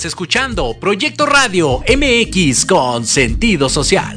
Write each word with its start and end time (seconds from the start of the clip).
Estás 0.00 0.12
escuchando 0.12 0.78
Proyecto 0.80 1.26
Radio 1.26 1.80
MX 1.80 2.64
con 2.64 3.04
sentido 3.04 3.68
social. 3.68 4.16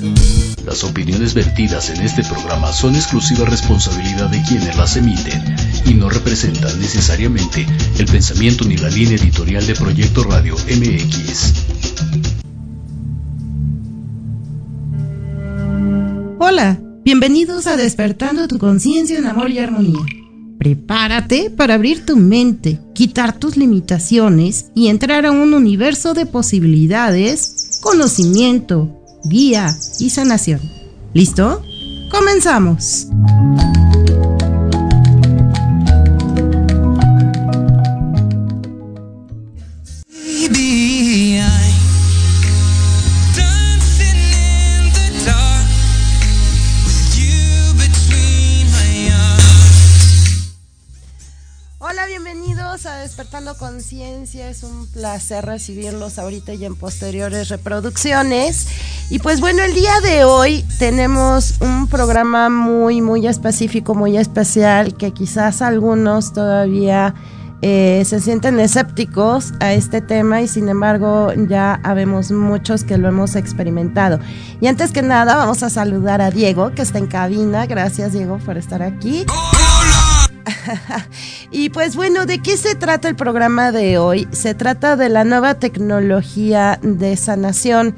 Las 0.66 0.82
opiniones 0.86 1.34
vertidas 1.34 1.90
en 1.90 2.02
este 2.04 2.24
programa 2.24 2.72
son 2.72 2.96
exclusiva 2.96 3.44
responsabilidad 3.44 4.30
de 4.30 4.42
quienes 4.44 4.78
las 4.78 4.96
emiten 4.96 5.44
y 5.86 5.94
no 5.94 6.10
representan 6.10 6.80
necesariamente 6.80 7.68
el 8.00 8.06
pensamiento 8.06 8.64
ni 8.64 8.78
la 8.78 8.88
línea 8.88 9.18
editorial 9.18 9.68
de 9.68 9.76
Proyecto 9.76 10.24
Radio 10.24 10.56
MX. 10.56 11.54
Hola, 16.40 16.80
bienvenidos 17.04 17.68
a 17.68 17.76
Despertando 17.76 18.48
tu 18.48 18.58
conciencia 18.58 19.18
en 19.18 19.26
amor 19.26 19.52
y 19.52 19.60
armonía. 19.60 20.23
Prepárate 20.64 21.50
para 21.50 21.74
abrir 21.74 22.06
tu 22.06 22.16
mente, 22.16 22.80
quitar 22.94 23.38
tus 23.38 23.58
limitaciones 23.58 24.68
y 24.74 24.88
entrar 24.88 25.26
a 25.26 25.32
un 25.32 25.54
universo 25.54 26.14
de 26.14 26.26
posibilidades, 26.26 27.82
conocimiento, 27.82 28.90
guía 29.26 29.76
y 30.00 30.10
sanación. 30.10 30.62
¿Listo? 31.14 31.62
Comenzamos. 32.10 33.08
Despertando 53.24 53.56
Conciencia. 53.58 54.50
Es 54.50 54.64
un 54.64 54.86
placer 54.88 55.46
recibirlos 55.46 56.20
ahorita 56.20 56.56
y 56.56 56.66
en 56.66 56.76
posteriores 56.76 57.48
reproducciones. 57.48 58.68
Y 59.10 59.20
pues 59.20 59.40
bueno, 59.40 59.64
el 59.64 59.74
día 59.74 60.02
de 60.02 60.26
hoy 60.26 60.66
tenemos 60.78 61.56
un 61.62 61.88
programa 61.88 62.50
muy, 62.50 63.00
muy 63.00 63.26
específico, 63.26 63.96
muy 63.96 64.18
especial, 64.18 64.98
que 64.98 65.12
quizás 65.12 65.62
algunos 65.62 66.34
todavía 66.34 67.16
eh, 67.62 68.04
se 68.06 68.20
sienten 68.20 68.60
escépticos 68.60 69.54
a 69.62 69.72
este 69.72 70.02
tema 70.02 70.42
y 70.42 70.50
sin 70.50 70.68
embargo 70.68 71.32
ya 71.48 71.80
habemos 71.82 72.30
muchos 72.30 72.84
que 72.84 72.98
lo 72.98 73.08
hemos 73.08 73.38
experimentado. 73.38 74.20
Y 74.60 74.68
antes 74.68 74.92
que 74.92 75.02
nada 75.02 75.38
vamos 75.38 75.64
a 75.64 75.70
saludar 75.70 76.22
a 76.22 76.30
Diego 76.30 76.72
que 76.76 76.82
está 76.82 76.98
en 76.98 77.08
cabina. 77.08 77.68
Gracias 77.68 78.12
Diego 78.12 78.38
por 78.40 78.58
estar 78.58 78.84
aquí. 78.84 79.26
y 81.52 81.70
pues 81.70 81.96
bueno, 81.96 82.26
¿de 82.26 82.40
qué 82.40 82.58
se 82.58 82.76
trata 82.76 83.10
el 83.10 83.16
programa 83.16 83.72
de 83.72 83.98
hoy? 83.98 84.28
Se 84.32 84.54
trata 84.54 84.96
de 84.96 85.10
la 85.10 85.24
nueva 85.24 85.56
tecnología 85.56 86.80
de 86.82 87.16
sanación. 87.18 87.96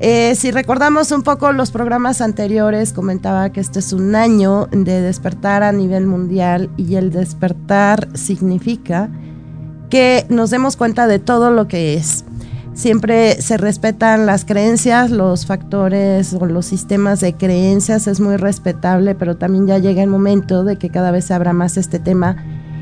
Eh, 0.00 0.34
si 0.34 0.50
recordamos 0.50 1.12
un 1.12 1.22
poco 1.22 1.52
los 1.52 1.70
programas 1.70 2.20
anteriores, 2.20 2.92
comentaba 2.92 3.50
que 3.50 3.60
este 3.60 3.78
es 3.78 3.92
un 3.92 4.14
año 4.14 4.66
de 4.70 5.00
despertar 5.00 5.62
a 5.62 5.72
nivel 5.72 6.06
mundial 6.06 6.70
y 6.76 6.96
el 6.96 7.10
despertar 7.10 8.08
significa 8.14 9.08
que 9.90 10.26
nos 10.28 10.50
demos 10.50 10.76
cuenta 10.76 11.06
de 11.06 11.20
todo 11.20 11.50
lo 11.50 11.68
que 11.68 11.94
es 11.94 12.24
siempre 12.74 13.40
se 13.40 13.56
respetan 13.56 14.26
las 14.26 14.44
creencias, 14.44 15.10
los 15.10 15.46
factores 15.46 16.34
o 16.34 16.44
los 16.44 16.66
sistemas 16.66 17.20
de 17.20 17.34
creencias, 17.34 18.06
es 18.06 18.20
muy 18.20 18.36
respetable, 18.36 19.14
pero 19.14 19.36
también 19.36 19.66
ya 19.66 19.78
llega 19.78 20.02
el 20.02 20.10
momento 20.10 20.64
de 20.64 20.76
que 20.76 20.90
cada 20.90 21.10
vez 21.10 21.26
se 21.26 21.34
abra 21.34 21.52
más 21.52 21.76
este 21.76 21.98
tema 21.98 22.36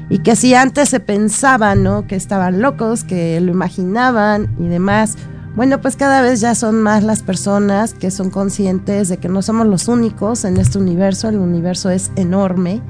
y 0.09 0.19
que 0.19 0.35
si 0.35 0.55
antes 0.55 0.89
se 0.89 1.01
pensaba, 1.01 1.75
¿no? 1.75 2.07
Que 2.07 2.17
estaban 2.17 2.61
locos, 2.61 3.05
que 3.05 3.41
lo 3.41 3.53
imaginaban 3.53 4.55
y 4.59 4.67
demás, 4.67 5.17
bueno, 5.55 5.81
pues 5.83 5.97
cada 5.97 6.23
vez 6.23 6.41
ya 6.41 6.55
son 6.55 6.83
más 6.83 7.05
las 7.05 7.23
personas 7.23 7.93
que 7.93 8.11
son 8.11 8.31
conscientes 8.31 9.11
de 9.11 9.19
que 9.19 9.29
no 9.29 9.43
somos 9.43 9.67
los 9.67 9.87
únicos 9.87 10.47
en 10.47 10.57
este 10.57 10.79
universo, 10.79 11.29
el 11.29 11.37
universo 11.37 11.91
es 11.91 12.11
enorme 12.17 12.81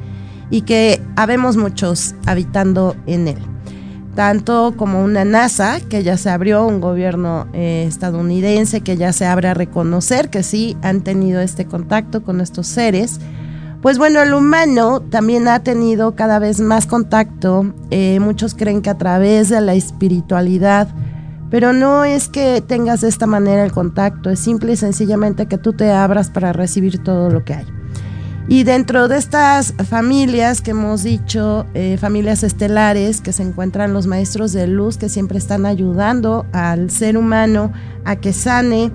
y 0.50 0.62
que 0.62 1.02
habemos 1.16 1.56
muchos 1.56 2.14
habitando 2.24 2.94
en 3.06 3.28
él 3.28 3.52
tanto 4.14 4.74
como 4.76 5.02
una 5.02 5.24
NASA, 5.24 5.80
que 5.80 6.02
ya 6.02 6.16
se 6.16 6.30
abrió, 6.30 6.66
un 6.66 6.80
gobierno 6.80 7.46
eh, 7.52 7.84
estadounidense 7.88 8.82
que 8.82 8.96
ya 8.96 9.12
se 9.12 9.26
abre 9.26 9.48
a 9.48 9.54
reconocer 9.54 10.28
que 10.28 10.42
sí 10.42 10.76
han 10.82 11.00
tenido 11.00 11.40
este 11.40 11.66
contacto 11.66 12.22
con 12.22 12.40
estos 12.40 12.66
seres. 12.66 13.20
Pues 13.80 13.98
bueno, 13.98 14.20
el 14.20 14.32
humano 14.34 15.00
también 15.00 15.48
ha 15.48 15.60
tenido 15.60 16.14
cada 16.14 16.38
vez 16.38 16.60
más 16.60 16.86
contacto. 16.86 17.72
Eh, 17.90 18.20
muchos 18.20 18.54
creen 18.54 18.82
que 18.82 18.90
a 18.90 18.98
través 18.98 19.48
de 19.48 19.60
la 19.60 19.74
espiritualidad, 19.74 20.88
pero 21.50 21.72
no 21.72 22.04
es 22.04 22.28
que 22.28 22.62
tengas 22.66 23.00
de 23.00 23.08
esta 23.08 23.26
manera 23.26 23.64
el 23.64 23.72
contacto, 23.72 24.30
es 24.30 24.38
simple 24.38 24.72
y 24.72 24.76
sencillamente 24.76 25.46
que 25.46 25.58
tú 25.58 25.72
te 25.72 25.90
abras 25.90 26.30
para 26.30 26.52
recibir 26.52 27.02
todo 27.02 27.28
lo 27.28 27.44
que 27.44 27.54
hay. 27.54 27.81
Y 28.48 28.64
dentro 28.64 29.06
de 29.08 29.18
estas 29.18 29.72
familias 29.88 30.60
que 30.60 30.72
hemos 30.72 31.04
dicho, 31.04 31.64
eh, 31.74 31.96
familias 31.96 32.42
estelares, 32.42 33.20
que 33.20 33.32
se 33.32 33.42
encuentran 33.42 33.94
los 33.94 34.06
maestros 34.06 34.52
de 34.52 34.66
luz 34.66 34.98
que 34.98 35.08
siempre 35.08 35.38
están 35.38 35.64
ayudando 35.64 36.44
al 36.52 36.90
ser 36.90 37.16
humano 37.16 37.72
a 38.04 38.16
que 38.16 38.32
sane, 38.32 38.90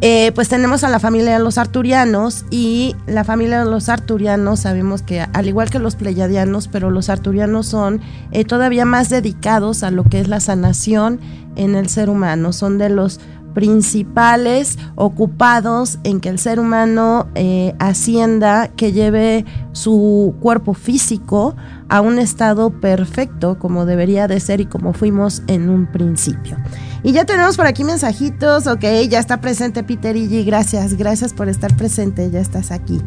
eh, 0.00 0.30
pues 0.32 0.48
tenemos 0.48 0.84
a 0.84 0.88
la 0.90 1.00
familia 1.00 1.36
de 1.36 1.42
los 1.42 1.58
arturianos 1.58 2.44
y 2.50 2.94
la 3.08 3.24
familia 3.24 3.64
de 3.64 3.68
los 3.68 3.88
arturianos 3.88 4.60
sabemos 4.60 5.02
que 5.02 5.20
al 5.20 5.48
igual 5.48 5.70
que 5.70 5.80
los 5.80 5.96
pleyadianos, 5.96 6.68
pero 6.68 6.90
los 6.90 7.08
arturianos 7.08 7.66
son 7.66 8.00
eh, 8.30 8.44
todavía 8.44 8.84
más 8.84 9.10
dedicados 9.10 9.82
a 9.82 9.90
lo 9.90 10.04
que 10.04 10.20
es 10.20 10.28
la 10.28 10.38
sanación 10.38 11.18
en 11.56 11.74
el 11.74 11.88
ser 11.88 12.10
humano, 12.10 12.52
son 12.52 12.78
de 12.78 12.90
los 12.90 13.18
principales 13.54 14.78
ocupados 14.94 15.98
en 16.04 16.20
que 16.20 16.28
el 16.28 16.38
ser 16.38 16.60
humano 16.60 17.28
eh, 17.34 17.74
ascienda, 17.78 18.68
que 18.68 18.92
lleve 18.92 19.44
su 19.72 20.34
cuerpo 20.40 20.74
físico 20.74 21.56
a 21.88 22.00
un 22.00 22.18
estado 22.18 22.70
perfecto 22.70 23.58
como 23.58 23.86
debería 23.86 24.28
de 24.28 24.40
ser 24.40 24.60
y 24.60 24.66
como 24.66 24.92
fuimos 24.92 25.42
en 25.46 25.68
un 25.68 25.86
principio. 25.86 26.56
Y 27.02 27.12
ya 27.12 27.24
tenemos 27.24 27.56
por 27.56 27.66
aquí 27.66 27.84
mensajitos, 27.84 28.66
ok, 28.66 28.84
ya 29.08 29.20
está 29.20 29.40
presente 29.40 29.82
Peter 29.84 30.16
y 30.16 30.44
gracias, 30.44 30.94
gracias 30.94 31.32
por 31.32 31.48
estar 31.48 31.76
presente, 31.76 32.30
ya 32.30 32.40
estás 32.40 32.70
aquí. 32.70 33.00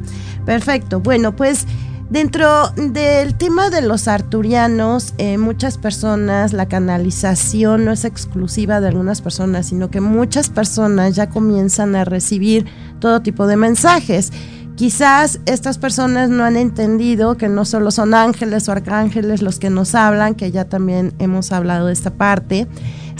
Perfecto, 0.46 1.02
bueno, 1.02 1.36
pues 1.36 1.68
Dentro 2.12 2.72
del 2.76 3.36
tema 3.36 3.70
de 3.70 3.82
los 3.82 4.10
arturianos, 4.10 5.14
eh, 5.18 5.38
muchas 5.38 5.78
personas, 5.78 6.52
la 6.52 6.66
canalización 6.66 7.86
no 7.86 7.94
es 7.94 8.04
exclusiva 8.04 8.82
de 8.82 8.90
algunas 8.90 9.22
personas, 9.22 9.68
sino 9.68 9.90
que 9.90 10.02
muchas 10.02 10.50
personas 10.50 11.16
ya 11.16 11.30
comienzan 11.30 11.96
a 11.96 12.04
recibir 12.04 12.66
todo 13.00 13.22
tipo 13.22 13.48
de 13.48 13.56
mensajes. 13.56 14.34
Quizás 14.76 15.40
estas 15.46 15.78
personas 15.78 16.30
no 16.30 16.44
han 16.44 16.58
entendido 16.58 17.38
que 17.38 17.48
no 17.48 17.64
solo 17.64 17.92
son 17.92 18.14
ángeles 18.14 18.68
o 18.68 18.74
arcángeles 18.74 19.42
los 19.42 19.58
que 19.58 19.70
nos 19.70 19.96
hablan, 19.96 20.36
que 20.36 20.52
ya 20.52 20.66
también 20.66 21.14
hemos 21.20 21.54
hablado 21.54 21.88
de 21.88 21.94
esta 21.94 22.10
parte, 22.10 22.68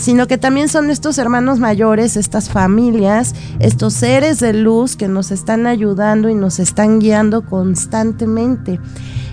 sino 0.02 0.26
que 0.26 0.36
también 0.36 0.68
son 0.68 0.90
estos 0.90 1.16
hermanos 1.16 1.60
mayores, 1.60 2.16
estas 2.16 2.50
familias, 2.50 3.36
estos 3.60 3.92
seres 3.92 4.40
de 4.40 4.52
luz 4.52 4.96
que 4.96 5.06
nos 5.06 5.30
están 5.30 5.64
ayudando 5.68 6.28
y 6.28 6.34
nos 6.34 6.58
están 6.58 6.98
guiando 6.98 7.46
constantemente. 7.46 8.80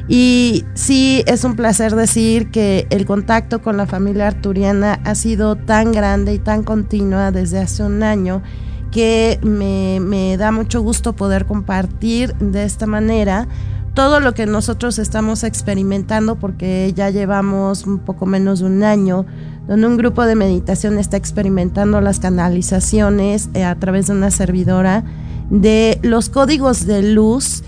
Y 0.07 0.65
sí, 0.75 1.23
es 1.25 1.43
un 1.43 1.55
placer 1.55 1.95
decir 1.95 2.51
que 2.51 2.85
el 2.91 3.07
contacto 3.07 3.63
con 3.63 3.77
la 3.77 3.87
familia 3.87 4.27
arturiana 4.27 4.99
ha 5.05 5.15
sido 5.15 5.55
tan 5.55 5.91
grande 5.91 6.35
y 6.35 6.39
tan 6.39 6.61
continua 6.61 7.31
desde 7.31 7.57
hace 7.57 7.81
un 7.81 8.03
año 8.03 8.43
que 8.91 9.39
me, 9.41 10.37
da 10.37 10.51
mucho 10.51 10.81
gusto 10.81 11.13
poder 11.13 11.47
compartir 11.47 12.35
de 12.35 12.63
esta 12.63 12.85
manera 12.85 13.47
todo 13.95 14.19
lo 14.19 14.35
que 14.35 14.45
nosotros 14.45 14.99
estamos 14.99 15.43
experimentando 15.43 16.35
porque 16.35 16.93
ya 16.95 17.09
llevamos 17.09 17.87
un 17.87 17.97
poco 17.97 18.27
menos 18.27 18.59
de 18.59 18.65
un 18.67 18.83
año 18.83 19.25
donde 19.69 19.85
un 19.85 19.97
grupo 19.97 20.25
de 20.25 20.33
meditación 20.33 20.97
está 20.97 21.15
experimentando 21.15 22.01
las 22.01 22.19
canalizaciones 22.19 23.51
eh, 23.53 23.63
a 23.63 23.75
través 23.75 24.07
de 24.07 24.13
una 24.13 24.31
servidora 24.31 25.03
de 25.51 25.99
los 26.01 26.29
códigos 26.29 26.87
de 26.87 27.03
luz 27.03 27.63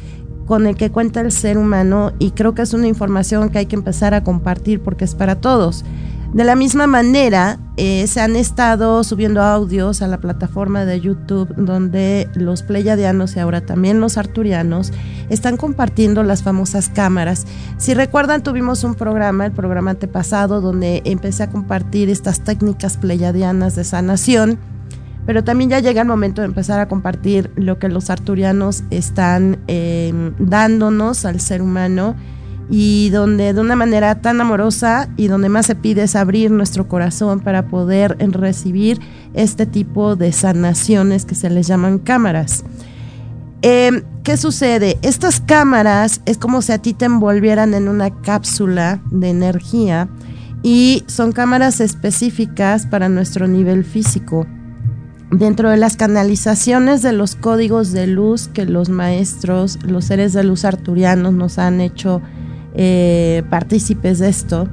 con 0.47 0.65
el 0.65 0.75
que 0.75 0.89
cuenta 0.89 1.21
el 1.21 1.31
ser 1.31 1.59
humano 1.59 2.11
y 2.17 2.31
creo 2.31 2.55
que 2.55 2.63
es 2.63 2.73
una 2.73 2.87
información 2.87 3.49
que 3.49 3.59
hay 3.59 3.65
que 3.67 3.75
empezar 3.75 4.15
a 4.15 4.23
compartir 4.23 4.81
porque 4.81 5.05
es 5.05 5.13
para 5.13 5.35
todos. 5.35 5.85
De 6.33 6.45
la 6.45 6.55
misma 6.55 6.87
manera, 6.87 7.59
eh, 7.75 8.07
se 8.07 8.21
han 8.21 8.37
estado 8.37 9.03
subiendo 9.03 9.41
audios 9.41 10.01
a 10.01 10.07
la 10.07 10.19
plataforma 10.19 10.85
de 10.85 11.01
YouTube 11.01 11.53
donde 11.57 12.29
los 12.35 12.63
pleyadianos 12.63 13.35
y 13.35 13.39
ahora 13.39 13.59
también 13.65 13.99
los 13.99 14.17
arturianos 14.17 14.93
están 15.29 15.57
compartiendo 15.57 16.23
las 16.23 16.41
famosas 16.41 16.87
cámaras. 16.87 17.45
Si 17.77 17.93
recuerdan, 17.93 18.43
tuvimos 18.43 18.85
un 18.85 18.95
programa, 18.95 19.45
el 19.45 19.51
programa 19.51 19.91
antepasado, 19.91 20.61
donde 20.61 21.01
empecé 21.03 21.43
a 21.43 21.49
compartir 21.49 22.09
estas 22.09 22.39
técnicas 22.45 22.95
pleyadianas 22.95 23.75
de 23.75 23.83
sanación, 23.83 24.57
pero 25.25 25.43
también 25.43 25.69
ya 25.69 25.79
llega 25.81 26.01
el 26.01 26.07
momento 26.07 26.41
de 26.41 26.47
empezar 26.47 26.79
a 26.79 26.87
compartir 26.87 27.51
lo 27.57 27.77
que 27.77 27.89
los 27.89 28.09
arturianos 28.09 28.83
están 28.89 29.59
eh, 29.67 30.13
dándonos 30.39 31.25
al 31.25 31.41
ser 31.41 31.61
humano 31.61 32.15
y 32.71 33.09
donde 33.09 33.53
de 33.53 33.59
una 33.59 33.75
manera 33.75 34.21
tan 34.21 34.39
amorosa 34.39 35.09
y 35.17 35.27
donde 35.27 35.49
más 35.49 35.65
se 35.65 35.75
pide 35.75 36.03
es 36.03 36.15
abrir 36.15 36.51
nuestro 36.51 36.87
corazón 36.87 37.41
para 37.41 37.67
poder 37.67 38.15
recibir 38.31 38.99
este 39.33 39.65
tipo 39.65 40.15
de 40.15 40.31
sanaciones 40.31 41.25
que 41.25 41.35
se 41.35 41.49
les 41.49 41.67
llaman 41.67 41.99
cámaras. 41.99 42.63
Em, 43.61 44.03
¿Qué 44.23 44.37
sucede? 44.37 44.97
Estas 45.01 45.41
cámaras 45.41 46.21
es 46.25 46.37
como 46.37 46.61
si 46.61 46.71
a 46.71 46.77
ti 46.77 46.93
te 46.93 47.05
envolvieran 47.05 47.73
en 47.73 47.89
una 47.89 48.21
cápsula 48.21 49.01
de 49.11 49.29
energía 49.29 50.07
y 50.63 51.03
son 51.07 51.33
cámaras 51.33 51.81
específicas 51.81 52.85
para 52.85 53.09
nuestro 53.09 53.47
nivel 53.47 53.83
físico. 53.83 54.47
Dentro 55.31 55.69
de 55.69 55.77
las 55.77 55.97
canalizaciones 55.97 57.01
de 57.01 57.13
los 57.13 57.35
códigos 57.35 57.91
de 57.91 58.07
luz 58.07 58.47
que 58.47 58.65
los 58.65 58.89
maestros, 58.89 59.79
los 59.83 60.05
seres 60.05 60.33
de 60.33 60.43
luz 60.43 60.63
arturianos 60.63 61.33
nos 61.33 61.57
han 61.57 61.81
hecho 61.81 62.21
eh, 62.73 63.43
partícipes 63.49 64.19
de 64.19 64.29
esto. 64.29 64.67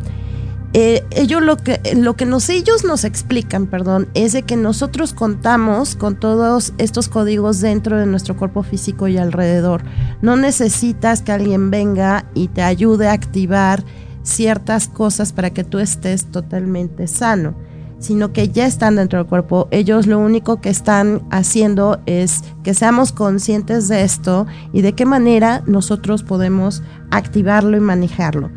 Eh, 0.74 1.02
ellos 1.12 1.42
lo 1.42 1.56
que, 1.56 1.80
lo 1.96 2.14
que 2.14 2.26
nos, 2.26 2.48
ellos 2.50 2.84
nos 2.84 3.04
explican, 3.04 3.66
perdón, 3.66 4.08
es 4.12 4.34
de 4.34 4.42
que 4.42 4.56
nosotros 4.56 5.14
contamos 5.14 5.96
con 5.96 6.16
todos 6.16 6.74
estos 6.76 7.08
códigos 7.08 7.60
dentro 7.60 7.98
de 7.98 8.04
nuestro 8.04 8.36
cuerpo 8.36 8.62
físico 8.62 9.08
y 9.08 9.16
alrededor. 9.16 9.82
No 10.20 10.36
necesitas 10.36 11.22
que 11.22 11.32
alguien 11.32 11.70
venga 11.70 12.26
y 12.34 12.48
te 12.48 12.62
ayude 12.62 13.08
a 13.08 13.12
activar 13.12 13.82
ciertas 14.22 14.88
cosas 14.88 15.32
para 15.32 15.50
que 15.50 15.64
tú 15.64 15.78
estés 15.78 16.26
totalmente 16.26 17.06
sano 17.06 17.67
sino 17.98 18.32
que 18.32 18.48
ya 18.48 18.66
están 18.66 18.96
dentro 18.96 19.18
del 19.18 19.28
cuerpo. 19.28 19.68
Ellos 19.70 20.06
lo 20.06 20.18
único 20.18 20.60
que 20.60 20.70
están 20.70 21.22
haciendo 21.30 22.00
es 22.06 22.44
que 22.62 22.74
seamos 22.74 23.12
conscientes 23.12 23.88
de 23.88 24.02
esto 24.02 24.46
y 24.72 24.82
de 24.82 24.92
qué 24.92 25.04
manera 25.04 25.62
nosotros 25.66 26.22
podemos 26.22 26.82
activarlo 27.10 27.76
y 27.76 27.80
manejarlo. 27.80 28.50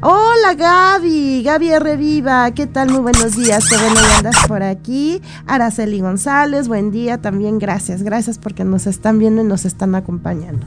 Hola 0.00 0.54
Gaby, 0.56 1.42
Gaby 1.42 1.78
Reviva, 1.78 2.50
¿qué 2.52 2.66
tal? 2.66 2.90
Muy 2.90 3.00
buenos 3.00 3.36
días, 3.36 3.68
qué 3.68 3.76
bueno 3.76 4.00
que 4.00 4.16
andas 4.16 4.36
por 4.46 4.62
aquí. 4.62 5.20
Araceli 5.46 6.00
González, 6.00 6.68
buen 6.68 6.90
día 6.90 7.18
también, 7.18 7.58
gracias, 7.58 8.02
gracias 8.02 8.38
porque 8.38 8.64
nos 8.64 8.86
están 8.86 9.18
viendo 9.18 9.42
y 9.42 9.44
nos 9.44 9.64
están 9.64 9.94
acompañando. 9.94 10.66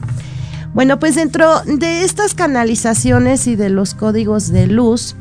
Bueno, 0.74 0.98
pues 0.98 1.16
dentro 1.16 1.60
de 1.66 2.02
estas 2.02 2.32
canalizaciones 2.32 3.46
y 3.46 3.56
de 3.56 3.68
los 3.68 3.94
códigos 3.94 4.48
de 4.48 4.68
luz, 4.68 5.16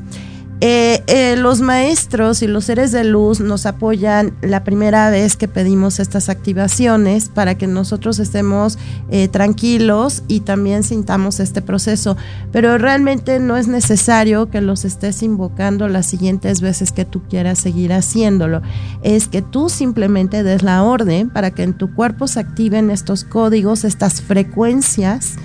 eh, 0.63 1.04
eh, 1.08 1.38
los 1.38 1.60
maestros 1.60 2.44
y 2.44 2.48
los 2.48 2.66
seres 2.66 2.92
de 2.92 3.04
luz 3.04 3.40
nos 3.40 3.66
apoyan 3.66 4.36
la 4.42 4.63
primera 4.63 5.10
vez 5.10 5.36
que 5.36 5.48
pedimos 5.48 6.00
estas 6.00 6.30
activaciones 6.30 7.30
para 7.30 7.56
que 7.56 7.66
nosotros 7.66 8.19
estemos 8.19 8.78
eh, 9.10 9.28
tranquilos 9.28 10.22
y 10.28 10.42
también 10.42 10.84
sintamos 10.84 11.40
este 11.40 11.63
proceso. 11.63 12.16
Pero 12.52 12.78
realmente 12.78 13.40
no 13.40 13.58
es 13.58 13.68
necesario 13.68 14.52
que 14.52 14.62
los 14.62 14.86
estés 14.86 15.24
invocando 15.24 15.88
las 15.88 16.06
siguientes 16.06 16.62
veces 16.62 16.92
que 16.92 17.06
tú 17.06 17.24
quieras 17.28 17.58
seguir 17.58 17.92
haciéndolo. 17.92 18.62
Es 19.02 19.28
que 19.30 19.42
tú 19.42 19.68
simplemente 19.68 20.44
des 20.44 20.62
la 20.62 20.84
orden 20.84 21.31
para 21.31 21.50
que 21.50 21.63
en 21.63 21.74
tu 21.74 21.96
cuerpo 21.96 22.28
se 22.28 22.40
activen 22.40 22.92
estos 22.92 23.24
códigos, 23.24 23.84
estas 23.84 24.22
frecuencias 24.22 25.38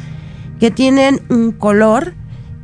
que 0.61 0.71
tienen 0.71 1.23
un 1.31 1.53
color 1.53 2.13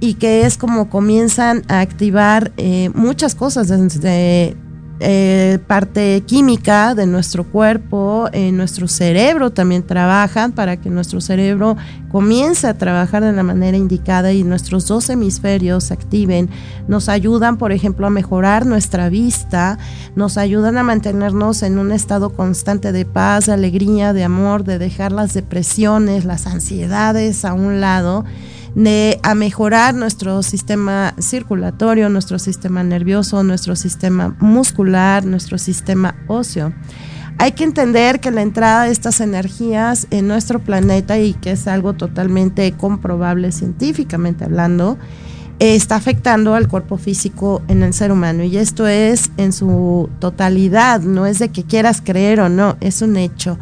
y 0.03 0.15
que 0.15 0.45
es 0.45 0.59
como 0.59 0.91
comienzan 0.91 1.63
a 1.69 1.79
activar 1.79 2.51
eh, 2.57 2.91
muchas 2.93 3.37
cosas 3.37 3.69
desde 3.69 4.57
eh, 4.99 5.61
parte 5.69 6.25
química 6.27 6.97
de 6.97 7.07
nuestro 7.07 7.45
cuerpo, 7.45 8.29
en 8.33 8.57
nuestro 8.57 8.89
cerebro 8.89 9.51
también 9.51 9.85
trabajan 9.85 10.51
para 10.51 10.77
que 10.77 10.91
nuestro 10.91 11.21
cerebro 11.21 11.77
comience 12.11 12.67
a 12.67 12.77
trabajar 12.77 13.23
de 13.23 13.33
la 13.33 13.45
manera 13.45 13.77
indicada 13.77 14.33
y 14.33 14.43
nuestros 14.43 14.89
dos 14.89 15.09
hemisferios 15.09 15.85
se 15.85 15.95
activen. 15.95 16.51
Nos 16.89 17.09
ayudan, 17.09 17.57
por 17.57 17.71
ejemplo, 17.71 18.09
a 18.09 18.11
mejorar 18.11 18.67
nuestra 18.67 19.09
vista, 19.09 19.79
nos 20.17 20.37
ayudan 20.37 20.79
a 20.79 20.83
mantenernos 20.83 21.63
en 21.63 21.79
un 21.79 21.93
estado 21.93 22.31
constante 22.31 22.91
de 22.91 23.05
paz, 23.05 23.47
de 23.47 23.53
alegría, 23.53 24.13
de 24.13 24.25
amor, 24.25 24.65
de 24.65 24.81
dejar 24.81 25.13
las 25.13 25.33
depresiones, 25.33 26.25
las 26.25 26.49
ansiedades 26.49 27.45
a 27.45 27.55
un 27.55 27.81
lado 27.81 28.25
de 28.75 29.19
a 29.23 29.35
mejorar 29.35 29.95
nuestro 29.95 30.43
sistema 30.43 31.15
circulatorio, 31.21 32.09
nuestro 32.09 32.39
sistema 32.39 32.83
nervioso, 32.83 33.43
nuestro 33.43 33.77
sistema 33.77 34.35
muscular, 34.41 35.25
nuestro 35.25 35.59
sistema 35.59 36.15
óseo. 36.27 36.73
Hay 37.39 37.53
que 37.53 37.65
entender 37.65 38.21
que 38.21 38.31
la 38.31 38.43
entrada 38.43 38.85
de 38.85 38.93
estas 38.93 39.21
energías 39.21 40.07
en 40.11 40.29
nuestro 40.29 40.59
planeta 40.61 41.19
y 41.19 41.35
que 41.35 41.53
es 41.53 41.67
algo 41.67 41.95
totalmente 41.95 42.71
comprobable 42.73 43.53
científicamente 43.53 44.45
hablando, 44.45 44.99
está 45.59 45.97
afectando 45.97 46.55
al 46.55 46.69
cuerpo 46.69 46.99
físico 46.99 47.63
en 47.69 47.83
el 47.83 47.95
ser 47.95 48.11
humano 48.11 48.43
y 48.43 48.57
esto 48.57 48.87
es 48.87 49.31
en 49.37 49.53
su 49.53 50.09
totalidad, 50.19 51.01
no 51.01 51.27
es 51.27 51.39
de 51.39 51.51
que 51.51 51.65
quieras 51.65 52.03
creer 52.03 52.41
o 52.41 52.49
no, 52.49 52.77
es 52.81 53.03
un 53.03 53.17
hecho. 53.17 53.59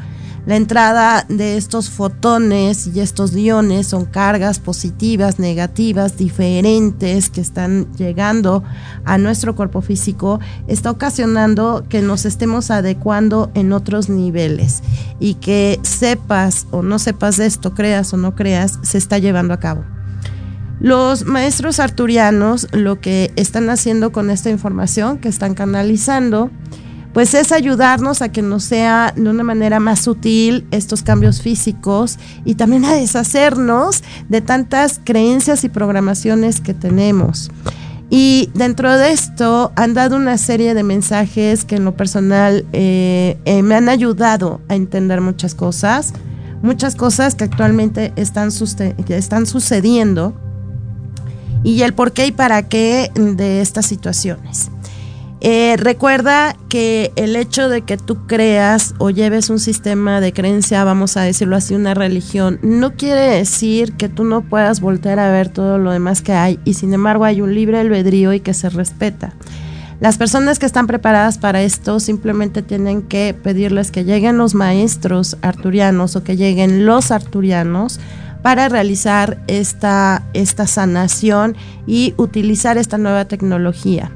La 0.47 0.57
entrada 0.57 1.27
de 1.29 1.59
estos 1.59 1.91
fotones 1.91 2.87
y 2.87 3.01
estos 3.01 3.37
iones 3.37 3.89
son 3.89 4.07
cargas 4.07 4.59
positivas, 4.59 5.39
negativas, 5.39 6.17
diferentes 6.17 7.29
que 7.29 7.43
están 7.43 7.87
llegando 7.95 8.65
a 9.05 9.19
nuestro 9.19 9.55
cuerpo 9.55 9.83
físico, 9.83 10.41
está 10.67 10.91
ocasionando 10.91 11.85
que 11.89 12.01
nos 12.01 12.25
estemos 12.25 12.71
adecuando 12.71 13.51
en 13.55 13.73
otros 13.73 14.09
niveles 14.09 14.83
y 15.21 15.35
que 15.35 15.79
sepas 15.83 16.67
o 16.71 16.83
no 16.83 16.99
sepas 16.99 17.37
de 17.37 17.45
esto, 17.45 17.75
creas 17.75 18.15
o 18.15 18.17
no 18.17 18.35
creas, 18.35 18.79
se 18.83 18.97
está 18.97 19.19
llevando 19.19 19.53
a 19.53 19.61
cabo. 19.61 19.85
Los 20.81 21.27
maestros 21.27 21.79
arturianos 21.79 22.67
lo 22.73 23.03
que 23.03 23.31
están 23.37 23.69
haciendo 23.69 24.13
con 24.13 24.31
esta 24.31 24.49
información 24.49 25.19
que 25.19 25.29
están 25.29 25.53
canalizando 25.53 26.51
pues 27.13 27.35
es 27.35 27.53
ayudarnos 27.53 28.23
a 28.23 28.31
que 28.31 28.43
nos 28.43 28.65
sea 28.65 29.13
de 29.17 29.29
una 29.29 29.43
manera 29.43 29.81
más 29.81 30.01
sutil 30.01 30.67
estos 30.71 31.03
cambios 31.03 31.43
físicos 31.43 32.19
y 32.45 32.55
también 32.55 32.85
a 32.85 32.95
deshacernos 32.95 34.03
de 34.29 34.41
tantas 34.41 35.01
creencias 35.03 35.65
y 35.65 35.69
programaciones 35.69 36.61
que 36.61 36.75
tenemos. 36.75 37.51
Y 38.11 38.51
dentro 38.55 38.97
de 38.97 39.13
esto 39.13 39.73
han 39.77 39.95
dado 39.95 40.17
una 40.17 40.37
serie 40.37 40.75
de 40.75 40.83
mensajes 40.83 41.65
que 41.65 41.77
en 41.77 41.85
lo 41.85 41.97
personal 41.97 42.67
eh, 42.73 43.39
eh, 43.45 43.63
me 43.63 43.77
han 43.77 43.89
ayudado 43.89 44.61
a 44.69 44.75
entender 44.75 45.21
muchas 45.21 45.55
cosas, 45.55 46.13
muchas 46.61 46.97
cosas 46.97 47.37
que 47.37 47.45
actualmente 47.45 48.13
están, 48.17 48.51
están 49.09 49.47
sucediendo 49.47 50.35
y 51.63 51.83
el 51.83 51.95
por 51.95 52.13
qué 52.13 52.27
y 52.27 52.33
para 52.33 52.69
qué 52.69 53.13
de 53.15 53.61
estas 53.61 53.87
situaciones. 53.87 54.71
Eh, 55.43 55.77
recuerda 55.79 56.55
que 56.69 57.13
el 57.17 57.35
hecho 57.35 57.71
de 57.71 57.81
que 57.81 57.97
tú 57.97 58.27
creas 58.27 58.95
o 58.99 59.09
lleves 59.09 59.49
un 59.49 59.59
sistema 59.59 60.21
de 60.21 60.35
creencia, 60.35 60.85
vamos 60.85 61.17
a 61.17 61.23
decirlo 61.23 61.57
así, 61.57 61.75
una 61.75 61.95
religión, 61.95 62.59
no 62.63 62.93
quiere 62.93 63.23
decir 63.23 63.95
que 63.95 64.11
tú 64.11 64.25
no 64.25 64.43
puedas 64.43 64.83
voltear 64.83 65.19
a 65.19 65.33
ver 65.33 65.49
todo 65.49 65.79
lo 65.79 65.93
demás 65.93 66.21
que 66.21 66.35
hay 66.35 66.59
y 66.67 66.75
sin 66.75 66.93
embargo 66.93 67.25
hay 67.25 67.41
un 67.41 67.55
libre 67.55 67.79
albedrío 67.79 68.35
y 68.35 68.41
que 68.41 68.53
se 68.53 68.69
respeta. 68.69 69.33
Las 69.99 70.19
personas 70.19 70.59
que 70.59 70.67
están 70.67 70.87
preparadas 70.87 71.39
para 71.39 71.63
esto 71.63 72.01
simplemente 72.01 72.61
tienen 72.61 73.03
que 73.03 73.35
pedirles 73.35 73.91
que 73.91 74.05
lleguen 74.05 74.37
los 74.37 74.55
maestros 74.55 75.39
arturianos 75.41 76.17
o 76.17 76.25
que 76.25 76.37
lleguen 76.37 76.85
los 76.85 77.11
arturianos 77.11 77.99
para 78.43 78.69
realizar 78.69 79.43
esta, 79.47 80.23
esta 80.35 80.67
sanación 80.67 81.57
y 81.87 82.15
utilizar 82.19 82.77
esta 82.79 82.99
nueva 82.99 83.27
tecnología. 83.27 84.11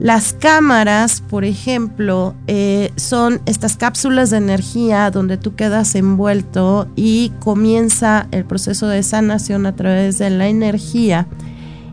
Las 0.00 0.32
cámaras, 0.32 1.20
por 1.20 1.44
ejemplo, 1.44 2.34
eh, 2.46 2.90
son 2.96 3.42
estas 3.44 3.76
cápsulas 3.76 4.30
de 4.30 4.38
energía 4.38 5.10
donde 5.10 5.36
tú 5.36 5.54
quedas 5.54 5.94
envuelto 5.94 6.88
y 6.96 7.32
comienza 7.38 8.26
el 8.30 8.46
proceso 8.46 8.88
de 8.88 9.02
sanación 9.02 9.66
a 9.66 9.76
través 9.76 10.16
de 10.16 10.30
la 10.30 10.48
energía. 10.48 11.26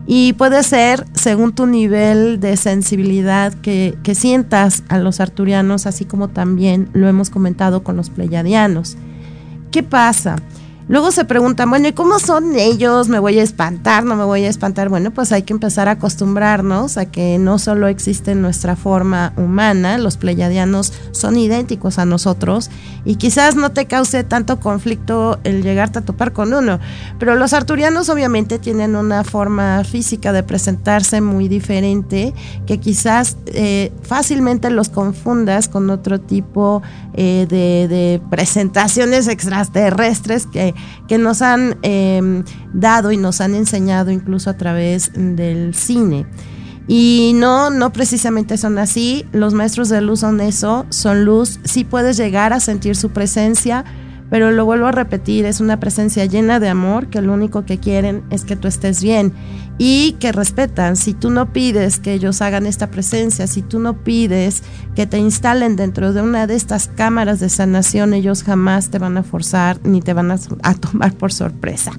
Y 0.06 0.32
puede 0.32 0.62
ser 0.62 1.04
según 1.12 1.54
tu 1.54 1.66
nivel 1.66 2.40
de 2.40 2.56
sensibilidad 2.56 3.52
que, 3.52 3.98
que 4.02 4.14
sientas 4.14 4.84
a 4.88 4.96
los 4.96 5.20
arturianos, 5.20 5.84
así 5.84 6.06
como 6.06 6.28
también 6.28 6.88
lo 6.94 7.08
hemos 7.08 7.28
comentado 7.28 7.82
con 7.82 7.98
los 7.98 8.08
pleiadianos. 8.08 8.96
¿Qué 9.70 9.82
pasa? 9.82 10.36
Luego 10.88 11.10
se 11.10 11.26
preguntan, 11.26 11.68
bueno, 11.68 11.88
¿y 11.88 11.92
cómo 11.92 12.18
son 12.18 12.56
ellos? 12.56 13.10
¿Me 13.10 13.18
voy 13.18 13.38
a 13.38 13.42
espantar? 13.42 14.04
¿No 14.04 14.16
me 14.16 14.24
voy 14.24 14.44
a 14.44 14.48
espantar? 14.48 14.88
Bueno, 14.88 15.10
pues 15.10 15.32
hay 15.32 15.42
que 15.42 15.52
empezar 15.52 15.86
a 15.86 15.92
acostumbrarnos 15.92 16.96
a 16.96 17.04
que 17.04 17.36
no 17.38 17.58
solo 17.58 17.88
existe 17.88 18.34
nuestra 18.34 18.74
forma 18.74 19.34
humana, 19.36 19.98
los 19.98 20.16
pleyadianos 20.16 20.94
son 21.10 21.36
idénticos 21.36 21.98
a 21.98 22.06
nosotros 22.06 22.70
y 23.04 23.16
quizás 23.16 23.54
no 23.54 23.72
te 23.72 23.84
cause 23.84 24.24
tanto 24.24 24.60
conflicto 24.60 25.38
el 25.44 25.62
llegarte 25.62 25.98
a 25.98 26.02
topar 26.02 26.32
con 26.32 26.54
uno, 26.54 26.80
pero 27.18 27.34
los 27.34 27.52
arturianos 27.52 28.08
obviamente 28.08 28.58
tienen 28.58 28.96
una 28.96 29.24
forma 29.24 29.84
física 29.84 30.32
de 30.32 30.42
presentarse 30.42 31.20
muy 31.20 31.48
diferente 31.48 32.32
que 32.66 32.80
quizás 32.80 33.36
eh, 33.46 33.92
fácilmente 34.02 34.70
los 34.70 34.88
confundas 34.88 35.68
con 35.68 35.90
otro 35.90 36.18
tipo 36.18 36.82
eh, 37.12 37.46
de 37.48 38.22
presentaciones 38.30 39.28
extraterrestres 39.28 40.46
que 40.46 40.74
que 41.06 41.18
nos 41.18 41.42
han 41.42 41.78
em, 41.82 42.44
dado 42.72 43.12
y 43.12 43.16
nos 43.16 43.40
han 43.40 43.54
enseñado 43.54 44.10
incluso 44.10 44.50
a 44.50 44.56
través 44.56 45.12
del 45.14 45.74
cine. 45.74 46.26
Y 46.86 47.32
no, 47.34 47.68
no 47.68 47.92
precisamente 47.92 48.56
son 48.56 48.78
así. 48.78 49.26
Los 49.32 49.52
maestros 49.52 49.90
de 49.90 50.00
luz 50.00 50.20
son 50.20 50.40
eso, 50.40 50.86
son 50.88 51.24
luz. 51.24 51.60
Sí 51.64 51.84
puedes 51.84 52.16
llegar 52.16 52.54
a 52.54 52.60
sentir 52.60 52.96
su 52.96 53.10
presencia, 53.10 53.84
pero 54.30 54.50
lo 54.50 54.64
vuelvo 54.64 54.86
a 54.86 54.92
repetir, 54.92 55.44
es 55.44 55.60
una 55.60 55.80
presencia 55.80 56.24
llena 56.24 56.60
de 56.60 56.68
amor 56.68 57.08
que 57.08 57.22
lo 57.22 57.32
único 57.32 57.64
que 57.64 57.78
quieren 57.78 58.24
es 58.30 58.44
que 58.44 58.56
tú 58.56 58.68
estés 58.68 59.02
bien 59.02 59.32
y 59.78 60.12
que 60.18 60.32
respetan. 60.32 60.96
Si 60.96 61.14
tú 61.14 61.30
no 61.30 61.52
pides 61.52 62.00
que 62.00 62.12
ellos 62.12 62.42
hagan 62.42 62.66
esta 62.66 62.90
presencia, 62.90 63.46
si 63.46 63.62
tú 63.62 63.78
no 63.78 64.02
pides 64.02 64.62
que 64.94 65.06
te 65.06 65.18
instalen 65.18 65.76
dentro 65.76 66.12
de 66.12 66.20
una 66.20 66.46
de 66.46 66.56
estas 66.56 66.88
cámaras 66.88 67.38
de 67.40 67.48
sanación, 67.48 68.12
ellos 68.12 68.42
jamás 68.42 68.90
te 68.90 68.98
van 68.98 69.16
a 69.16 69.22
forzar 69.22 69.78
ni 69.84 70.02
te 70.02 70.12
van 70.12 70.32
a, 70.32 70.74
tomar 70.74 71.14
por 71.14 71.32
sorpresa. 71.32 71.92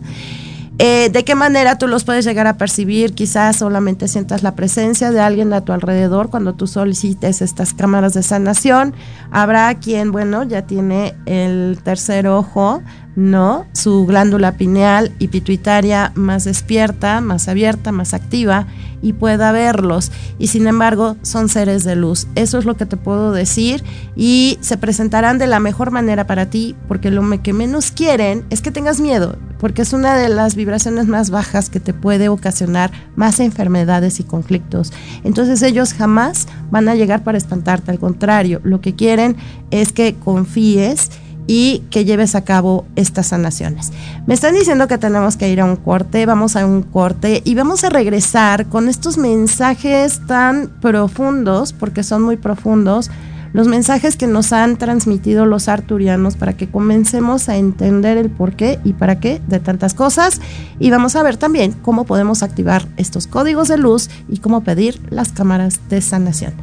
Eh, 0.81 1.09
¿De 1.11 1.25
qué 1.25 1.35
manera 1.35 1.77
tú 1.77 1.87
los 1.87 2.05
puedes 2.05 2.23
llegar 2.23 2.47
a 2.47 2.57
percibir? 2.57 3.13
Quizás 3.13 3.57
solamente 3.57 4.07
sientas 4.07 4.43
la 4.43 4.55
presencia 4.55 5.11
de 5.11 5.19
alguien 5.19 5.51
a 5.51 5.65
tu 5.65 5.73
alrededor 5.73 6.29
cuando 6.29 6.53
tú 6.55 6.67
solicites 6.67 7.41
estas 7.41 7.73
cámaras 7.73 8.13
de 8.13 8.23
sanación. 8.23 8.93
Habrá 9.29 9.75
quien, 9.75 10.13
bueno, 10.13 10.43
ya 10.43 10.67
tiene 10.67 11.15
el 11.25 11.79
tercer 11.83 12.27
ojo 12.27 12.81
¿no? 13.19 13.65
Su 13.73 14.05
glándula 14.05 14.53
pineal 14.53 15.11
y 15.19 15.27
pituitaria 15.27 16.13
más 16.15 16.45
despierta, 16.45 17.19
más 17.19 17.49
abierta, 17.49 17.91
más 17.91 18.13
activa 18.13 18.65
y 19.01 19.11
pueda 19.13 19.51
verlos. 19.51 20.11
Y 20.39 20.47
sin 20.47 20.67
embargo, 20.67 21.17
son 21.21 21.49
seres 21.49 21.83
de 21.83 21.97
luz. 21.97 22.27
Eso 22.35 22.57
es 22.57 22.65
lo 22.65 22.77
que 22.77 22.85
te 22.85 22.95
puedo 22.95 23.33
decir 23.33 23.83
y 24.15 24.57
se 24.61 24.77
presentarán 24.77 25.37
de 25.37 25.47
la 25.47 25.59
mejor 25.59 25.91
manera 25.91 26.27
para 26.27 26.49
ti 26.49 26.77
porque 26.87 27.11
lo 27.11 27.21
que 27.43 27.51
menos 27.51 27.91
quieren 27.91 28.45
es 28.49 28.61
que 28.61 28.71
tengas 28.71 29.01
miedo, 29.01 29.35
porque 29.59 29.81
es 29.81 29.91
una 29.91 30.15
de 30.15 30.29
las 30.29 30.55
vibraciones 30.55 31.07
más 31.07 31.29
bajas 31.29 31.69
que 31.69 31.81
te 31.81 31.93
puede 31.93 32.29
ocasionar 32.29 32.91
más 33.17 33.41
enfermedades 33.41 34.21
y 34.21 34.23
conflictos. 34.23 34.93
Entonces 35.25 35.61
ellos 35.61 35.93
jamás 35.93 36.47
van 36.71 36.87
a 36.87 36.95
llegar 36.95 37.25
para 37.25 37.37
espantarte, 37.37 37.91
al 37.91 37.99
contrario, 37.99 38.61
lo 38.63 38.79
que 38.79 38.95
quieren 38.95 39.35
es 39.71 39.91
que 39.91 40.15
confíes 40.15 41.09
y 41.51 41.79
que 41.89 42.05
lleves 42.05 42.35
a 42.35 42.43
cabo 42.43 42.85
estas 42.95 43.25
sanaciones. 43.29 43.91
Me 44.27 44.35
están 44.35 44.53
diciendo 44.53 44.87
que 44.87 44.99
tenemos 44.99 45.35
que 45.35 45.49
ir 45.49 45.61
a 45.61 45.65
un 45.65 45.77
corte, 45.77 46.27
vamos 46.27 46.55
a 46.55 46.63
un 46.63 46.83
corte 46.83 47.41
y 47.43 47.55
vamos 47.55 47.83
a 47.83 47.89
regresar 47.89 48.67
con 48.67 48.87
estos 48.87 49.17
mensajes 49.17 50.21
tan 50.27 50.67
profundos, 50.79 51.73
porque 51.73 52.03
son 52.03 52.21
muy 52.21 52.37
profundos, 52.37 53.09
los 53.51 53.67
mensajes 53.67 54.15
que 54.15 54.27
nos 54.27 54.53
han 54.53 54.77
transmitido 54.77 55.47
los 55.47 55.69
arturianos 55.69 56.35
para 56.35 56.53
que 56.55 56.69
comencemos 56.69 57.49
a 57.49 57.57
entender 57.57 58.17
el 58.17 58.29
por 58.29 58.53
qué 58.53 58.79
y 58.83 58.93
para 58.93 59.19
qué 59.19 59.41
de 59.47 59.59
tantas 59.59 59.95
cosas. 59.95 60.41
Y 60.77 60.91
vamos 60.91 61.15
a 61.15 61.23
ver 61.23 61.37
también 61.37 61.71
cómo 61.81 62.03
podemos 62.03 62.43
activar 62.43 62.87
estos 62.97 63.25
códigos 63.25 63.69
de 63.69 63.79
luz 63.79 64.11
y 64.29 64.37
cómo 64.37 64.61
pedir 64.61 65.01
las 65.09 65.31
cámaras 65.31 65.79
de 65.89 65.99
sanación. 66.01 66.53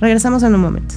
Regresamos 0.00 0.42
en 0.42 0.56
un 0.56 0.60
momento. 0.60 0.96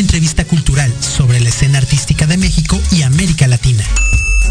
Entrevista 0.00 0.44
cultural 0.44 0.92
sobre 1.00 1.40
la 1.40 1.48
escena 1.48 1.78
artística 1.78 2.26
de 2.26 2.36
México 2.36 2.80
y 2.90 3.02
América 3.02 3.48
Latina. 3.48 3.84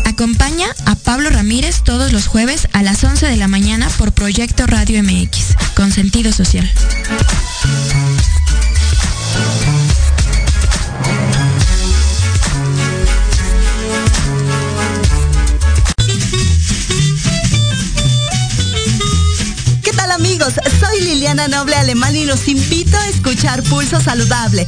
Acompaña 0.06 0.68
a 0.86 0.96
Pablo 0.96 1.30
Ramírez 1.30 1.82
todos 1.84 2.12
los 2.12 2.28
jueves 2.28 2.68
a 2.74 2.84
las 2.84 3.04
11 3.04 3.28
de 3.28 3.38
la 3.38 3.48
mañana 3.48 3.90
por 3.98 4.12
Proyecto 4.12 4.66
Radio 4.68 5.02
MX, 5.04 5.56
con 5.76 5.92
sentido 5.92 6.32
social. 6.32 6.70
¿Qué 19.84 19.92
tal 19.94 20.12
amigos? 20.12 20.54
Soy 20.80 21.02
Liliana 21.02 21.48
Noble 21.48 21.76
Alemán 21.76 22.16
y 22.16 22.26
los 22.26 22.48
invito 22.48 22.98
a 22.98 23.08
escuchar 23.08 23.64
Pulso 23.64 24.02
Saludable 24.02 24.68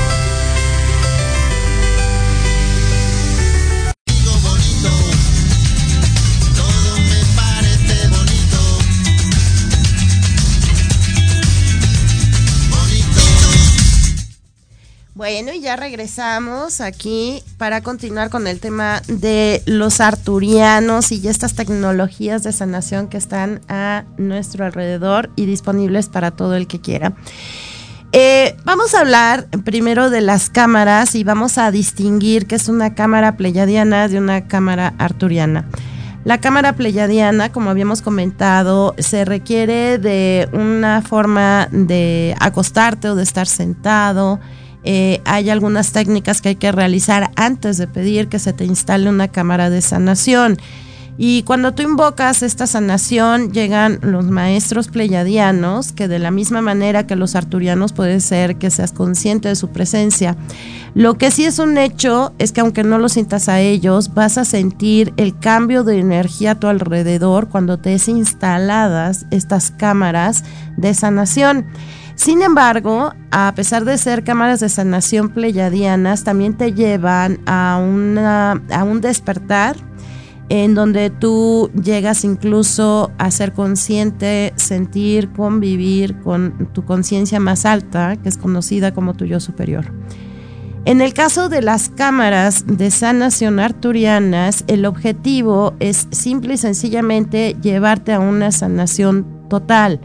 Bueno, 15.21 15.53
y 15.53 15.61
ya 15.61 15.75
regresamos 15.75 16.81
aquí 16.81 17.43
para 17.59 17.81
continuar 17.83 18.31
con 18.31 18.47
el 18.47 18.59
tema 18.59 19.03
de 19.07 19.61
los 19.67 20.01
arturianos 20.01 21.11
y 21.11 21.27
estas 21.27 21.53
tecnologías 21.53 22.41
de 22.41 22.51
sanación 22.51 23.07
que 23.07 23.17
están 23.17 23.61
a 23.69 24.03
nuestro 24.17 24.65
alrededor 24.65 25.29
y 25.35 25.45
disponibles 25.45 26.09
para 26.09 26.31
todo 26.31 26.55
el 26.55 26.65
que 26.65 26.81
quiera. 26.81 27.13
Eh, 28.13 28.55
vamos 28.65 28.95
a 28.95 29.01
hablar 29.01 29.47
primero 29.63 30.09
de 30.09 30.21
las 30.21 30.49
cámaras 30.49 31.13
y 31.13 31.23
vamos 31.23 31.59
a 31.59 31.69
distinguir 31.69 32.47
qué 32.47 32.55
es 32.55 32.67
una 32.67 32.95
cámara 32.95 33.37
pleyadiana 33.37 34.07
de 34.07 34.17
una 34.17 34.47
cámara 34.47 34.95
arturiana. 34.97 35.67
La 36.23 36.39
cámara 36.39 36.73
pleyadiana, 36.73 37.51
como 37.51 37.69
habíamos 37.69 38.01
comentado, 38.01 38.95
se 38.97 39.23
requiere 39.23 39.99
de 39.99 40.49
una 40.51 41.03
forma 41.03 41.67
de 41.71 42.35
acostarte 42.39 43.07
o 43.07 43.13
de 43.13 43.21
estar 43.21 43.45
sentado 43.45 44.39
eh, 44.83 45.21
hay 45.25 45.49
algunas 45.49 45.91
técnicas 45.91 46.41
que 46.41 46.49
hay 46.49 46.55
que 46.55 46.71
realizar 46.71 47.31
antes 47.35 47.77
de 47.77 47.87
pedir 47.87 48.27
que 48.27 48.39
se 48.39 48.53
te 48.53 48.65
instale 48.65 49.09
una 49.09 49.27
cámara 49.27 49.69
de 49.69 49.81
sanación. 49.81 50.57
Y 51.17 51.43
cuando 51.43 51.73
tú 51.73 51.83
invocas 51.83 52.41
esta 52.41 52.65
sanación, 52.65 53.51
llegan 53.51 53.99
los 54.01 54.25
maestros 54.25 54.87
pleyadianos, 54.87 55.91
que 55.91 56.07
de 56.07 56.17
la 56.17 56.31
misma 56.31 56.61
manera 56.61 57.05
que 57.05 57.15
los 57.15 57.35
arturianos 57.35 57.93
puede 57.93 58.21
ser 58.21 58.55
que 58.55 58.71
seas 58.71 58.91
consciente 58.91 59.49
de 59.49 59.55
su 59.55 59.69
presencia. 59.69 60.35
Lo 60.95 61.19
que 61.19 61.29
sí 61.29 61.45
es 61.45 61.59
un 61.59 61.77
hecho 61.77 62.33
es 62.39 62.51
que 62.51 62.61
aunque 62.61 62.83
no 62.83 62.97
lo 62.97 63.07
sientas 63.07 63.49
a 63.49 63.59
ellos, 63.59 64.13
vas 64.15 64.37
a 64.37 64.45
sentir 64.45 65.13
el 65.17 65.37
cambio 65.37 65.83
de 65.83 65.99
energía 65.99 66.51
a 66.51 66.59
tu 66.59 66.67
alrededor 66.67 67.49
cuando 67.49 67.77
te 67.77 67.93
es 67.93 68.07
instaladas 68.07 69.25
estas 69.31 69.69
cámaras 69.69 70.43
de 70.77 70.93
sanación. 70.93 71.67
Sin 72.15 72.41
embargo, 72.41 73.13
a 73.31 73.53
pesar 73.55 73.85
de 73.85 73.97
ser 73.97 74.23
cámaras 74.23 74.59
de 74.59 74.69
sanación 74.69 75.29
pleyadianas, 75.29 76.23
también 76.23 76.55
te 76.55 76.73
llevan 76.73 77.39
a, 77.45 77.75
a 78.71 78.83
un 78.83 79.01
despertar 79.01 79.75
en 80.49 80.75
donde 80.75 81.09
tú 81.09 81.71
llegas 81.81 82.25
incluso 82.25 83.09
a 83.17 83.31
ser 83.31 83.53
consciente, 83.53 84.51
sentir, 84.57 85.31
convivir 85.31 86.19
con 86.19 86.67
tu 86.73 86.83
conciencia 86.83 87.39
más 87.39 87.65
alta, 87.65 88.17
que 88.17 88.27
es 88.27 88.37
conocida 88.37 88.93
como 88.93 89.13
tu 89.13 89.23
yo 89.23 89.39
superior. 89.39 89.93
En 90.83 90.99
el 90.99 91.13
caso 91.13 91.47
de 91.47 91.61
las 91.61 91.89
cámaras 91.89 92.65
de 92.65 92.91
sanación 92.91 93.59
arturianas, 93.59 94.65
el 94.67 94.85
objetivo 94.85 95.75
es 95.79 96.07
simple 96.11 96.55
y 96.55 96.57
sencillamente 96.57 97.55
llevarte 97.61 98.11
a 98.11 98.19
una 98.19 98.51
sanación 98.51 99.47
total. 99.47 100.01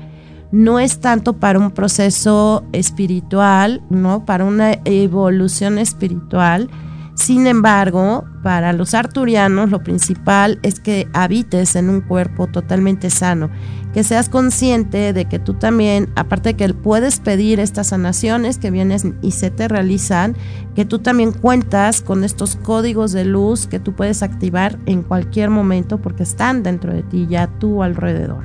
No 0.53 0.79
es 0.79 1.01
tanto 1.01 1.35
para 1.35 1.59
un 1.59 1.71
proceso 1.71 2.65
espiritual, 2.73 3.83
¿no? 3.91 4.25
Para 4.25 4.45
una 4.45 4.79
evolución 4.85 5.79
espiritual, 5.79 6.71
sin 7.17 7.47
embargo, 7.47 8.25
para 8.43 8.75
los 8.75 8.93
arturianos 8.93 9.71
lo 9.71 9.83
principal 9.83 10.59
es 10.63 10.81
que 10.81 11.09
habites 11.15 11.75
en 11.75 11.89
un 11.89 12.03
cuerpo 12.03 12.47
totalmente 12.47 13.09
sano, 13.09 13.49
que 13.95 14.05
seas 14.05 14.29
consciente 14.29 15.15
de 15.15 15.25
que 15.25 15.39
tú 15.39 15.55
también, 15.55 16.11
aparte 16.15 16.51
de 16.51 16.57
que 16.57 16.75
puedes 16.75 17.19
pedir 17.21 17.59
estas 17.59 17.89
sanaciones 17.89 18.59
que 18.59 18.71
vienen 18.71 19.19
y 19.23 19.31
se 19.31 19.51
te 19.51 19.67
realizan, 19.67 20.37
que 20.75 20.85
tú 20.85 20.99
también 20.99 21.33
cuentas 21.33 22.03
con 22.03 22.23
estos 22.23 22.57
códigos 22.57 23.13
de 23.13 23.25
luz 23.25 23.67
que 23.67 23.81
tú 23.81 23.95
puedes 23.95 24.23
activar 24.23 24.79
en 24.85 25.03
cualquier 25.03 25.49
momento 25.49 25.97
porque 25.97 26.25
están 26.25 26.63
dentro 26.63 26.93
de 26.93 27.03
ti 27.03 27.27
ya 27.31 27.47
tu 27.47 27.83
alrededor. 27.83 28.45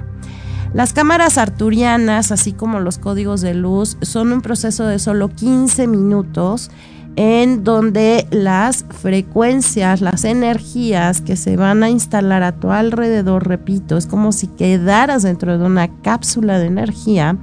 Las 0.73 0.93
cámaras 0.93 1.37
arturianas, 1.37 2.31
así 2.31 2.53
como 2.53 2.79
los 2.79 2.97
códigos 2.97 3.41
de 3.41 3.53
luz, 3.53 3.97
son 4.01 4.31
un 4.31 4.41
proceso 4.41 4.87
de 4.87 4.99
solo 4.99 5.27
15 5.27 5.85
minutos 5.87 6.71
en 7.17 7.65
donde 7.65 8.25
las 8.31 8.85
frecuencias, 9.01 9.99
las 9.99 10.23
energías 10.23 11.19
que 11.19 11.35
se 11.35 11.57
van 11.57 11.83
a 11.83 11.89
instalar 11.89 12.41
a 12.41 12.53
tu 12.53 12.71
alrededor, 12.71 13.47
repito, 13.47 13.97
es 13.97 14.07
como 14.07 14.31
si 14.31 14.47
quedaras 14.47 15.23
dentro 15.23 15.57
de 15.57 15.65
una 15.65 15.89
cápsula 16.01 16.57
de 16.57 16.67
energía, 16.67 17.35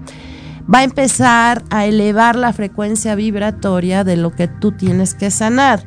va 0.72 0.78
a 0.78 0.84
empezar 0.84 1.62
a 1.68 1.84
elevar 1.84 2.34
la 2.34 2.54
frecuencia 2.54 3.14
vibratoria 3.14 4.04
de 4.04 4.16
lo 4.16 4.30
que 4.30 4.48
tú 4.48 4.72
tienes 4.72 5.12
que 5.12 5.30
sanar. 5.30 5.84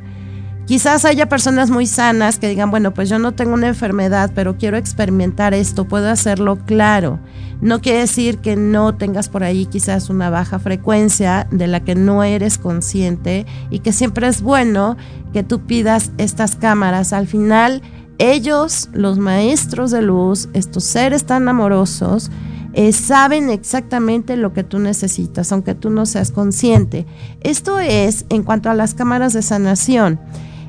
Quizás 0.66 1.04
haya 1.04 1.28
personas 1.28 1.70
muy 1.70 1.86
sanas 1.86 2.38
que 2.38 2.48
digan, 2.48 2.70
bueno, 2.70 2.94
pues 2.94 3.08
yo 3.08 3.18
no 3.18 3.32
tengo 3.32 3.54
una 3.54 3.68
enfermedad, 3.68 4.30
pero 4.34 4.56
quiero 4.56 4.76
experimentar 4.76 5.54
esto, 5.54 5.86
puedo 5.86 6.08
hacerlo 6.08 6.56
claro. 6.64 7.18
No 7.60 7.80
quiere 7.80 8.00
decir 8.00 8.38
que 8.38 8.56
no 8.56 8.94
tengas 8.94 9.28
por 9.28 9.44
ahí 9.44 9.66
quizás 9.66 10.08
una 10.08 10.30
baja 10.30 10.58
frecuencia 10.58 11.46
de 11.50 11.66
la 11.66 11.80
que 11.80 11.94
no 11.94 12.24
eres 12.24 12.58
consciente 12.58 13.44
y 13.70 13.80
que 13.80 13.92
siempre 13.92 14.28
es 14.28 14.40
bueno 14.42 14.96
que 15.32 15.42
tú 15.42 15.60
pidas 15.66 16.12
estas 16.18 16.56
cámaras. 16.56 17.12
Al 17.12 17.26
final, 17.26 17.82
ellos, 18.18 18.88
los 18.92 19.18
maestros 19.18 19.90
de 19.90 20.02
luz, 20.02 20.48
estos 20.54 20.84
seres 20.84 21.24
tan 21.24 21.48
amorosos, 21.48 22.30
eh, 22.72 22.92
saben 22.92 23.50
exactamente 23.50 24.36
lo 24.36 24.52
que 24.52 24.64
tú 24.64 24.78
necesitas, 24.78 25.52
aunque 25.52 25.74
tú 25.74 25.90
no 25.90 26.06
seas 26.06 26.30
consciente. 26.30 27.04
Esto 27.42 27.78
es 27.78 28.24
en 28.28 28.42
cuanto 28.42 28.70
a 28.70 28.74
las 28.74 28.94
cámaras 28.94 29.34
de 29.34 29.42
sanación. 29.42 30.20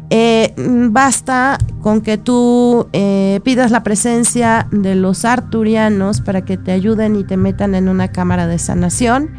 Eh, 0.10 0.54
basta 0.92 1.58
con 1.82 2.02
que 2.02 2.18
tú 2.18 2.88
eh, 2.94 3.40
pidas 3.44 3.72
la 3.72 3.84
presencia 3.84 4.68
de 4.72 4.96
los 4.96 5.26
arturianos 5.26 6.22
para 6.22 6.46
que 6.46 6.58
te 6.58 6.72
ayuden 6.72 7.16
y 7.16 7.24
te 7.24 7.38
metan 7.38 7.74
en 7.74 7.90
una 7.90 8.10
cámara 8.10 8.46
de 8.48 8.60
sanación 8.60 9.32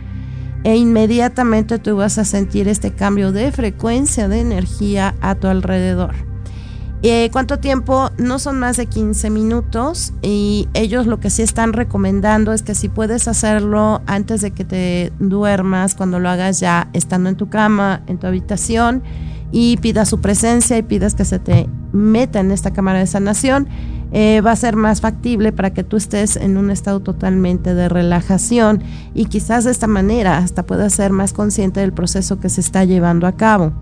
e 0.64 0.77
inmediatamente 0.77 1.79
tú 1.79 1.96
vas 1.96 2.18
a 2.18 2.24
sentir 2.24 2.68
este 2.68 2.92
cambio 2.92 3.33
de 3.33 3.53
frecuencia 3.53 4.29
de 4.29 4.40
energía 4.40 5.14
a 5.20 5.35
tu 5.35 5.46
alrededor. 5.46 6.14
Eh, 7.07 7.29
¿Cuánto 7.31 7.59
tiempo? 7.59 8.11
No 8.16 8.38
son 8.38 8.59
más 8.59 8.79
de 8.79 8.87
15 8.87 9.29
minutos 9.29 10.14
y 10.22 10.70
ellos 10.72 11.07
lo 11.07 11.20
que 11.20 11.29
sí 11.29 11.42
están 11.42 11.74
recomendando 11.74 12.55
es 12.55 12.62
que 12.62 12.74
si 12.74 12.88
puedes 12.88 13.29
hacerlo 13.29 14.00
antes 14.07 14.40
de 14.40 14.53
que 14.53 14.64
te 14.64 15.12
duermas, 15.18 15.94
cuando 15.94 16.18
lo 16.18 16.31
hagas 16.31 16.61
ya 16.61 16.88
estando 16.94 17.29
en 17.29 17.37
tu 17.37 17.50
cama, 17.50 18.03
en 18.07 18.16
tu 18.16 18.27
habitación, 18.27 19.03
y 19.52 19.76
pidas 19.78 20.09
su 20.09 20.20
presencia 20.20 20.76
y 20.78 20.83
pidas 20.83 21.14
que 21.14 21.24
se 21.24 21.38
te 21.38 21.68
meta 21.92 22.40
en 22.40 22.50
esta 22.50 22.72
cámara 22.72 22.98
de 22.98 23.07
sanación, 23.07 23.68
eh, 24.12 24.40
va 24.42 24.52
a 24.52 24.57
ser 24.57 24.76
más 24.76 25.00
factible 25.00 25.52
para 25.52 25.72
que 25.72 25.83
tú 25.83 25.96
estés 25.96 26.37
en 26.37 26.57
un 26.57 26.70
estado 26.70 27.00
totalmente 27.00 27.74
de 27.74 27.88
relajación 27.88 28.83
y 29.12 29.26
quizás 29.26 29.64
de 29.64 29.72
esta 29.72 29.87
manera 29.87 30.38
hasta 30.38 30.64
puedas 30.64 30.92
ser 30.94 31.11
más 31.11 31.33
consciente 31.33 31.80
del 31.80 31.92
proceso 31.92 32.38
que 32.38 32.48
se 32.48 32.61
está 32.61 32.85
llevando 32.85 33.26
a 33.26 33.33
cabo. 33.33 33.72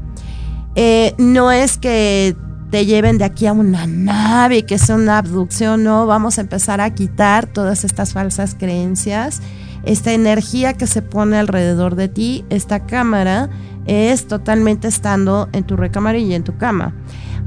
Eh, 0.75 1.14
no 1.18 1.53
es 1.53 1.77
que 1.77 2.35
te 2.70 2.87
lleven 2.87 3.18
de 3.18 3.25
aquí 3.25 3.46
a 3.46 3.53
una 3.53 3.87
nave, 3.87 4.64
que 4.64 4.79
sea 4.79 4.94
una 4.94 5.18
abducción, 5.18 5.85
no, 5.85 6.07
vamos 6.07 6.38
a 6.38 6.40
empezar 6.40 6.81
a 6.81 6.94
quitar 6.94 7.46
todas 7.46 7.85
estas 7.85 8.14
falsas 8.14 8.57
creencias, 8.59 9.42
esta 9.85 10.12
energía 10.12 10.72
que 10.72 10.87
se 10.87 11.03
pone 11.03 11.37
alrededor 11.37 11.94
de 11.94 12.09
ti, 12.09 12.46
esta 12.48 12.87
cámara 12.87 13.51
es 13.87 14.27
totalmente 14.27 14.88
estando 14.88 15.49
en 15.53 15.64
tu 15.64 15.77
recámara 15.77 16.18
y 16.18 16.35
en 16.35 16.45
tu 16.45 16.57
cama. 16.57 16.95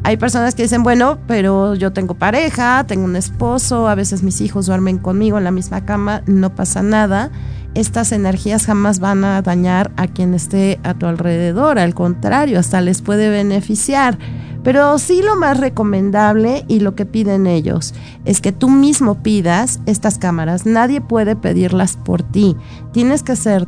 Hay 0.04 0.18
personas 0.18 0.54
que 0.54 0.64
dicen, 0.64 0.84
bueno, 0.84 1.18
pero 1.26 1.74
yo 1.74 1.92
tengo 1.92 2.14
pareja, 2.14 2.86
tengo 2.86 3.06
un 3.06 3.16
esposo, 3.16 3.88
a 3.88 3.96
veces 3.96 4.22
mis 4.22 4.40
hijos 4.40 4.68
duermen 4.68 5.00
conmigo 5.00 5.40
en 5.40 5.44
la 5.44 5.52
misma 5.52 5.84
cama, 5.84 6.22
no 6.28 6.54
pasa 6.54 6.84
nada. 6.84 7.32
Estas 7.74 8.12
energías 8.12 8.68
jamás 8.68 9.00
van 9.00 9.26
a 9.26 9.42
dañar 9.42 9.92
a 9.98 10.08
quien 10.08 10.36
esté 10.36 10.80
a 10.84 10.94
tu 10.94 11.08
alrededor, 11.08 11.80
al 11.80 11.96
contrario, 11.96 12.60
hasta 12.60 12.82
les 12.82 13.02
puede 13.02 13.30
beneficiar. 13.30 14.20
Pero 14.64 14.98
sí 14.98 15.22
lo 15.22 15.36
más 15.36 15.60
recomendable 15.60 16.66
y 16.68 16.80
lo 16.80 16.96
que 16.96 17.06
piden 17.06 17.46
ellos 17.46 17.94
es 18.26 18.42
que 18.42 18.52
tú 18.52 18.70
mismo 18.70 19.22
pidas 19.22 19.80
estas 19.86 20.18
cámaras. 20.18 20.66
Nadie 20.66 21.02
puede 21.02 21.36
pedirlas 21.36 21.98
por 21.98 22.24
ti. 22.24 22.56
Tienes 22.92 23.22
que 23.22 23.36
ser 23.36 23.68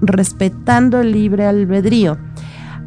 respetando 0.00 1.00
el 1.00 1.12
libre 1.12 1.46
albedrío. 1.46 2.18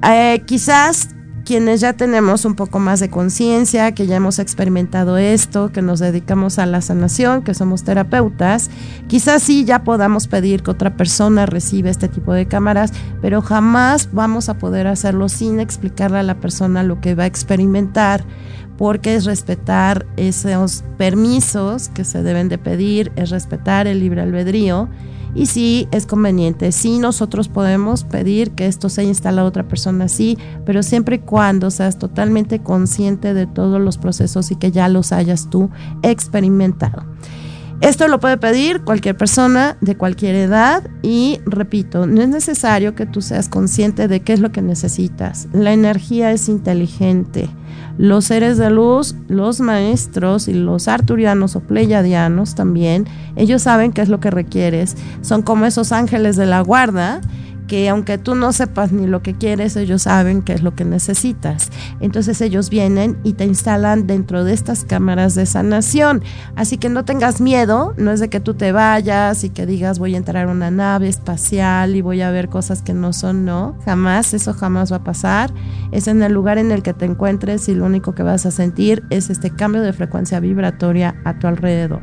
Eh, 0.03 0.43
quizás 0.45 1.09
quienes 1.47 1.79
ya 1.79 1.93
tenemos 1.93 2.43
un 2.43 2.55
poco 2.55 2.77
más 2.77 2.99
de 2.99 3.09
conciencia, 3.09 3.93
que 3.93 4.05
ya 4.05 4.17
hemos 4.17 4.37
experimentado 4.37 5.17
esto, 5.17 5.71
que 5.71 5.81
nos 5.81 5.99
dedicamos 5.99 6.59
a 6.59 6.65
la 6.65 6.81
sanación, 6.81 7.41
que 7.41 7.53
somos 7.53 7.85
terapeutas, 7.85 8.69
quizás 9.07 9.43
sí 9.43 9.63
ya 9.63 9.85
podamos 9.85 10.27
pedir 10.27 10.61
que 10.61 10.71
otra 10.71 10.97
persona 10.97 11.45
reciba 11.45 11.89
este 11.89 12.09
tipo 12.09 12.33
de 12.33 12.47
cámaras, 12.47 12.91
pero 13.21 13.41
jamás 13.41 14.09
vamos 14.11 14.49
a 14.49 14.57
poder 14.57 14.87
hacerlo 14.87 15.29
sin 15.29 15.61
explicarle 15.61 16.19
a 16.19 16.23
la 16.23 16.35
persona 16.41 16.83
lo 16.83 16.99
que 16.99 17.15
va 17.15 17.23
a 17.23 17.27
experimentar, 17.27 18.25
porque 18.77 19.15
es 19.15 19.23
respetar 19.23 20.05
esos 20.17 20.83
permisos 20.97 21.87
que 21.87 22.03
se 22.03 22.23
deben 22.23 22.49
de 22.49 22.57
pedir, 22.57 23.13
es 23.15 23.29
respetar 23.29 23.87
el 23.87 24.01
libre 24.01 24.21
albedrío 24.21 24.89
y 25.37 25.45
sí 25.45 25.87
es 25.91 26.07
conveniente, 26.07 26.71
sí 26.71 26.97
nosotros 26.97 27.47
podemos 27.47 28.03
pedir 28.03 28.51
que 28.51 28.65
esto 28.65 28.89
sea 28.89 29.03
instalado 29.03 29.45
a 29.45 29.49
otra 29.49 29.67
persona, 29.67 30.07
sí, 30.07 30.37
pero 30.65 30.81
siempre 30.81 31.17
y 31.17 31.19
cuando 31.19 31.69
seas 31.69 31.99
totalmente 31.99 32.59
consciente 32.59 33.35
de 33.35 33.45
todos 33.45 33.79
los 33.79 33.99
procesos 33.99 34.49
y 34.49 34.55
que 34.55 34.71
ya 34.71 34.89
los 34.89 35.11
hayas 35.11 35.49
tú 35.51 35.69
experimentado. 36.01 37.05
Esto 37.81 38.07
lo 38.07 38.19
puede 38.19 38.37
pedir 38.37 38.81
cualquier 38.81 39.15
persona 39.15 39.77
de 39.81 39.95
cualquier 39.95 40.33
edad 40.33 40.89
y 41.03 41.39
repito, 41.45 42.07
no 42.07 42.23
es 42.23 42.29
necesario 42.29 42.95
que 42.95 43.05
tú 43.05 43.21
seas 43.21 43.47
consciente 43.47 44.07
de 44.07 44.21
qué 44.21 44.33
es 44.33 44.39
lo 44.39 44.51
que 44.51 44.63
necesitas. 44.63 45.47
La 45.53 45.71
energía 45.71 46.31
es 46.31 46.49
inteligente. 46.49 47.47
Los 47.97 48.25
seres 48.25 48.57
de 48.57 48.69
luz, 48.69 49.15
los 49.27 49.59
maestros 49.59 50.47
y 50.47 50.53
los 50.53 50.87
arturianos 50.87 51.55
o 51.55 51.61
pleyadianos 51.61 52.53
también, 52.53 53.05
ellos 53.35 53.63
saben 53.63 53.91
qué 53.91 54.01
es 54.01 54.09
lo 54.09 54.19
que 54.19 54.29
requieres. 54.29 54.95
Son 55.21 55.41
como 55.41 55.65
esos 55.65 55.91
ángeles 55.91 56.35
de 56.35 56.45
la 56.45 56.61
guarda 56.61 57.21
que 57.67 57.89
aunque 57.89 58.17
tú 58.17 58.35
no 58.35 58.53
sepas 58.53 58.91
ni 58.91 59.07
lo 59.07 59.21
que 59.21 59.35
quieres, 59.35 59.75
ellos 59.75 60.03
saben 60.03 60.41
qué 60.41 60.53
es 60.53 60.63
lo 60.63 60.75
que 60.75 60.85
necesitas. 60.85 61.69
Entonces 61.99 62.41
ellos 62.41 62.69
vienen 62.69 63.17
y 63.23 63.33
te 63.33 63.45
instalan 63.45 64.07
dentro 64.07 64.43
de 64.43 64.53
estas 64.53 64.85
cámaras 64.85 65.35
de 65.35 65.45
sanación. 65.45 66.23
Así 66.55 66.77
que 66.77 66.89
no 66.89 67.05
tengas 67.05 67.41
miedo, 67.41 67.93
no 67.97 68.11
es 68.11 68.19
de 68.19 68.29
que 68.29 68.39
tú 68.39 68.53
te 68.53 68.71
vayas 68.71 69.43
y 69.43 69.49
que 69.49 69.65
digas 69.65 69.99
voy 69.99 70.15
a 70.15 70.17
entrar 70.17 70.47
a 70.47 70.51
una 70.51 70.71
nave 70.71 71.07
espacial 71.07 71.95
y 71.95 72.01
voy 72.01 72.21
a 72.21 72.31
ver 72.31 72.49
cosas 72.49 72.81
que 72.81 72.93
no 72.93 73.13
son, 73.13 73.45
no, 73.45 73.77
jamás, 73.85 74.33
eso 74.33 74.53
jamás 74.53 74.91
va 74.91 74.97
a 74.97 75.03
pasar. 75.03 75.53
Es 75.91 76.07
en 76.07 76.23
el 76.23 76.33
lugar 76.33 76.57
en 76.57 76.71
el 76.71 76.83
que 76.83 76.93
te 76.93 77.05
encuentres 77.05 77.67
y 77.69 77.75
lo 77.75 77.85
único 77.85 78.15
que 78.15 78.23
vas 78.23 78.45
a 78.45 78.51
sentir 78.51 79.03
es 79.09 79.29
este 79.29 79.51
cambio 79.51 79.81
de 79.81 79.93
frecuencia 79.93 80.39
vibratoria 80.39 81.15
a 81.25 81.37
tu 81.39 81.47
alrededor. 81.47 82.01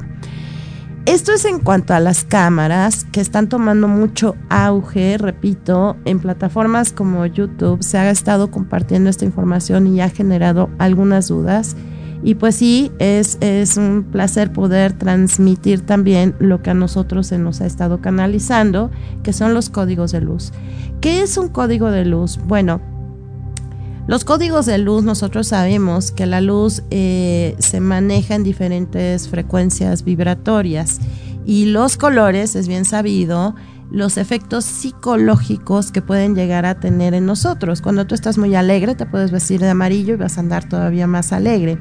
Esto 1.06 1.32
es 1.32 1.44
en 1.44 1.58
cuanto 1.58 1.92
a 1.92 2.00
las 2.00 2.24
cámaras 2.24 3.04
que 3.12 3.20
están 3.20 3.50
tomando 3.50 3.88
mucho 3.88 4.36
auge, 4.48 5.18
repito, 5.18 5.98
en 6.06 6.18
plataformas 6.18 6.92
como 6.92 7.26
YouTube 7.26 7.82
se 7.82 7.98
ha 7.98 8.10
estado 8.10 8.50
compartiendo 8.50 9.10
esta 9.10 9.26
información 9.26 9.86
y 9.86 10.00
ha 10.00 10.08
generado 10.08 10.70
algunas 10.78 11.28
dudas. 11.28 11.76
Y 12.22 12.36
pues 12.36 12.54
sí, 12.54 12.90
es, 12.98 13.36
un 13.76 14.06
placer 14.10 14.50
poder 14.50 14.94
transmitir 14.94 15.82
también 15.82 16.36
lo 16.38 16.62
que 16.62 16.70
a 16.70 16.74
nosotros 16.74 17.26
se 17.26 17.36
nos 17.36 17.60
ha 17.60 17.66
estado 17.66 18.00
canalizando, 18.00 18.90
que 19.22 19.34
son 19.34 19.52
los 19.52 19.68
códigos 19.68 20.10
de 20.10 20.22
luz. 20.22 20.52
¿Qué 21.02 21.20
es 21.20 21.36
un 21.36 21.48
código 21.48 21.90
de 21.90 22.06
luz? 22.06 22.38
Bueno, 22.46 22.80
los 24.06 24.24
códigos 24.24 24.66
de 24.66 24.78
luz, 24.78 25.02
nosotros 25.02 25.48
sabemos 25.48 26.10
que 26.12 26.26
la 26.26 26.40
luz 26.40 26.82
eh, 26.90 27.56
se 27.58 27.80
maneja 27.80 28.34
en 28.34 28.44
diferentes 28.44 29.28
frecuencias 29.28 30.04
vibratorias 30.04 31.00
y 31.46 31.66
los 31.66 31.96
colores, 31.96 32.54
es 32.54 32.68
bien 32.68 32.84
sabido, 32.84 33.54
los 33.90 34.16
efectos 34.16 34.64
psicológicos 34.64 35.92
que 35.92 36.02
pueden 36.02 36.34
llegar 36.34 36.66
a 36.66 36.80
tener 36.80 37.14
en 37.14 37.26
nosotros. 37.26 37.80
Cuando 37.80 38.06
tú 38.06 38.14
estás 38.14 38.38
muy 38.38 38.54
alegre, 38.54 38.94
te 38.94 39.06
puedes 39.06 39.30
vestir 39.30 39.60
de 39.60 39.70
amarillo 39.70 40.14
y 40.14 40.16
vas 40.16 40.36
a 40.36 40.40
andar 40.40 40.68
todavía 40.68 41.06
más 41.06 41.32
alegre. 41.32 41.78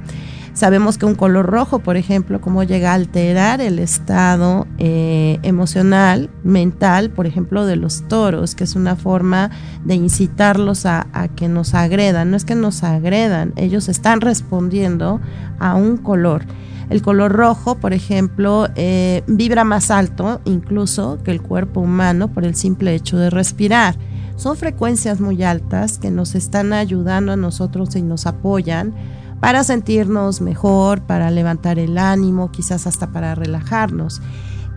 Sabemos 0.54 1.00
que 1.00 1.08
un 1.08 1.16
color 1.16 1.48
rojo, 1.48 1.80
por 1.80 1.98
ejemplo, 1.98 2.40
cómo 2.40 2.64
llega 2.64 2.92
a 2.92 2.94
alterar 2.94 3.60
el 3.60 3.80
estado 3.80 4.68
eh, 4.78 5.40
emocional, 5.42 6.30
mental, 6.44 7.10
por 7.10 7.26
ejemplo, 7.26 7.66
de 7.66 7.76
los 7.76 8.08
toros, 8.08 8.54
que 8.54 8.64
es 8.64 8.76
una 8.76 8.96
forma 8.96 9.50
de 9.84 9.96
incitarlos 9.96 10.86
a, 10.86 11.08
que 11.36 11.48
nos 11.48 11.74
agredan. 11.74 12.30
No 12.30 12.38
es 12.38 12.46
que 12.46 12.54
nos 12.54 12.84
agredan, 12.84 13.54
ellos 13.56 13.90
están 13.90 14.22
respondiendo 14.22 15.20
a 15.58 15.74
un 15.74 15.98
color. 15.98 16.46
El 16.92 17.02
color 17.02 17.32
rojo, 17.32 17.80
por 17.80 17.92
ejemplo, 17.92 18.68
eh, 18.76 19.24
vibra 19.26 19.64
más 19.64 19.90
alto 19.90 20.40
incluso 20.46 21.18
que 21.24 21.32
el 21.32 21.42
cuerpo 21.42 21.80
humano 21.80 22.28
por 22.28 22.46
el 22.46 22.54
simple 22.54 22.94
hecho 22.94 23.18
de 23.18 23.32
respirar. 23.32 23.96
Son 24.36 24.56
frecuencias 24.56 25.20
muy 25.20 25.42
altas 25.42 25.98
que 25.98 26.12
nos 26.12 26.36
están 26.36 26.74
ayudando 26.74 27.32
a 27.32 27.38
nosotros 27.38 27.96
y 27.96 28.04
nos 28.04 28.28
apoyan 28.28 28.94
para 29.44 29.66
sentirnos 29.66 30.40
mejor, 30.40 31.02
para 31.02 31.30
levantar 31.30 31.78
el 31.78 31.98
ánimo, 31.98 32.50
quizás 32.50 32.88
hasta 32.88 33.12
para 33.12 33.36
relajarnos. 33.36 34.22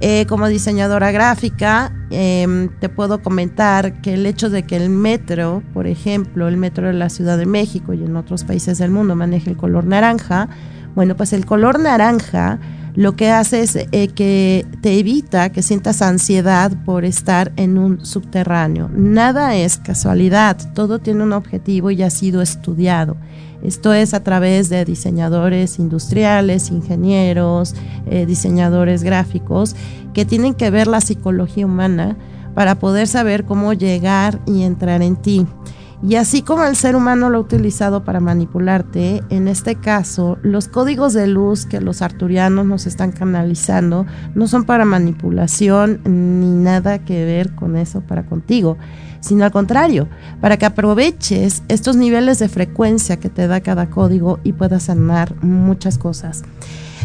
Eh, 0.00 0.26
como 0.26 0.48
diseñadora 0.48 1.12
gráfica, 1.12 1.92
em, 2.10 2.68
te 2.80 2.88
puedo 2.88 3.22
comentar 3.22 4.02
que 4.02 4.14
el 4.14 4.26
hecho 4.26 4.50
de 4.50 4.64
que 4.64 4.74
el 4.74 4.90
metro, 4.90 5.62
por 5.72 5.86
ejemplo, 5.86 6.48
el 6.48 6.56
metro 6.56 6.88
de 6.88 6.94
la 6.94 7.10
Ciudad 7.10 7.38
de 7.38 7.46
México 7.46 7.94
y 7.94 8.02
en 8.02 8.16
otros 8.16 8.42
países 8.42 8.78
del 8.78 8.90
mundo 8.90 9.14
maneje 9.14 9.50
el 9.50 9.56
color 9.56 9.84
naranja, 9.84 10.48
bueno, 10.96 11.16
pues 11.16 11.32
el 11.32 11.46
color 11.46 11.78
naranja 11.78 12.58
lo 12.96 13.14
que 13.14 13.30
hace 13.30 13.62
es 13.62 13.76
eh, 13.76 14.08
que 14.08 14.66
te 14.80 14.98
evita 14.98 15.52
que 15.52 15.62
sientas 15.62 16.02
ansiedad 16.02 16.72
por 16.84 17.04
estar 17.04 17.52
en 17.54 17.78
un 17.78 18.04
subterráneo. 18.04 18.90
Nada 18.92 19.54
es 19.54 19.76
casualidad, 19.76 20.56
todo 20.74 20.98
tiene 20.98 21.22
un 21.22 21.34
objetivo 21.34 21.92
y 21.92 22.02
ha 22.02 22.10
sido 22.10 22.42
estudiado. 22.42 23.16
Esto 23.62 23.92
es 23.92 24.14
a 24.14 24.22
través 24.22 24.68
de 24.68 24.84
diseñadores 24.84 25.78
industriales, 25.78 26.70
ingenieros, 26.70 27.74
eh, 28.06 28.26
diseñadores 28.26 29.02
gráficos, 29.02 29.76
que 30.14 30.24
tienen 30.24 30.54
que 30.54 30.70
ver 30.70 30.86
la 30.86 31.00
psicología 31.00 31.66
humana 31.66 32.16
para 32.54 32.78
poder 32.78 33.06
saber 33.06 33.44
cómo 33.44 33.72
llegar 33.72 34.40
y 34.46 34.62
entrar 34.62 35.02
en 35.02 35.16
ti. 35.16 35.46
Y 36.02 36.16
así 36.16 36.42
como 36.42 36.64
el 36.64 36.76
ser 36.76 36.94
humano 36.94 37.30
lo 37.30 37.38
ha 37.38 37.40
utilizado 37.40 38.04
para 38.04 38.20
manipularte, 38.20 39.22
en 39.30 39.48
este 39.48 39.76
caso, 39.76 40.38
los 40.42 40.68
códigos 40.68 41.14
de 41.14 41.26
luz 41.26 41.64
que 41.64 41.80
los 41.80 42.02
arturianos 42.02 42.66
nos 42.66 42.86
están 42.86 43.12
canalizando 43.12 44.04
no 44.34 44.46
son 44.46 44.64
para 44.64 44.84
manipulación 44.84 46.00
ni 46.04 46.45
nada 46.66 46.98
que 46.98 47.24
ver 47.24 47.54
con 47.54 47.76
eso 47.76 48.00
para 48.00 48.26
contigo 48.26 48.76
sino 49.26 49.44
al 49.44 49.50
contrario, 49.50 50.08
para 50.40 50.56
que 50.56 50.66
aproveches 50.66 51.62
estos 51.68 51.96
niveles 51.96 52.38
de 52.38 52.48
frecuencia 52.48 53.18
que 53.18 53.28
te 53.28 53.48
da 53.48 53.60
cada 53.60 53.90
código 53.90 54.38
y 54.44 54.52
puedas 54.52 54.84
sanar 54.84 55.42
muchas 55.42 55.98
cosas. 55.98 56.42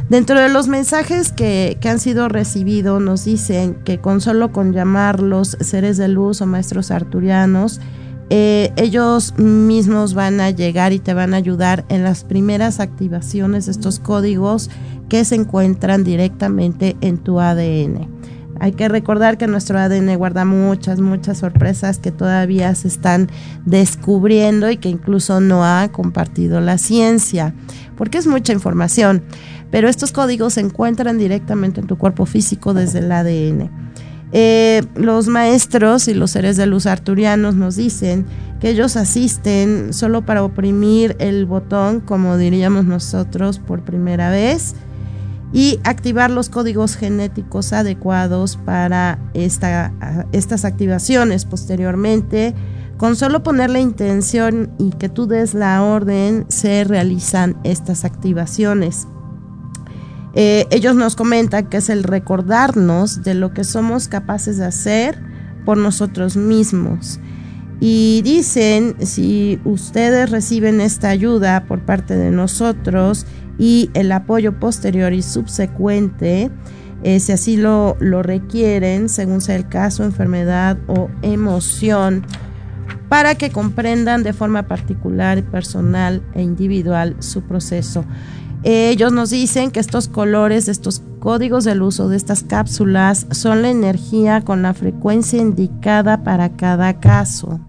Dentro 0.09 0.39
de 0.39 0.49
los 0.49 0.67
mensajes 0.67 1.31
que, 1.31 1.77
han 1.83 1.99
sido 1.99 2.29
recibidos 2.29 3.01
nos 3.01 3.25
dicen 3.25 3.75
que 3.85 3.99
con 3.99 4.21
solo 4.21 4.51
con 4.51 4.73
llamarlos 4.73 5.57
seres 5.61 5.97
de 5.97 6.09
luz 6.09 6.41
o 6.41 6.45
maestros 6.45 6.91
arturianos, 6.91 7.79
eh, 8.29 8.71
ellos 8.77 9.33
mismos 9.37 10.13
van 10.13 10.39
a 10.41 10.51
llegar 10.51 10.93
y 10.93 10.99
te 10.99 11.13
van 11.13 11.33
a 11.33 11.37
ayudar 11.37 11.85
en 11.89 12.03
las 12.03 12.23
primeras 12.23 12.79
activaciones 12.79 13.65
de 13.65 13.71
estos 13.71 13.99
códigos 13.99 14.69
que 15.09 15.25
se 15.25 15.35
encuentran 15.35 16.03
directamente 16.03 16.95
en 17.01 17.17
tu 17.17 17.39
ADN. 17.39 18.20
Hay 18.61 18.73
que 18.73 18.87
recordar 18.87 19.39
que 19.39 19.47
nuestro 19.47 19.79
ADN 19.79 20.15
guarda 20.17 20.45
muchas, 20.45 20.99
muchas 20.99 21.39
sorpresas 21.39 21.97
que 21.97 22.11
todavía 22.11 22.75
se 22.75 22.89
están 22.89 23.27
descubriendo 23.65 24.69
y 24.69 24.77
que 24.77 24.87
incluso 24.87 25.39
no 25.41 25.65
ha 25.65 25.89
compartido 25.91 26.61
la 26.61 26.77
ciencia, 26.77 27.55
porque 27.97 28.19
es 28.19 28.27
mucha 28.27 28.53
información. 28.53 29.23
Pero 29.71 29.89
estos 29.89 30.11
códigos 30.11 30.53
se 30.53 30.61
encuentran 30.61 31.17
directamente 31.17 31.81
en 31.81 31.87
tu 31.87 31.97
cuerpo 31.97 32.27
físico 32.27 32.75
desde 32.75 32.99
el 32.99 33.11
ADN. 33.11 33.71
Eh, 34.31 34.83
los 34.93 35.27
maestros 35.27 36.07
y 36.07 36.13
los 36.13 36.29
seres 36.29 36.55
de 36.55 36.67
luz 36.67 36.85
arturianos 36.85 37.55
nos 37.55 37.77
dicen 37.77 38.27
que 38.59 38.69
ellos 38.69 38.95
asisten 38.95 39.91
solo 39.91 40.23
para 40.23 40.43
oprimir 40.43 41.15
el 41.17 41.47
botón, 41.47 41.99
como 41.99 42.37
diríamos 42.37 42.85
nosotros, 42.85 43.57
por 43.57 43.81
primera 43.81 44.29
vez 44.29 44.75
y 45.53 45.79
activar 45.83 46.31
los 46.31 46.49
códigos 46.49 46.95
genéticos 46.95 47.73
adecuados 47.73 48.57
para 48.57 49.19
estas 49.33 50.65
activaciones 50.65 51.45
posteriormente. 51.45 52.55
Con 52.97 53.15
solo 53.15 53.41
poner 53.41 53.71
la 53.71 53.79
intención 53.79 54.71
y 54.77 54.91
que 54.91 55.09
tú 55.09 55.25
des 55.25 55.53
la 55.55 55.81
orden, 55.83 56.45
se 56.49 56.83
realizan 56.83 57.57
estas 57.63 58.05
activaciones. 58.05 59.07
Eh, 60.33 60.67
ellos 60.69 60.95
nos 60.95 61.15
comentan 61.15 61.67
que 61.67 61.77
es 61.77 61.89
el 61.89 62.03
recordarnos 62.03 63.23
de 63.23 63.33
lo 63.33 63.53
que 63.53 63.63
somos 63.63 64.07
capaces 64.07 64.57
de 64.57 64.65
hacer 64.65 65.21
por 65.65 65.77
nosotros 65.77 66.37
mismos. 66.37 67.19
Y 67.79 68.21
dicen, 68.23 68.95
si 69.03 69.59
ustedes 69.65 70.29
reciben 70.29 70.81
esta 70.81 71.09
ayuda 71.09 71.65
por 71.65 71.79
parte 71.83 72.15
de 72.15 72.29
nosotros, 72.29 73.25
y 73.61 73.91
el 73.93 74.11
apoyo 74.11 74.59
posterior 74.59 75.13
y 75.13 75.21
subsecuente, 75.21 76.49
eh, 77.03 77.19
si 77.19 77.31
así 77.31 77.57
lo, 77.57 77.95
lo 77.99 78.23
requieren, 78.23 79.07
según 79.07 79.39
sea 79.39 79.55
el 79.55 79.69
caso, 79.69 80.03
enfermedad 80.03 80.79
o 80.87 81.09
emoción, 81.21 82.25
para 83.07 83.35
que 83.35 83.51
comprendan 83.51 84.23
de 84.23 84.33
forma 84.33 84.63
particular, 84.63 85.43
personal 85.43 86.23
e 86.33 86.41
individual 86.41 87.15
su 87.19 87.43
proceso. 87.43 88.03
Ellos 88.63 89.13
nos 89.13 89.29
dicen 89.29 89.69
que 89.69 89.79
estos 89.79 90.07
colores, 90.07 90.67
estos 90.67 91.03
códigos 91.19 91.63
del 91.63 91.83
uso 91.83 92.09
de 92.09 92.17
estas 92.17 92.41
cápsulas 92.41 93.27
son 93.29 93.61
la 93.61 93.69
energía 93.69 94.41
con 94.41 94.63
la 94.63 94.73
frecuencia 94.73 95.39
indicada 95.39 96.23
para 96.23 96.55
cada 96.55 96.99
caso 96.99 97.59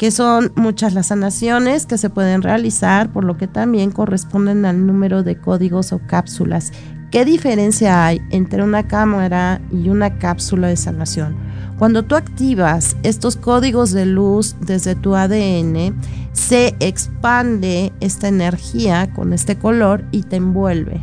que 0.00 0.10
son 0.10 0.50
muchas 0.56 0.94
las 0.94 1.08
sanaciones 1.08 1.84
que 1.84 1.98
se 1.98 2.08
pueden 2.08 2.40
realizar, 2.40 3.12
por 3.12 3.22
lo 3.22 3.36
que 3.36 3.46
también 3.46 3.90
corresponden 3.90 4.64
al 4.64 4.86
número 4.86 5.22
de 5.22 5.36
códigos 5.36 5.92
o 5.92 6.00
cápsulas. 6.06 6.72
¿Qué 7.10 7.26
diferencia 7.26 8.06
hay 8.06 8.22
entre 8.30 8.62
una 8.62 8.88
cámara 8.88 9.60
y 9.70 9.90
una 9.90 10.16
cápsula 10.18 10.68
de 10.68 10.78
sanación? 10.78 11.36
Cuando 11.78 12.02
tú 12.02 12.14
activas 12.14 12.96
estos 13.02 13.36
códigos 13.36 13.90
de 13.90 14.06
luz 14.06 14.56
desde 14.62 14.94
tu 14.94 15.16
ADN, 15.16 15.94
se 16.32 16.74
expande 16.80 17.92
esta 18.00 18.28
energía 18.28 19.12
con 19.12 19.34
este 19.34 19.58
color 19.58 20.06
y 20.12 20.22
te 20.22 20.36
envuelve. 20.36 21.02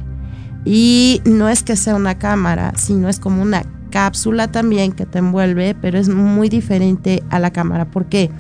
Y 0.66 1.22
no 1.24 1.50
es 1.50 1.62
que 1.62 1.76
sea 1.76 1.94
una 1.94 2.18
cámara, 2.18 2.74
sino 2.78 3.10
es 3.10 3.20
como 3.20 3.44
una 3.44 3.62
cápsula 3.92 4.52
también 4.52 4.92
que 4.92 5.06
te 5.06 5.20
envuelve, 5.20 5.76
pero 5.80 6.00
es 6.00 6.10
muy 6.10 6.50
diferente 6.50 7.24
a 7.30 7.38
la 7.40 7.52
cámara. 7.52 7.92
¿Por 7.92 8.08
qué? 8.08 8.32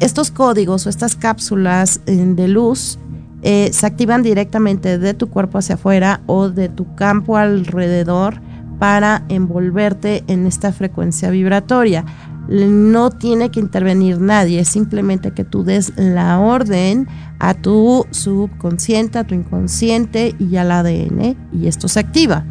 Estos 0.00 0.30
códigos 0.30 0.86
o 0.86 0.88
estas 0.88 1.16
cápsulas 1.16 2.00
eh, 2.06 2.14
de 2.14 2.48
luz 2.48 2.98
eh, 3.42 3.70
se 3.72 3.86
activan 3.86 4.22
directamente 4.22 4.98
de 4.98 5.14
tu 5.14 5.28
cuerpo 5.28 5.58
hacia 5.58 5.74
afuera 5.74 6.20
o 6.26 6.48
de 6.48 6.68
tu 6.68 6.94
campo 6.94 7.36
alrededor 7.36 8.40
para 8.78 9.24
envolverte 9.28 10.24
en 10.26 10.46
esta 10.46 10.72
frecuencia 10.72 11.30
vibratoria. 11.30 12.04
no 12.48 13.10
tiene 13.10 13.50
que 13.50 13.58
intervenir 13.58 14.20
nadie, 14.20 14.60
es 14.60 14.68
simplemente 14.68 15.32
que 15.32 15.44
tú 15.44 15.64
des 15.64 15.92
la 15.96 16.38
orden 16.38 17.08
a 17.40 17.54
tu 17.54 18.06
subconsciente, 18.12 19.18
a 19.18 19.24
tu 19.24 19.34
inconsciente 19.34 20.34
y 20.38 20.56
al 20.56 20.70
ADN 20.70 21.36
y 21.52 21.66
esto 21.66 21.88
se 21.88 22.00
activa. 22.00 22.44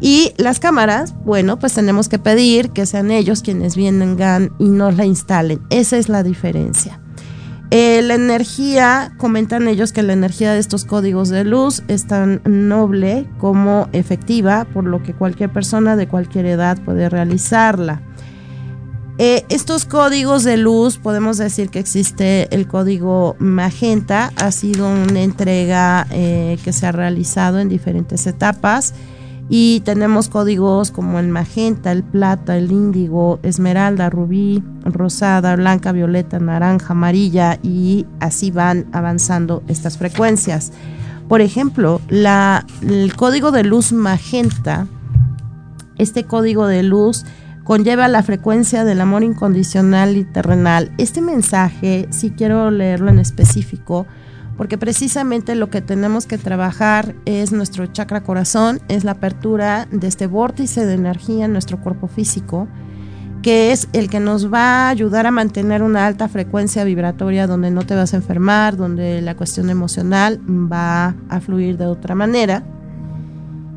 Y 0.00 0.32
las 0.36 0.60
cámaras, 0.60 1.14
bueno, 1.24 1.58
pues 1.58 1.74
tenemos 1.74 2.08
que 2.08 2.18
pedir 2.18 2.70
que 2.70 2.86
sean 2.86 3.10
ellos 3.10 3.42
quienes 3.42 3.76
vengan 3.76 4.52
y 4.58 4.68
nos 4.68 4.96
la 4.96 5.04
instalen. 5.04 5.60
Esa 5.70 5.96
es 5.96 6.08
la 6.08 6.22
diferencia. 6.22 7.00
Eh, 7.70 8.00
la 8.02 8.14
energía, 8.14 9.12
comentan 9.18 9.68
ellos 9.68 9.92
que 9.92 10.02
la 10.02 10.14
energía 10.14 10.52
de 10.52 10.58
estos 10.58 10.86
códigos 10.86 11.28
de 11.28 11.44
luz 11.44 11.82
es 11.88 12.06
tan 12.06 12.40
noble 12.44 13.26
como 13.38 13.88
efectiva, 13.92 14.66
por 14.72 14.84
lo 14.84 15.02
que 15.02 15.12
cualquier 15.12 15.52
persona 15.52 15.94
de 15.96 16.08
cualquier 16.08 16.46
edad 16.46 16.78
puede 16.82 17.10
realizarla. 17.10 18.00
Eh, 19.18 19.44
estos 19.48 19.84
códigos 19.84 20.44
de 20.44 20.56
luz, 20.56 20.96
podemos 20.96 21.36
decir 21.38 21.70
que 21.70 21.80
existe 21.80 22.54
el 22.54 22.68
código 22.68 23.34
magenta, 23.40 24.32
ha 24.36 24.52
sido 24.52 24.88
una 24.88 25.20
entrega 25.22 26.06
eh, 26.12 26.56
que 26.64 26.72
se 26.72 26.86
ha 26.86 26.92
realizado 26.92 27.58
en 27.58 27.68
diferentes 27.68 28.26
etapas 28.28 28.94
y 29.48 29.80
tenemos 29.80 30.28
códigos 30.28 30.90
como 30.90 31.18
el 31.18 31.28
magenta, 31.28 31.90
el 31.92 32.02
plata, 32.02 32.56
el 32.56 32.70
índigo, 32.70 33.40
esmeralda, 33.42 34.10
rubí, 34.10 34.62
rosada, 34.84 35.56
blanca, 35.56 35.92
violeta, 35.92 36.38
naranja, 36.38 36.92
amarilla 36.92 37.58
y 37.62 38.06
así 38.20 38.50
van 38.50 38.86
avanzando 38.92 39.62
estas 39.68 39.96
frecuencias. 39.96 40.72
Por 41.28 41.40
ejemplo, 41.40 42.00
el 42.10 43.16
código 43.16 43.50
de 43.50 43.64
luz 43.64 43.92
magenta, 43.92 44.86
este 45.96 46.24
código 46.24 46.66
de 46.66 46.82
luz 46.82 47.24
conlleva 47.64 48.08
la 48.08 48.22
frecuencia 48.22 48.84
del 48.84 49.00
amor 49.00 49.22
incondicional 49.22 50.16
y 50.16 50.24
terrenal. 50.24 50.90
Este 50.96 51.20
mensaje, 51.20 52.06
si 52.10 52.30
quiero 52.30 52.70
leerlo 52.70 53.10
en 53.10 53.18
específico, 53.18 54.06
porque 54.58 54.76
precisamente 54.76 55.54
lo 55.54 55.70
que 55.70 55.80
tenemos 55.80 56.26
que 56.26 56.36
trabajar 56.36 57.14
es 57.24 57.52
nuestro 57.52 57.86
chakra 57.86 58.24
corazón, 58.24 58.80
es 58.88 59.04
la 59.04 59.12
apertura 59.12 59.86
de 59.92 60.08
este 60.08 60.26
vórtice 60.26 60.84
de 60.84 60.94
energía 60.94 61.44
en 61.44 61.52
nuestro 61.52 61.80
cuerpo 61.80 62.08
físico, 62.08 62.66
que 63.40 63.70
es 63.70 63.88
el 63.92 64.10
que 64.10 64.18
nos 64.18 64.52
va 64.52 64.60
a 64.60 64.88
ayudar 64.88 65.26
a 65.26 65.30
mantener 65.30 65.80
una 65.84 66.06
alta 66.06 66.28
frecuencia 66.28 66.82
vibratoria 66.82 67.46
donde 67.46 67.70
no 67.70 67.86
te 67.86 67.94
vas 67.94 68.12
a 68.14 68.16
enfermar, 68.16 68.76
donde 68.76 69.22
la 69.22 69.36
cuestión 69.36 69.70
emocional 69.70 70.40
va 70.48 71.14
a 71.28 71.40
fluir 71.40 71.78
de 71.78 71.86
otra 71.86 72.16
manera. 72.16 72.64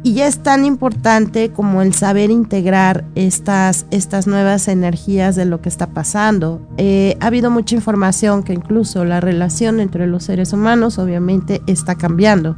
Y 0.04 0.14
ya 0.14 0.26
es 0.26 0.40
tan 0.40 0.66
importante 0.66 1.52
como 1.52 1.84
el 1.84 1.94
saber 1.94 2.32
integrar 2.32 3.06
estas, 3.14 3.86
estas 3.92 4.26
nuevas 4.26 4.68
energías 4.68 5.36
de 5.36 5.46
lo 5.46 5.62
que 5.62 5.70
está 5.70 5.88
pasando. 5.88 6.60
Eh, 6.78 7.18
ha 7.20 7.28
habido 7.28 7.52
mucha 7.52 7.76
información 7.76 8.42
que 8.42 8.54
incluso 8.54 9.06
la 9.06 9.20
relación 9.20 9.80
entre 9.80 10.08
los 10.08 10.24
seres 10.24 10.54
humanos 10.54 10.98
obviamente 10.98 11.62
está 11.68 11.96
cambiando. 11.96 12.56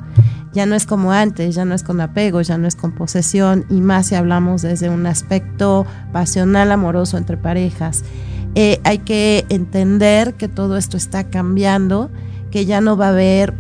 Ya 0.54 0.66
no 0.66 0.76
es 0.76 0.86
como 0.86 1.12
antes, 1.12 1.54
ya 1.54 1.66
no 1.66 1.76
es 1.76 1.84
con 1.84 2.00
apego, 2.00 2.40
ya 2.42 2.58
no 2.58 2.66
es 2.66 2.76
con 2.76 2.94
posesión 2.94 3.66
y 3.70 3.82
más 3.82 4.08
si 4.08 4.16
hablamos 4.16 4.62
desde 4.62 4.90
un 4.90 5.06
aspecto 5.06 5.86
pasional, 6.14 6.72
amoroso 6.72 7.18
entre 7.18 7.36
parejas. 7.36 8.06
Eh, 8.56 8.80
hay 8.84 9.00
que 9.00 9.46
entender 9.50 10.36
que 10.36 10.48
todo 10.48 10.78
esto 10.78 10.96
está 10.96 11.26
cambiando 11.26 12.10
que 12.54 12.68
ya 12.68 12.82
no 12.82 12.96
va 12.96 13.08
a 13.08 13.10
haber 13.10 13.56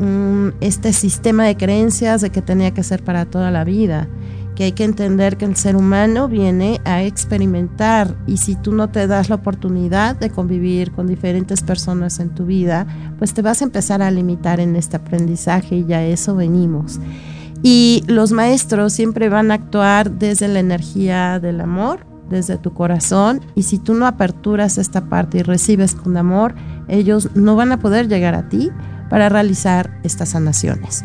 este 0.62 0.93
sistema 0.93 1.45
de 1.45 1.58
creencias 1.58 2.21
de 2.21 2.29
que 2.29 2.43
tenía 2.43 2.75
que 2.75 2.84
ser 2.84 3.03
para 3.03 3.25
toda 3.25 3.49
la 3.49 3.63
vida, 3.63 4.08
que 4.56 4.65
hay 4.65 4.73
que 4.73 4.84
entender 4.84 5.36
que 5.36 5.45
el 5.45 5.56
ser 5.56 5.75
humano 5.75 6.27
viene 6.27 6.79
a 6.86 7.01
experimentar 7.01 8.15
y 8.27 8.38
si 8.38 8.56
tú 8.56 8.71
no 8.71 8.89
te 8.89 9.08
das 9.08 9.29
la 9.29 9.36
oportunidad 9.38 10.15
de 10.15 10.29
convivir 10.29 10.91
con 10.91 11.08
diferentes 11.08 11.63
personas 11.63 12.19
en 12.19 12.36
tu 12.36 12.45
vida, 12.45 12.86
pues 13.17 13.34
te 13.34 13.41
vas 13.41 13.62
a 13.62 13.65
empezar 13.65 14.03
a 14.03 14.12
limitar 14.12 14.60
en 14.60 14.75
este 14.75 14.97
aprendizaje 14.97 15.77
y 15.77 15.86
ya 15.86 16.03
eso 16.03 16.36
venimos. 16.36 16.99
Y 17.63 18.03
los 18.06 18.32
maestros 18.32 18.93
siempre 18.93 19.27
van 19.27 19.49
a 19.49 19.56
actuar 19.56 20.12
desde 20.12 20.47
la 20.47 20.60
energía 20.60 21.39
del 21.39 21.62
amor, 21.62 22.06
desde 22.29 22.60
tu 22.60 22.73
corazón, 22.73 23.41
y 23.56 23.63
si 23.63 23.79
tú 23.79 23.95
no 23.95 24.06
aperturas 24.06 24.77
esta 24.77 25.10
parte 25.10 25.39
y 25.39 25.41
recibes 25.41 25.95
con 25.95 26.15
amor, 26.15 26.53
ellos 26.93 27.29
no 27.36 27.56
van 27.56 27.71
a 27.71 27.79
poder 27.79 28.08
llegar 28.08 28.36
a 28.36 28.49
ti 28.49 28.71
para 29.10 29.29
realizar 29.29 29.99
estas 30.03 30.29
sanaciones. 30.29 31.03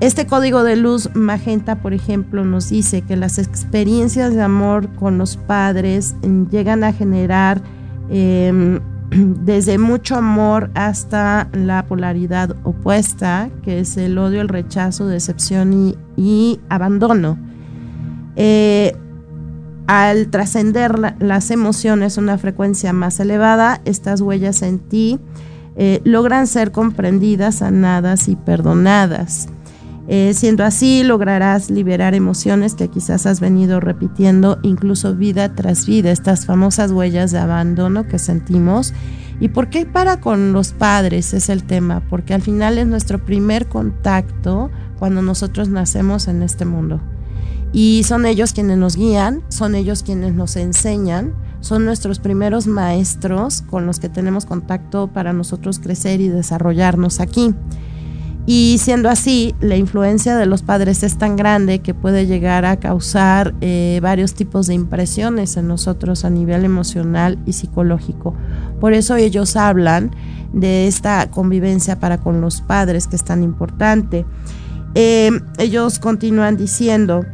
Este 0.00 0.26
código 0.26 0.64
de 0.64 0.76
luz 0.76 1.10
magenta, 1.14 1.76
por 1.76 1.94
ejemplo, 1.94 2.44
nos 2.44 2.68
dice 2.68 3.02
que 3.02 3.16
las 3.16 3.38
experiencias 3.38 4.34
de 4.34 4.42
amor 4.42 4.92
con 4.94 5.18
los 5.18 5.36
padres 5.36 6.14
llegan 6.50 6.84
a 6.84 6.92
generar 6.92 7.62
em, 8.10 8.80
desde 9.10 9.78
mucho 9.78 10.16
amor 10.16 10.70
hasta 10.74 11.48
la 11.52 11.86
polaridad 11.86 12.56
opuesta, 12.64 13.50
que 13.62 13.80
es 13.80 13.96
el 13.96 14.18
odio, 14.18 14.40
el 14.40 14.48
rechazo, 14.48 15.06
decepción 15.06 15.96
y, 16.16 16.60
abandono. 16.68 17.38
Eh, 18.36 18.96
al 19.86 20.28
trascender 20.28 21.16
las 21.18 21.50
emociones 21.50 22.16
a 22.16 22.20
una 22.20 22.38
frecuencia 22.38 22.92
más 22.92 23.20
elevada, 23.20 23.80
estas 23.84 24.20
huellas 24.20 24.62
en 24.62 24.78
ti 24.78 25.18
eh, 25.76 26.00
logran 26.04 26.46
ser 26.46 26.72
comprendidas, 26.72 27.56
sanadas 27.56 28.28
y 28.28 28.36
perdonadas. 28.36 29.48
Eh, 30.06 30.32
siendo 30.34 30.64
así, 30.64 31.02
lograrás 31.02 31.70
liberar 31.70 32.14
emociones 32.14 32.74
que 32.74 32.88
quizás 32.88 33.26
has 33.26 33.40
venido 33.40 33.80
repitiendo, 33.80 34.58
incluso 34.62 35.14
vida 35.14 35.54
tras 35.54 35.86
vida, 35.86 36.10
estas 36.10 36.44
famosas 36.44 36.90
huellas 36.90 37.32
de 37.32 37.38
abandono 37.38 38.06
que 38.06 38.18
sentimos. 38.18 38.92
¿Y 39.40 39.48
por 39.48 39.68
qué 39.68 39.86
para 39.86 40.20
con 40.20 40.52
los 40.52 40.72
padres 40.72 41.34
es 41.34 41.48
el 41.48 41.64
tema? 41.64 42.02
Porque 42.08 42.34
al 42.34 42.42
final 42.42 42.78
es 42.78 42.86
nuestro 42.86 43.24
primer 43.24 43.66
contacto 43.66 44.70
cuando 44.98 45.22
nosotros 45.22 45.68
nacemos 45.68 46.28
en 46.28 46.42
este 46.42 46.64
mundo. 46.64 47.00
Y 47.74 48.04
son 48.04 48.24
ellos 48.24 48.52
quienes 48.52 48.78
nos 48.78 48.94
guían, 48.96 49.42
son 49.48 49.74
ellos 49.74 50.04
quienes 50.04 50.32
nos 50.32 50.54
enseñan, 50.54 51.34
son 51.58 51.84
nuestros 51.84 52.20
primeros 52.20 52.68
maestros 52.68 53.62
con 53.62 53.84
los 53.84 53.98
que 53.98 54.08
tenemos 54.08 54.46
contacto 54.46 55.08
para 55.08 55.32
nosotros 55.32 55.80
crecer 55.80 56.20
y 56.20 56.28
desarrollarnos 56.28 57.18
aquí. 57.18 57.52
Y 58.46 58.76
siendo 58.78 59.08
así, 59.08 59.56
la 59.60 59.76
influencia 59.76 60.36
de 60.36 60.46
los 60.46 60.62
padres 60.62 61.02
es 61.02 61.18
tan 61.18 61.34
grande 61.34 61.80
que 61.80 61.94
puede 61.94 62.26
llegar 62.26 62.64
a 62.64 62.76
causar 62.76 63.54
eh, 63.60 63.98
varios 64.00 64.34
tipos 64.34 64.68
de 64.68 64.74
impresiones 64.74 65.56
en 65.56 65.66
nosotros 65.66 66.24
a 66.24 66.30
nivel 66.30 66.64
emocional 66.64 67.40
y 67.44 67.54
psicológico. 67.54 68.36
Por 68.78 68.92
eso 68.92 69.16
ellos 69.16 69.56
hablan 69.56 70.14
de 70.52 70.86
esta 70.86 71.28
convivencia 71.28 71.98
para 71.98 72.18
con 72.18 72.40
los 72.40 72.60
padres 72.60 73.08
que 73.08 73.16
es 73.16 73.24
tan 73.24 73.42
importante. 73.42 74.26
Eh, 74.94 75.32
ellos 75.58 75.98
continúan 75.98 76.56
diciendo 76.56 77.24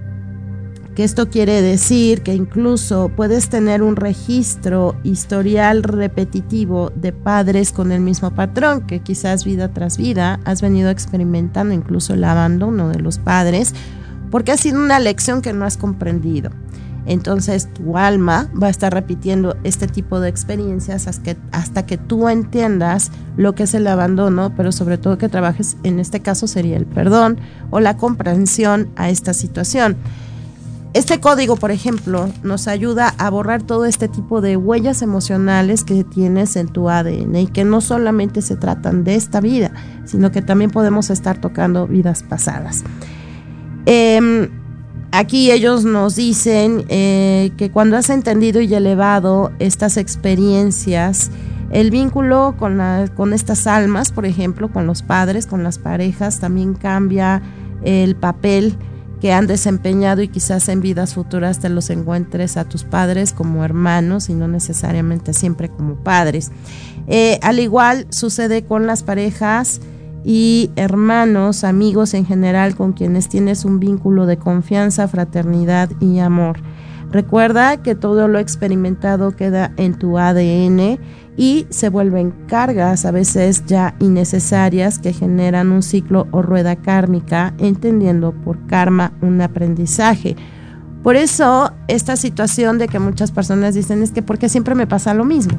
esto 1.00 1.28
quiere 1.28 1.62
decir 1.62 2.22
que 2.22 2.34
incluso 2.34 3.10
puedes 3.14 3.48
tener 3.48 3.82
un 3.82 3.96
registro 3.96 4.96
historial 5.04 5.82
repetitivo 5.82 6.90
de 6.94 7.12
padres 7.12 7.72
con 7.72 7.92
el 7.92 8.00
mismo 8.00 8.32
patrón, 8.32 8.86
que 8.86 9.00
quizás 9.00 9.44
vida 9.44 9.72
tras 9.72 9.98
vida 9.98 10.40
has 10.44 10.62
venido 10.62 10.90
experimentando 10.90 11.74
incluso 11.74 12.14
el 12.14 12.24
abandono 12.24 12.88
de 12.88 12.98
los 12.98 13.18
padres, 13.18 13.74
porque 14.30 14.52
ha 14.52 14.56
sido 14.56 14.80
una 14.80 14.98
lección 14.98 15.42
que 15.42 15.52
no 15.52 15.64
has 15.64 15.76
comprendido. 15.76 16.50
Entonces 17.06 17.72
tu 17.72 17.96
alma 17.96 18.50
va 18.60 18.66
a 18.66 18.70
estar 18.70 18.92
repitiendo 18.92 19.56
este 19.64 19.86
tipo 19.86 20.20
de 20.20 20.28
experiencias 20.28 21.06
hasta 21.06 21.22
que, 21.22 21.36
hasta 21.50 21.86
que 21.86 21.98
tú 21.98 22.28
entiendas 22.28 23.10
lo 23.36 23.54
que 23.54 23.64
es 23.64 23.74
el 23.74 23.86
abandono, 23.86 24.52
pero 24.56 24.70
sobre 24.70 24.98
todo 24.98 25.18
que 25.18 25.28
trabajes, 25.28 25.76
en 25.82 25.98
este 25.98 26.20
caso 26.20 26.46
sería 26.46 26.76
el 26.76 26.86
perdón 26.86 27.38
o 27.70 27.80
la 27.80 27.96
comprensión 27.96 28.90
a 28.96 29.10
esta 29.10 29.34
situación. 29.34 29.96
Este 30.92 31.20
código, 31.20 31.54
por 31.54 31.70
ejemplo, 31.70 32.28
nos 32.42 32.66
ayuda 32.66 33.14
a 33.16 33.30
borrar 33.30 33.62
todo 33.62 33.84
este 33.84 34.08
tipo 34.08 34.40
de 34.40 34.56
huellas 34.56 35.02
emocionales 35.02 35.84
que 35.84 36.02
tienes 36.02 36.56
en 36.56 36.66
tu 36.66 36.90
ADN 36.90 37.36
y 37.36 37.46
que 37.46 37.62
no 37.62 37.80
solamente 37.80 38.42
se 38.42 38.56
tratan 38.56 39.04
de 39.04 39.14
esta 39.14 39.40
vida, 39.40 39.70
sino 40.04 40.32
que 40.32 40.42
también 40.42 40.72
podemos 40.72 41.10
estar 41.10 41.40
tocando 41.40 41.86
vidas 41.86 42.24
pasadas. 42.24 42.82
Em, 43.86 44.48
aquí 45.12 45.52
ellos 45.52 45.84
nos 45.84 46.16
dicen 46.16 46.84
eh, 46.88 47.52
que 47.56 47.70
cuando 47.70 47.96
has 47.96 48.10
entendido 48.10 48.60
y 48.60 48.74
elevado 48.74 49.52
estas 49.60 49.96
experiencias, 49.96 51.30
el 51.70 51.92
vínculo 51.92 52.56
con, 52.58 52.80
con 53.14 53.32
estas 53.32 53.68
almas, 53.68 54.10
por 54.10 54.26
ejemplo, 54.26 54.72
con 54.72 54.88
los 54.88 55.02
padres, 55.02 55.46
con 55.46 55.62
las 55.62 55.78
parejas, 55.78 56.40
también 56.40 56.74
cambia 56.74 57.42
el 57.84 58.16
papel 58.16 58.76
que 59.20 59.32
han 59.32 59.46
desempeñado 59.46 60.22
y 60.22 60.28
quizás 60.28 60.68
en 60.68 60.80
vidas 60.80 61.14
futuras 61.14 61.58
te 61.60 61.68
los 61.68 61.90
encuentres 61.90 62.56
a 62.56 62.64
tus 62.64 62.84
padres 62.84 63.32
como 63.32 63.64
hermanos 63.64 64.28
y 64.28 64.34
no 64.34 64.48
necesariamente 64.48 65.34
siempre 65.34 65.68
como 65.68 65.96
padres. 65.96 66.50
Eh, 67.06 67.38
al 67.42 67.58
igual 67.58 68.06
sucede 68.10 68.64
con 68.64 68.86
las 68.86 69.02
parejas 69.02 69.80
y 70.24 70.70
hermanos, 70.76 71.64
amigos 71.64 72.14
en 72.14 72.26
general 72.26 72.76
con 72.76 72.92
quienes 72.92 73.28
tienes 73.28 73.64
un 73.64 73.80
vínculo 73.80 74.26
de 74.26 74.36
confianza, 74.36 75.08
fraternidad 75.08 75.90
y 76.00 76.18
amor. 76.18 76.60
Recuerda 77.12 77.78
que 77.78 77.94
todo 77.94 78.28
lo 78.28 78.38
experimentado 78.38 79.32
queda 79.32 79.72
en 79.76 79.98
tu 79.98 80.16
ADN 80.16 81.00
y 81.36 81.66
se 81.70 81.88
vuelven 81.88 82.32
cargas 82.46 83.04
a 83.04 83.10
veces 83.10 83.64
ya 83.66 83.94
innecesarias 83.98 84.98
que 84.98 85.12
generan 85.12 85.72
un 85.72 85.82
ciclo 85.82 86.28
o 86.30 86.42
rueda 86.42 86.76
kármica, 86.76 87.54
entendiendo 87.58 88.32
por 88.32 88.64
karma 88.66 89.12
un 89.22 89.40
aprendizaje. 89.40 90.36
Por 91.02 91.16
eso 91.16 91.72
esta 91.88 92.14
situación 92.14 92.78
de 92.78 92.86
que 92.86 92.98
muchas 92.98 93.32
personas 93.32 93.74
dicen 93.74 94.02
es 94.02 94.12
que 94.12 94.22
porque 94.22 94.48
siempre 94.48 94.74
me 94.74 94.86
pasa 94.86 95.14
lo 95.14 95.24
mismo, 95.24 95.58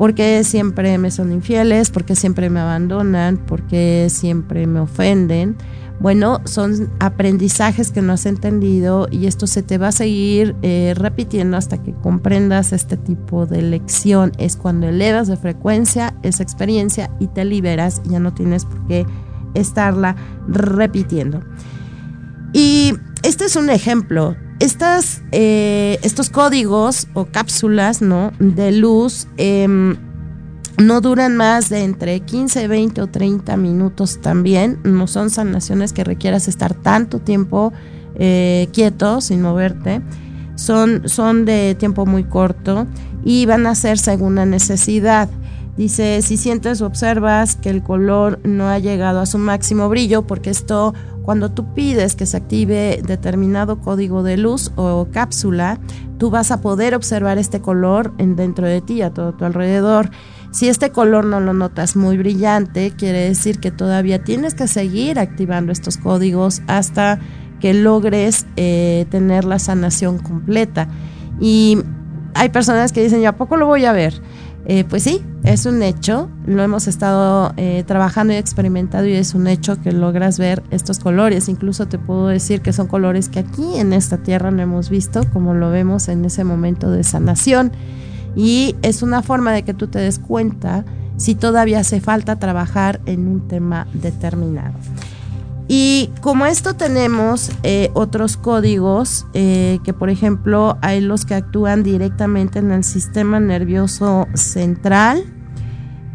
porque 0.00 0.44
siempre 0.44 0.96
me 0.96 1.10
son 1.10 1.30
infieles, 1.30 1.90
porque 1.90 2.16
siempre 2.16 2.48
me 2.48 2.58
abandonan, 2.58 3.36
porque 3.36 4.06
siempre 4.08 4.66
me 4.66 4.80
ofenden. 4.80 5.58
Bueno, 6.00 6.40
son 6.46 6.90
aprendizajes 7.00 7.90
que 7.90 8.00
no 8.00 8.14
has 8.14 8.24
entendido 8.24 9.08
y 9.10 9.26
esto 9.26 9.46
se 9.46 9.62
te 9.62 9.76
va 9.76 9.88
a 9.88 9.92
seguir 9.92 10.56
eh, 10.62 10.94
repitiendo 10.96 11.58
hasta 11.58 11.82
que 11.82 11.92
comprendas 11.92 12.72
este 12.72 12.96
tipo 12.96 13.44
de 13.44 13.60
lección. 13.60 14.32
Es 14.38 14.56
cuando 14.56 14.88
elevas 14.88 15.28
de 15.28 15.36
frecuencia 15.36 16.14
esa 16.22 16.42
experiencia 16.42 17.10
y 17.20 17.26
te 17.26 17.44
liberas 17.44 18.00
y 18.06 18.12
ya 18.12 18.20
no 18.20 18.32
tienes 18.32 18.64
por 18.64 18.86
qué 18.86 19.04
estarla 19.52 20.16
repitiendo. 20.48 21.42
Y 22.54 22.94
este 23.22 23.44
es 23.44 23.54
un 23.54 23.68
ejemplo. 23.68 24.34
Estas, 24.60 25.22
eh, 25.32 25.98
estos 26.02 26.28
códigos 26.28 27.08
o 27.14 27.24
cápsulas 27.24 28.02
¿no? 28.02 28.30
de 28.38 28.72
luz 28.72 29.26
em, 29.38 29.96
no 30.76 31.00
duran 31.00 31.34
más 31.34 31.70
de 31.70 31.82
entre 31.82 32.20
15, 32.20 32.68
20 32.68 33.00
o 33.00 33.06
30 33.06 33.56
minutos 33.56 34.20
también. 34.20 34.78
No 34.84 35.06
son 35.06 35.30
sanaciones 35.30 35.94
que 35.94 36.04
requieras 36.04 36.46
estar 36.46 36.74
tanto 36.74 37.20
tiempo 37.20 37.72
eh, 38.16 38.68
quieto, 38.72 39.22
sin 39.22 39.40
moverte. 39.40 40.02
Son, 40.56 41.08
son 41.08 41.46
de 41.46 41.74
tiempo 41.74 42.04
muy 42.04 42.24
corto 42.24 42.86
y 43.24 43.46
van 43.46 43.66
a 43.66 43.74
ser 43.74 43.98
según 43.98 44.34
la 44.34 44.44
necesidad. 44.44 45.30
Dice, 45.76 46.20
si 46.20 46.36
sientes 46.36 46.82
o 46.82 46.86
observas 46.86 47.56
que 47.56 47.70
el 47.70 47.82
color 47.82 48.40
no 48.44 48.68
ha 48.68 48.78
llegado 48.78 49.20
a 49.20 49.26
su 49.26 49.38
máximo 49.38 49.88
brillo, 49.88 50.26
porque 50.26 50.50
esto, 50.50 50.92
cuando 51.22 51.50
tú 51.50 51.74
pides 51.74 52.16
que 52.16 52.26
se 52.26 52.36
active 52.36 53.02
determinado 53.06 53.80
código 53.80 54.22
de 54.22 54.36
luz 54.36 54.72
o 54.76 55.08
cápsula, 55.12 55.78
tú 56.18 56.30
vas 56.30 56.50
a 56.50 56.60
poder 56.60 56.94
observar 56.94 57.38
este 57.38 57.60
color 57.60 58.12
en, 58.18 58.36
dentro 58.36 58.66
de 58.66 58.80
ti, 58.80 59.02
a 59.02 59.10
todo 59.10 59.32
tu 59.32 59.44
alrededor. 59.44 60.10
Si 60.50 60.68
este 60.68 60.90
color 60.90 61.24
no 61.24 61.40
lo 61.40 61.54
notas 61.54 61.94
muy 61.94 62.16
brillante, 62.16 62.92
quiere 62.96 63.20
decir 63.20 63.60
que 63.60 63.70
todavía 63.70 64.24
tienes 64.24 64.54
que 64.54 64.66
seguir 64.66 65.18
activando 65.18 65.70
estos 65.70 65.96
códigos 65.96 66.62
hasta 66.66 67.20
que 67.60 67.74
logres 67.74 68.46
eh, 68.56 69.06
tener 69.10 69.44
la 69.44 69.58
sanación 69.58 70.18
completa. 70.18 70.88
Y 71.40 71.78
hay 72.34 72.48
personas 72.48 72.92
que 72.92 73.02
dicen, 73.02 73.20
¿y 73.20 73.26
a 73.26 73.36
poco 73.36 73.56
lo 73.56 73.66
voy 73.66 73.84
a 73.84 73.92
ver? 73.92 74.20
Eh, 74.66 74.84
pues 74.84 75.02
sí, 75.02 75.24
es 75.42 75.66
un 75.66 75.82
hecho, 75.82 76.28
lo 76.46 76.62
hemos 76.62 76.86
estado 76.86 77.52
eh, 77.56 77.82
trabajando 77.86 78.34
y 78.34 78.36
experimentado 78.36 79.06
y 79.06 79.14
es 79.14 79.34
un 79.34 79.46
hecho 79.46 79.80
que 79.80 79.90
logras 79.90 80.38
ver 80.38 80.62
estos 80.70 80.98
colores. 80.98 81.48
Incluso 81.48 81.88
te 81.88 81.98
puedo 81.98 82.28
decir 82.28 82.60
que 82.60 82.72
son 82.72 82.86
colores 82.86 83.28
que 83.28 83.40
aquí 83.40 83.76
en 83.76 83.92
esta 83.92 84.18
tierra 84.18 84.50
no 84.50 84.62
hemos 84.62 84.90
visto, 84.90 85.22
como 85.32 85.54
lo 85.54 85.70
vemos 85.70 86.08
en 86.08 86.24
ese 86.24 86.44
momento 86.44 86.90
de 86.90 87.04
sanación 87.04 87.72
y 88.36 88.76
es 88.82 89.02
una 89.02 89.22
forma 89.22 89.52
de 89.52 89.62
que 89.62 89.74
tú 89.74 89.88
te 89.88 89.98
des 89.98 90.18
cuenta 90.18 90.84
si 91.16 91.34
todavía 91.34 91.80
hace 91.80 92.00
falta 92.00 92.38
trabajar 92.38 93.00
en 93.06 93.26
un 93.26 93.48
tema 93.48 93.86
determinado. 93.92 94.74
Y 95.72 96.10
como 96.20 96.46
esto 96.46 96.74
tenemos 96.74 97.52
eh, 97.62 97.92
otros 97.94 98.36
códigos 98.36 99.24
eh, 99.34 99.78
que 99.84 99.92
por 99.92 100.10
ejemplo 100.10 100.76
hay 100.82 101.00
los 101.00 101.24
que 101.24 101.36
actúan 101.36 101.84
directamente 101.84 102.58
en 102.58 102.72
el 102.72 102.82
sistema 102.82 103.38
nervioso 103.38 104.26
central, 104.34 105.22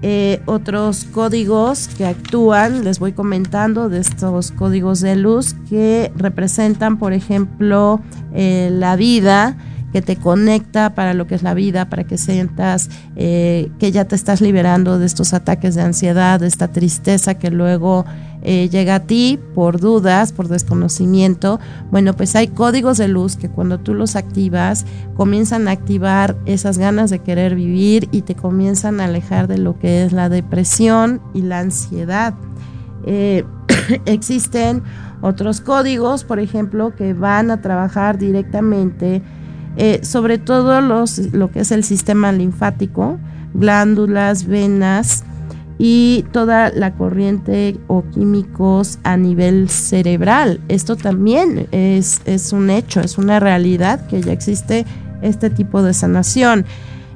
eh, 0.01 0.41
otros 0.45 1.05
códigos 1.05 1.87
que 1.87 2.05
actúan, 2.05 2.83
les 2.83 2.99
voy 2.99 3.13
comentando 3.13 3.87
de 3.87 3.99
estos 3.99 4.51
códigos 4.51 4.99
de 4.99 5.15
luz 5.15 5.55
que 5.69 6.11
representan 6.17 6.97
por 6.97 7.13
ejemplo 7.13 8.01
la 8.33 8.97
vida, 8.97 9.55
que 9.95 10.01
te 10.01 10.17
conecta 10.17 10.93
para 10.93 11.13
lo 11.13 11.25
que 11.25 11.35
es 11.35 11.41
la 11.41 11.53
vida, 11.53 11.87
para 11.87 12.03
que 12.03 12.17
sientas 12.17 12.89
eh, 13.15 13.71
que 13.79 13.93
ya 13.93 14.03
te 14.03 14.17
estás 14.17 14.41
liberando 14.41 14.99
de 14.99 15.05
estos 15.05 15.33
ataques 15.33 15.73
de 15.73 15.83
ansiedad, 15.83 16.37
de 16.41 16.47
esta 16.47 16.67
tristeza 16.67 17.35
que 17.35 17.49
luego 17.49 18.03
eh, 18.41 18.67
llega 18.67 18.95
a 18.95 18.99
ti 18.99 19.39
por 19.53 19.79
dudas, 19.79 20.33
por 20.33 20.49
desconocimiento. 20.49 21.61
Bueno, 21.91 22.13
pues 22.13 22.35
hay 22.35 22.49
códigos 22.49 22.97
de 22.97 23.07
luz 23.07 23.37
que 23.37 23.47
cuando 23.47 23.79
tú 23.79 23.93
los 23.93 24.17
activas 24.17 24.85
comienzan 25.15 25.69
a 25.69 25.71
activar 25.71 26.35
esas 26.45 26.77
ganas 26.77 27.09
de 27.09 27.19
querer 27.19 27.55
vivir 27.55 28.09
y 28.11 28.23
te 28.23 28.35
comienzan 28.35 28.99
a 28.99 29.05
alejar 29.05 29.47
de 29.47 29.59
lo 29.59 29.79
que 29.79 30.03
es 30.03 30.11
la 30.11 30.27
depresión 30.27 31.21
y 31.33 31.41
la 31.41 31.59
ansiedad. 31.59 32.33
Eh, 33.05 33.45
existen 34.05 34.83
otros 35.21 35.61
códigos, 35.61 36.25
por 36.25 36.39
ejemplo, 36.39 36.93
que 36.97 37.13
van 37.13 37.49
a 37.49 37.61
trabajar 37.61 38.17
directamente 38.17 39.23
eh, 39.77 39.99
sobre 40.03 40.37
todo 40.37 40.81
los, 40.81 41.17
lo 41.33 41.51
que 41.51 41.61
es 41.61 41.71
el 41.71 41.83
sistema 41.83 42.31
linfático, 42.31 43.19
glándulas, 43.53 44.45
venas 44.45 45.23
y 45.77 46.25
toda 46.31 46.69
la 46.69 46.93
corriente 46.93 47.77
o 47.87 48.03
químicos 48.13 48.99
a 49.03 49.17
nivel 49.17 49.69
cerebral. 49.69 50.61
Esto 50.69 50.95
también 50.95 51.67
es, 51.71 52.21
es 52.25 52.53
un 52.53 52.69
hecho, 52.69 53.01
es 53.01 53.17
una 53.17 53.39
realidad 53.39 54.07
que 54.07 54.21
ya 54.21 54.31
existe 54.31 54.85
este 55.21 55.49
tipo 55.49 55.81
de 55.81 55.93
sanación. 55.93 56.65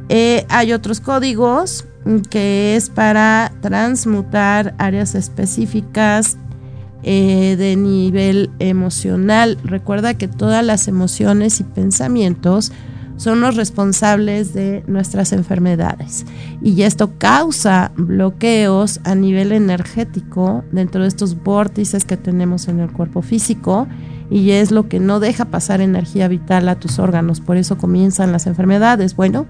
Eh, 0.09 0.45
hay 0.49 0.73
otros 0.73 0.99
códigos 0.99 1.85
que 2.29 2.75
es 2.75 2.89
para 2.89 3.51
transmutar 3.61 4.73
áreas 4.77 5.15
específicas 5.15 6.37
eh, 7.03 7.55
de 7.57 7.75
nivel 7.75 8.49
emocional. 8.59 9.57
Recuerda 9.63 10.15
que 10.15 10.27
todas 10.27 10.65
las 10.65 10.87
emociones 10.87 11.59
y 11.59 11.63
pensamientos 11.63 12.71
son 13.19 13.41
los 13.41 13.57
responsables 13.57 14.53
de 14.53 14.83
nuestras 14.87 15.33
enfermedades. 15.33 16.25
Y 16.61 16.83
esto 16.83 17.11
causa 17.17 17.91
bloqueos 17.97 19.01
a 19.03 19.13
nivel 19.13 19.51
energético 19.51 20.63
dentro 20.71 21.01
de 21.01 21.09
estos 21.09 21.43
vórtices 21.43 22.05
que 22.05 22.15
tenemos 22.15 22.69
en 22.69 22.79
el 22.79 22.91
cuerpo 22.91 23.21
físico 23.21 23.87
y 24.29 24.51
es 24.51 24.71
lo 24.71 24.87
que 24.87 25.01
no 25.01 25.19
deja 25.19 25.45
pasar 25.45 25.81
energía 25.81 26.29
vital 26.29 26.69
a 26.69 26.79
tus 26.79 26.97
órganos. 26.97 27.41
Por 27.41 27.57
eso 27.57 27.77
comienzan 27.77 28.31
las 28.31 28.47
enfermedades. 28.47 29.17
Bueno, 29.17 29.47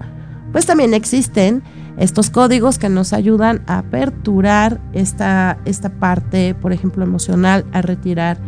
pues 0.50 0.66
también 0.66 0.92
existen 0.92 1.62
estos 2.00 2.30
códigos 2.30 2.78
que 2.78 2.88
nos 2.88 3.12
ayudan 3.12 3.62
a 3.66 3.78
aperturar 3.78 4.80
esta, 4.94 5.58
esta 5.66 5.90
parte, 5.90 6.54
por 6.54 6.72
ejemplo, 6.72 7.04
emocional, 7.04 7.66
a 7.72 7.82
retirar 7.82 8.38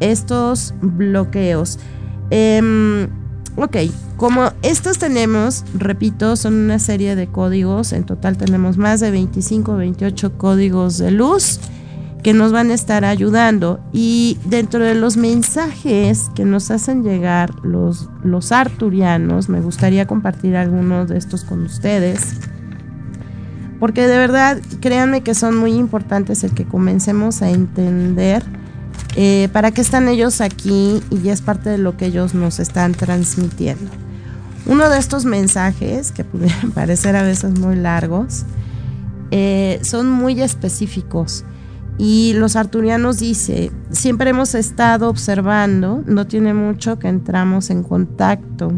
estos 0.00 0.74
bloqueos. 0.82 1.78
Em, 2.30 3.08
ok, 3.56 3.76
como 4.16 4.50
estos 4.62 4.98
tenemos, 4.98 5.64
repito, 5.74 6.34
son 6.34 6.54
una 6.54 6.80
serie 6.80 7.14
de 7.14 7.28
códigos, 7.28 7.92
en 7.92 8.02
total 8.02 8.36
tenemos 8.36 8.78
más 8.78 8.98
de 8.98 9.12
25, 9.12 9.76
28 9.76 10.36
códigos 10.36 10.98
de 10.98 11.12
luz 11.12 11.60
que 12.24 12.34
nos 12.34 12.50
van 12.50 12.72
a 12.72 12.74
estar 12.74 13.04
ayudando 13.04 13.78
y 13.92 14.38
dentro 14.44 14.84
de 14.84 14.96
los 14.96 15.16
mensajes 15.16 16.30
que 16.34 16.44
nos 16.44 16.72
hacen 16.72 17.04
llegar 17.04 17.54
los, 17.62 18.08
los 18.24 18.50
arturianos, 18.50 19.48
me 19.48 19.60
gustaría 19.60 20.08
compartir 20.08 20.56
algunos 20.56 21.08
de 21.08 21.16
estos 21.16 21.44
con 21.44 21.62
ustedes 21.62 22.40
porque 23.80 24.06
de 24.06 24.18
verdad 24.18 24.58
créanme 24.80 25.22
que 25.22 25.34
son 25.34 25.56
muy 25.56 25.74
importantes 25.74 26.44
el 26.44 26.54
que 26.54 26.64
comencemos 26.64 27.42
a 27.42 27.50
entender 27.50 28.42
eh, 29.16 29.48
para 29.52 29.70
qué 29.70 29.80
están 29.80 30.08
ellos 30.08 30.40
aquí 30.40 31.02
y 31.10 31.28
es 31.28 31.42
parte 31.42 31.70
de 31.70 31.78
lo 31.78 31.96
que 31.96 32.06
ellos 32.06 32.34
nos 32.34 32.60
están 32.60 32.92
transmitiendo. 32.92 33.90
Uno 34.66 34.90
de 34.90 34.98
estos 34.98 35.24
mensajes, 35.24 36.12
que 36.12 36.24
pudieran 36.24 36.70
parecer 36.74 37.16
a 37.16 37.22
veces 37.22 37.58
muy 37.58 37.76
largos, 37.76 38.44
eh, 39.30 39.80
son 39.82 40.10
muy 40.10 40.40
específicos 40.40 41.44
y 41.98 42.32
los 42.34 42.54
arturianos 42.54 43.18
dice, 43.18 43.72
siempre 43.90 44.30
hemos 44.30 44.54
estado 44.54 45.10
observando, 45.10 46.04
no 46.06 46.28
tiene 46.28 46.54
mucho 46.54 47.00
que 47.00 47.08
entramos 47.08 47.70
en 47.70 47.82
contacto. 47.82 48.72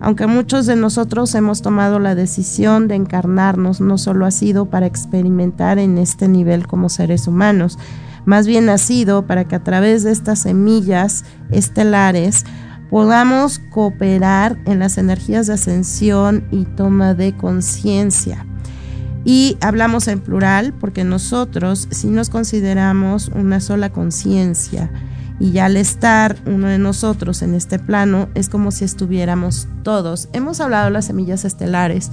Aunque 0.00 0.28
muchos 0.28 0.66
de 0.66 0.76
nosotros 0.76 1.34
hemos 1.34 1.62
tomado 1.62 1.98
la 1.98 2.14
decisión 2.14 2.86
de 2.86 2.94
encarnarnos, 2.94 3.80
no 3.80 3.98
solo 3.98 4.24
ha 4.24 4.30
sido 4.30 4.70
para 4.70 4.86
experimentar 4.86 5.80
en 5.80 5.98
este 5.98 6.28
nivel 6.28 6.68
como 6.68 6.88
seres 6.88 7.26
humanos, 7.26 7.76
más 8.24 8.46
bien 8.46 8.68
ha 8.68 8.78
sido 8.78 9.26
para 9.26 9.48
que 9.48 9.56
a 9.56 9.64
través 9.64 10.04
de 10.04 10.12
estas 10.12 10.38
semillas 10.38 11.24
estelares 11.50 12.44
podamos 12.88 13.58
cooperar 13.70 14.58
en 14.64 14.78
las 14.78 14.96
energías 14.96 15.48
de 15.48 15.54
ascensión 15.54 16.46
y 16.52 16.66
toma 16.66 17.14
de 17.14 17.36
conciencia 17.36 18.46
y 19.24 19.56
hablamos 19.60 20.08
en 20.08 20.20
plural 20.20 20.72
porque 20.72 21.04
nosotros 21.04 21.88
si 21.90 22.08
nos 22.08 22.30
consideramos 22.30 23.28
una 23.28 23.60
sola 23.60 23.90
conciencia 23.90 24.90
Y 25.38 25.58
al 25.58 25.78
estar 25.78 26.36
uno 26.44 26.68
de 26.68 26.78
nosotros 26.78 27.40
en 27.40 27.54
este 27.54 27.78
plano, 27.78 28.28
es 28.34 28.50
como 28.50 28.70
si 28.70 28.84
estuviéramos 28.84 29.68
todos. 29.82 30.28
Hemos 30.34 30.60
hablado 30.60 30.84
de 30.84 30.90
las 30.90 31.06
semillas 31.06 31.46
estelares. 31.46 32.10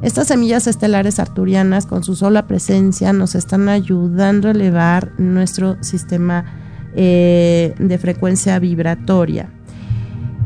Estas 0.00 0.28
semillas 0.28 0.66
estelares 0.66 1.18
arturianas, 1.18 1.84
con 1.84 2.02
su 2.02 2.16
sola 2.16 2.46
presencia, 2.46 3.12
nos 3.12 3.34
están 3.34 3.68
ayudando 3.68 4.48
a 4.48 4.52
elevar 4.52 5.12
nuestro 5.18 5.76
sistema 5.82 6.46
eh, 6.94 7.74
de 7.78 7.98
frecuencia 7.98 8.58
vibratoria. 8.58 9.50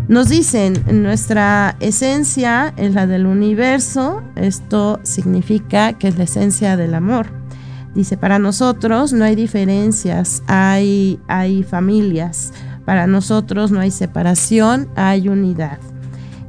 Nos 0.07 0.29
dicen, 0.29 0.85
nuestra 1.03 1.77
esencia 1.81 2.75
es 2.77 2.93
la 2.93 3.07
del 3.07 3.25
universo, 3.25 4.23
esto 4.37 5.01
significa 5.03 5.95
que 5.95 6.09
es 6.09 6.19
la 6.19 6.25
esencia 6.25 6.77
del 6.77 6.95
amor. 6.95 7.29
Dice, 7.95 8.19
para 8.19 8.39
nosotros 8.39 9.15
no 9.15 9.25
hay 9.25 9.35
diferencias, 9.35 10.43
hay, 10.47 11.19
hay 11.27 11.63
familias, 11.63 12.53
para 12.85 13.07
nosotros 13.07 13.71
no 13.71 13.81
hay 13.81 13.91
separación, 13.91 14.89
hay 14.95 15.29
unidad. 15.29 15.79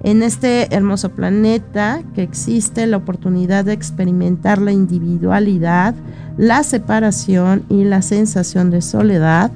En 0.03 0.21
este 0.21 0.75
hermoso 0.75 1.11
planeta 1.11 2.01
que 2.13 2.23
existe 2.23 2.85
la 2.87 2.97
oportunidad 2.97 3.63
de 3.63 3.73
experimentar 3.73 4.61
la 4.61 4.73
individualidad, 4.73 5.95
la 6.37 6.61
separación 6.63 7.63
y 7.69 7.85
la 7.85 8.01
sensación 8.01 8.69
de 8.69 8.81
soledad, 8.81 9.49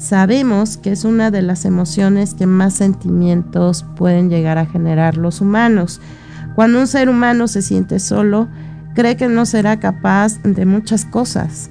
sabemos 0.00 0.78
que 0.78 0.92
es 0.92 1.04
una 1.04 1.30
de 1.30 1.42
las 1.42 1.66
emociones 1.66 2.32
que 2.32 2.46
más 2.46 2.72
sentimientos 2.72 3.84
pueden 3.96 4.30
llegar 4.30 4.56
a 4.56 4.64
generar 4.64 5.18
los 5.18 5.42
humanos. 5.42 6.00
Cuando 6.54 6.80
un 6.80 6.86
ser 6.86 7.10
humano 7.10 7.46
se 7.48 7.60
siente 7.60 7.98
solo, 7.98 8.48
cree 8.94 9.16
que 9.16 9.28
no 9.28 9.44
será 9.44 9.78
capaz 9.78 10.42
de 10.42 10.64
muchas 10.64 11.04
cosas. 11.04 11.70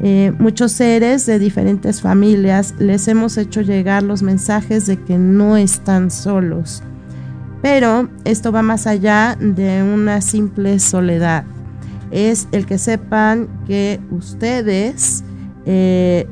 Eh, 0.00 0.32
muchos 0.40 0.72
seres 0.72 1.24
de 1.26 1.38
diferentes 1.38 2.00
familias 2.00 2.74
les 2.78 3.06
hemos 3.06 3.36
hecho 3.36 3.60
llegar 3.60 4.02
los 4.02 4.22
mensajes 4.22 4.86
de 4.86 4.96
que 5.00 5.16
no 5.16 5.56
están 5.56 6.10
solos. 6.10 6.82
Pero 7.62 8.08
esto 8.24 8.50
va 8.50 8.62
más 8.62 8.88
allá 8.88 9.36
de 9.40 9.84
una 9.84 10.20
simple 10.20 10.80
soledad. 10.80 11.44
Es 12.10 12.48
el 12.50 12.66
que 12.66 12.78
sepan 12.78 13.48
que 13.68 14.00
ustedes 14.10 15.22
eh, 15.64 16.26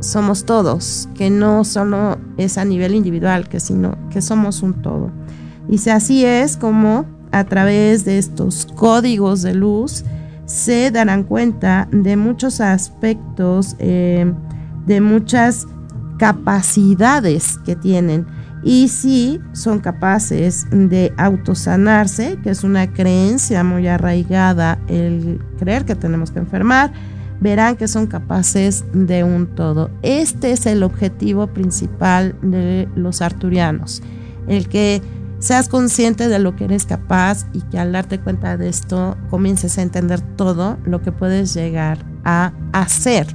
somos 0.00 0.44
todos, 0.44 1.08
que 1.14 1.30
no 1.30 1.64
solo 1.64 2.18
es 2.36 2.58
a 2.58 2.64
nivel 2.64 2.94
individual, 2.94 3.48
que 3.48 3.60
sino 3.60 3.96
que 4.10 4.22
somos 4.22 4.62
un 4.62 4.74
todo. 4.82 5.10
Y 5.68 5.78
si 5.78 5.90
así 5.90 6.24
es 6.24 6.56
como 6.56 7.06
a 7.32 7.44
través 7.44 8.04
de 8.04 8.18
estos 8.18 8.66
códigos 8.66 9.42
de 9.42 9.54
luz 9.54 10.04
se 10.46 10.90
darán 10.90 11.24
cuenta 11.24 11.88
de 11.90 12.16
muchos 12.16 12.60
aspectos, 12.60 13.74
eh, 13.78 14.32
de 14.86 15.00
muchas 15.00 15.66
capacidades 16.18 17.58
que 17.64 17.76
tienen. 17.76 18.26
Y 18.62 18.88
si 18.88 19.40
son 19.52 19.80
capaces 19.80 20.66
de 20.70 21.12
autosanarse, 21.18 22.38
que 22.42 22.50
es 22.50 22.64
una 22.64 22.92
creencia 22.92 23.62
muy 23.64 23.86
arraigada, 23.86 24.78
el 24.88 25.40
creer 25.58 25.84
que 25.84 25.94
tenemos 25.94 26.30
que 26.30 26.38
enfermar, 26.38 26.92
verán 27.40 27.76
que 27.76 27.88
son 27.88 28.06
capaces 28.06 28.84
de 28.92 29.24
un 29.24 29.46
todo. 29.46 29.90
Este 30.02 30.52
es 30.52 30.66
el 30.66 30.82
objetivo 30.82 31.48
principal 31.48 32.36
de 32.42 32.88
los 32.94 33.22
arturianos, 33.22 34.02
el 34.48 34.68
que 34.68 35.02
seas 35.38 35.68
consciente 35.68 36.28
de 36.28 36.38
lo 36.38 36.56
que 36.56 36.64
eres 36.64 36.86
capaz 36.86 37.46
y 37.52 37.60
que 37.62 37.78
al 37.78 37.92
darte 37.92 38.18
cuenta 38.18 38.56
de 38.56 38.68
esto 38.68 39.16
comiences 39.30 39.78
a 39.78 39.82
entender 39.82 40.20
todo 40.20 40.78
lo 40.84 41.02
que 41.02 41.12
puedes 41.12 41.54
llegar 41.54 42.04
a 42.24 42.52
hacer. 42.72 43.26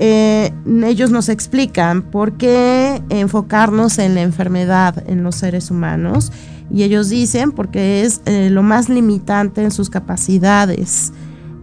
Eh, 0.00 0.52
ellos 0.84 1.10
nos 1.10 1.28
explican 1.28 2.02
por 2.02 2.34
qué 2.34 3.02
enfocarnos 3.08 3.98
en 3.98 4.14
la 4.14 4.22
enfermedad 4.22 5.02
en 5.08 5.24
los 5.24 5.34
seres 5.34 5.72
humanos 5.72 6.30
y 6.70 6.84
ellos 6.84 7.08
dicen 7.08 7.50
porque 7.50 8.02
es 8.02 8.20
eh, 8.24 8.48
lo 8.48 8.62
más 8.62 8.88
limitante 8.88 9.60
en 9.60 9.72
sus 9.72 9.90
capacidades 9.90 11.12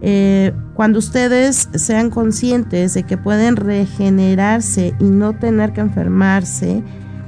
eh, 0.02 0.52
cuando 0.74 0.98
ustedes 0.98 1.68
sean 1.74 2.10
conscientes 2.10 2.94
de 2.94 3.02
que 3.04 3.16
pueden 3.16 3.56
regenerarse 3.56 4.94
y 5.00 5.04
no 5.04 5.34
tener 5.38 5.72
que 5.72 5.80
enfermarse, 5.80 6.82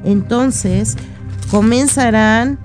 entonces 0.05 0.97
comenzarán 1.51 2.59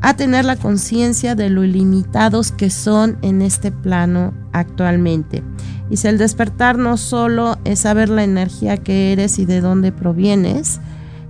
a 0.00 0.16
tener 0.16 0.44
la 0.44 0.56
conciencia 0.56 1.34
de 1.34 1.48
lo 1.48 1.62
ilimitados 1.62 2.50
que 2.50 2.70
son 2.70 3.18
en 3.22 3.40
este 3.42 3.70
plano 3.70 4.34
actualmente. 4.52 5.42
Y 5.90 5.98
si 5.98 6.08
el 6.08 6.18
despertar 6.18 6.78
no 6.78 6.96
solo 6.96 7.58
es 7.64 7.80
saber 7.80 8.08
la 8.08 8.24
energía 8.24 8.78
que 8.78 9.12
eres 9.12 9.38
y 9.38 9.44
de 9.44 9.60
dónde 9.60 9.92
provienes, 9.92 10.80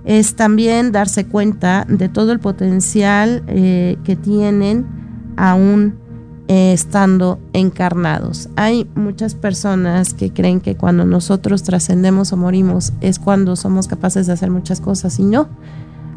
es 0.05 0.35
también 0.35 0.91
darse 0.91 1.25
cuenta 1.25 1.85
de 1.87 2.09
todo 2.09 2.31
el 2.31 2.39
potencial 2.39 3.43
eh, 3.47 3.97
que 4.03 4.15
tienen 4.15 4.85
aún 5.37 6.02
eh, 6.55 6.71
estando 6.71 7.39
encarnados. 7.53 8.47
Hay 8.55 8.87
muchas 8.93 9.33
personas 9.33 10.13
que 10.13 10.31
creen 10.31 10.61
que 10.61 10.75
cuando 10.77 11.03
nosotros 11.03 11.63
trascendemos 11.63 12.31
o 12.31 12.37
morimos 12.37 12.93
es 13.01 13.17
cuando 13.17 13.55
somos 13.55 13.87
capaces 13.87 14.27
de 14.27 14.33
hacer 14.33 14.51
muchas 14.51 14.79
cosas 14.79 15.17
y 15.17 15.23
no. 15.23 15.49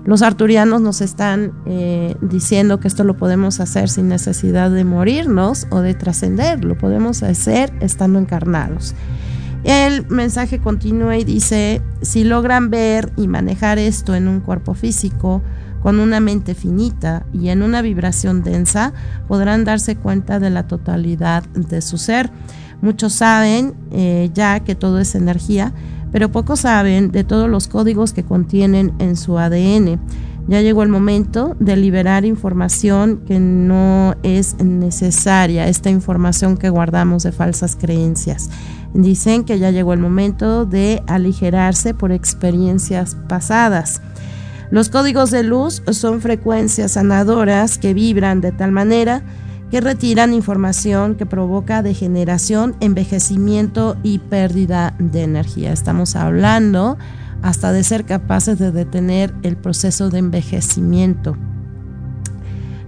Los 0.05 0.21
arturianos 0.21 0.83
nos 0.83 1.01
están 1.01 1.53
eh, 1.65 2.17
diciendo 2.21 2.81
que 2.81 2.87
esto 2.87 3.03
lo 3.03 3.17
podemos 3.17 3.61
hacer 3.61 3.89
sin 3.89 4.09
necesidad 4.09 4.71
de 4.71 4.85
morirnos 4.85 5.67
o 5.71 5.81
de 5.81 5.95
trascender, 5.95 6.63
lo 6.67 6.77
podemos 6.77 7.23
hacer 7.23 7.73
estando 7.81 8.19
encarnados. 8.19 8.95
El 9.65 10.07
mensaje 10.09 10.59
continúa 10.59 11.17
y 11.17 11.25
dice, 11.25 11.81
si 12.03 12.25
logran 12.25 12.69
ver 12.69 13.11
y 13.17 13.27
manejar 13.27 13.79
esto 13.79 14.15
en 14.15 14.29
un 14.29 14.41
cuerpo 14.41 14.75
físico, 14.75 15.41
con 15.87 16.01
una 16.01 16.19
mente 16.19 16.57
finita 16.57 17.27
y 17.33 17.51
en 17.51 17.63
una 17.63 17.81
vibración 17.81 18.43
densa, 18.43 18.93
podrán 19.29 19.63
darse 19.63 19.95
cuenta 19.95 20.41
de 20.41 20.51
la 20.51 20.67
totalidad 20.67 21.45
de 21.51 21.81
su 21.81 21.97
ser. 21.97 22.29
Muchos 22.83 23.13
saben 23.13 23.73
eh, 23.93 24.29
ya 24.35 24.59
que 24.59 24.75
todo 24.75 24.99
es 24.99 25.15
energía, 25.15 25.73
pero 26.11 26.33
pocos 26.33 26.59
saben 26.59 27.13
de 27.13 27.23
todos 27.23 27.49
los 27.49 27.69
códigos 27.69 28.13
que 28.13 28.25
contienen 28.25 28.95
en 28.99 29.15
su 29.15 29.39
ADN. 29.39 30.01
Ya 30.49 30.61
llegó 30.61 30.83
el 30.83 30.89
momento 30.89 31.55
de 31.61 31.77
liberar 31.77 32.25
información 32.25 33.23
que 33.25 33.39
no 33.39 34.17
es 34.25 34.57
necesaria, 34.59 35.69
esta 35.69 35.89
información 35.89 36.57
que 36.57 36.69
guardamos 36.69 37.23
de 37.23 37.31
falsas 37.31 37.77
creencias. 37.77 38.51
Dicen 38.93 39.45
que 39.45 39.61
ya 39.61 39.71
llegó 39.71 39.93
el 39.93 40.01
momento 40.01 40.67
de 40.67 41.05
aligerarse 41.07 41.95
por 41.95 42.11
experiencias 42.11 43.17
pasadas. 43.29 44.03
Los 44.71 44.89
códigos 44.89 45.31
de 45.31 45.43
luz 45.43 45.83
son 45.91 46.21
frecuencias 46.21 46.93
sanadoras 46.93 47.79
que 47.79 47.95
vibran 47.95 48.41
de 48.41 48.53
tal 48.53 48.73
manera 48.73 49.23
que 49.71 49.81
retiran 49.81 50.33
información 50.33 51.17
que 51.17 51.27
provoca 51.27 51.83
degeneración, 51.83 52.77
envejecimiento 52.81 53.97
y 54.03 54.19
pérdida 54.19 54.95
de 54.99 55.23
energía. 55.23 55.73
Estamos 55.73 56.17
hablando 56.17 56.99
hasta 57.43 57.73
de 57.73 57.85
ser 57.85 58.05
capaces 58.05 58.59
de 58.59 58.73
detener 58.73 59.35
el 59.43 59.57
proceso 59.57 60.11
de 60.11 60.19
envejecimiento. 60.19 61.37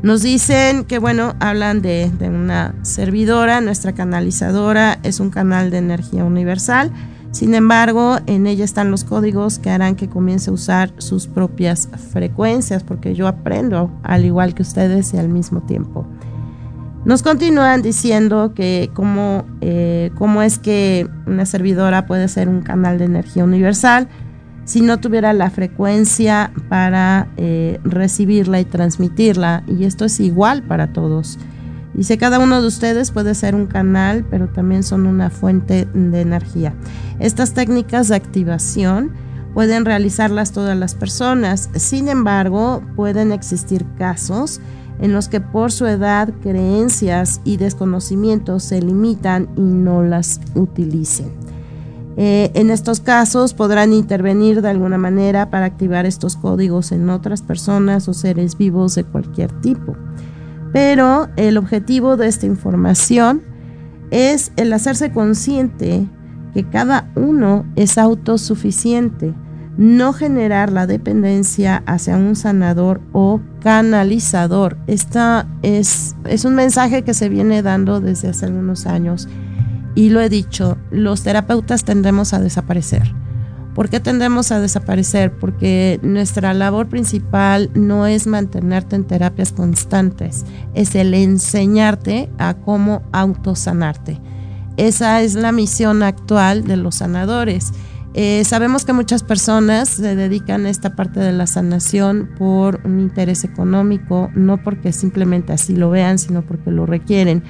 Nos 0.03 0.23
dicen 0.23 0.85
que, 0.85 1.01
bueno, 1.01 1.35
hablan 1.41 1.83
de, 1.83 2.11
de 2.19 2.29
una 2.29 2.75
servidora, 2.83 3.61
nuestra 3.61 3.93
canalizadora 3.93 4.99
es 5.03 5.19
un 5.19 5.31
canal 5.31 5.71
de 5.71 5.79
energía 5.79 6.25
universal 6.25 6.93
sin 7.39 7.55
embargo, 7.55 8.17
en 8.27 8.49
ella 8.49 8.65
están 8.65 8.91
los 8.91 9.05
códigos 9.05 9.61
que 9.61 9.71
harán 9.71 9.95
que 9.95 10.09
comience 10.09 10.51
a 10.51 10.53
usar 10.53 10.93
sus 10.99 11.29
propias 11.29 11.89
frecuencias, 12.11 12.83
porque 12.83 13.15
yo 13.15 13.29
aprendo 13.29 13.93
al 14.03 14.25
igual 14.25 14.55
que 14.55 14.63
ustedes 14.63 15.15
y 15.15 15.19
al 15.19 15.29
mismo 15.29 15.61
tiempo. 15.61 16.05
Nos 17.05 17.23
continúan 17.23 17.81
diciendo 17.81 18.55
que 18.57 18.91
cómo, 18.93 19.45
eh, 19.61 20.11
cómo 20.17 20.43
es 20.43 20.59
que 20.59 21.09
una 21.29 21.47
servidora 21.47 22.09
puede 22.09 22.27
ser 22.27 22.49
un 22.49 22.63
canal 22.63 22.99
de 22.99 23.05
energía 23.05 23.45
universal 23.45 24.09
si 24.65 24.81
no 24.81 24.99
tuviera 24.99 25.33
la 25.33 25.49
frecuencia 25.49 26.51
para 26.69 27.29
eh, 27.37 27.79
recibirla 27.85 28.59
y 28.59 28.65
transmitirla. 28.65 29.63
Y 29.69 29.85
esto 29.85 30.07
es 30.07 30.19
igual 30.19 30.65
para 30.65 30.93
todos. 30.93 31.39
Dice, 31.99 32.17
cada 32.17 32.39
uno 32.39 32.63
de 32.63 32.69
ustedes 32.69 33.11
puede 33.11 33.35
ser 33.35 33.57
un 33.57 33.67
canal, 33.67 34.25
pero 34.31 34.47
también 34.47 34.85
son 34.85 35.05
una 35.05 35.31
fuente 35.31 35.89
de 35.93 36.21
energía. 36.21 36.73
Estas 37.19 37.55
técnicas 37.55 38.07
de 38.07 38.15
activación 38.15 39.11
pueden 39.53 39.85
realizarlas 39.85 40.53
todas 40.53 40.79
las 40.79 40.95
personas. 40.95 41.69
Sin 41.75 42.07
embargo, 42.07 42.85
pueden 42.95 43.33
existir 43.33 43.85
casos 43.99 44.61
en 45.01 45.13
los 45.13 45.27
que 45.27 45.41
por 45.41 45.73
su 45.73 45.87
edad, 45.87 46.33
creencias 46.41 47.41
y 47.43 47.57
desconocimientos 47.57 48.63
se 48.63 48.81
limitan 48.81 49.49
y 49.57 49.63
no 49.63 50.05
las 50.05 50.41
utilicen. 50.55 51.33
Eh, 52.17 52.53
en 52.55 52.71
estos 52.71 53.01
casos 53.01 53.55
podrán 53.55 53.93
intervenir 53.93 54.63
de 54.63 54.69
alguna 54.69 54.99
manera 54.99 55.51
para 55.51 55.67
activar 55.67 56.07
estos 56.07 56.37
códigos 56.37 56.93
en 56.93 57.11
otras 57.11 57.43
personas 57.43 58.07
o 58.07 58.15
seres 58.15 58.57
vivos 58.57 58.95
de 58.95 59.03
cualquier 59.03 59.51
tipo. 59.61 59.97
Pero 60.73 61.29
el 61.37 61.57
objetivo 61.57 62.17
de 62.17 62.29
esta 62.29 62.47
información 62.47 63.43
es 64.11 64.53
el 64.57 64.73
hacerse 64.73 65.13
consciente 65.13 66.07
que 66.55 66.65
cada 66.65 67.11
uno 67.15 67.67
es 67.77 67.99
autosuficiente, 67.99 69.35
no 69.77 70.13
generar 70.13 70.73
la 70.73 70.87
dependencia 70.87 71.83
hacia 71.87 72.17
un 72.17 72.35
sanador 72.37 73.01
o 73.13 73.41
canalizador. 73.61 74.77
Esta 74.87 75.47
es, 75.63 76.17
es 76.25 76.45
un 76.45 76.55
mensaje 76.55 77.03
que 77.03 77.15
se 77.15 77.29
viene 77.29 77.63
dando 77.63 78.01
desde 78.01 78.29
hace 78.29 78.47
algunos 78.47 78.87
años 78.87 79.29
y 79.95 80.11
lo 80.11 80.21
he 80.21 80.29
dicho, 80.29 80.79
los 80.91 81.23
terapeutas 81.23 81.85
tendemos 81.85 82.33
a 82.33 82.41
desaparecer. 82.41 83.13
¿Por 83.79 83.91
qué 83.91 84.01
tendemos 84.01 84.51
a 84.51 84.59
desaparecer? 84.59 85.31
Porque 85.39 86.01
nuestra 86.03 86.53
labor 86.53 86.89
principal 86.89 87.71
no 87.75 88.09
es 88.09 88.27
mantenerte 88.27 88.97
en 88.97 89.05
terapias 89.05 89.53
constantes, 89.53 90.45
es 90.75 90.97
el 90.97 91.15
enseñarte 91.15 92.29
a 92.39 92.55
cómo 92.55 93.03
autosanarte. 93.13 94.21
Esa 94.77 95.23
es 95.23 95.37
la 95.37 95.53
misión 95.53 96.03
actual 96.03 96.65
de 96.65 96.77
los 96.77 96.97
sanadores. 96.97 97.71
Eh, 98.15 98.43
sabemos 98.45 98.85
que 98.85 98.95
muchas 98.95 99.23
personas 99.23 99.89
se 99.91 100.17
dedican 100.17 100.67
a 100.67 100.71
esta 100.71 100.97
parte 100.97 101.21
de 101.21 101.31
la 101.31 101.47
sanación 101.47 102.31
por 102.37 102.81
un 102.85 102.99
interés 102.99 103.45
económico, 103.45 104.29
no 104.35 104.61
porque 104.61 104.93
simplemente 104.93 105.53
así 105.53 105.77
lo 105.77 105.91
vean, 105.91 106.19
sino 106.19 106.43
porque 106.43 106.73
lo 106.73 106.85
requieren 106.85 107.45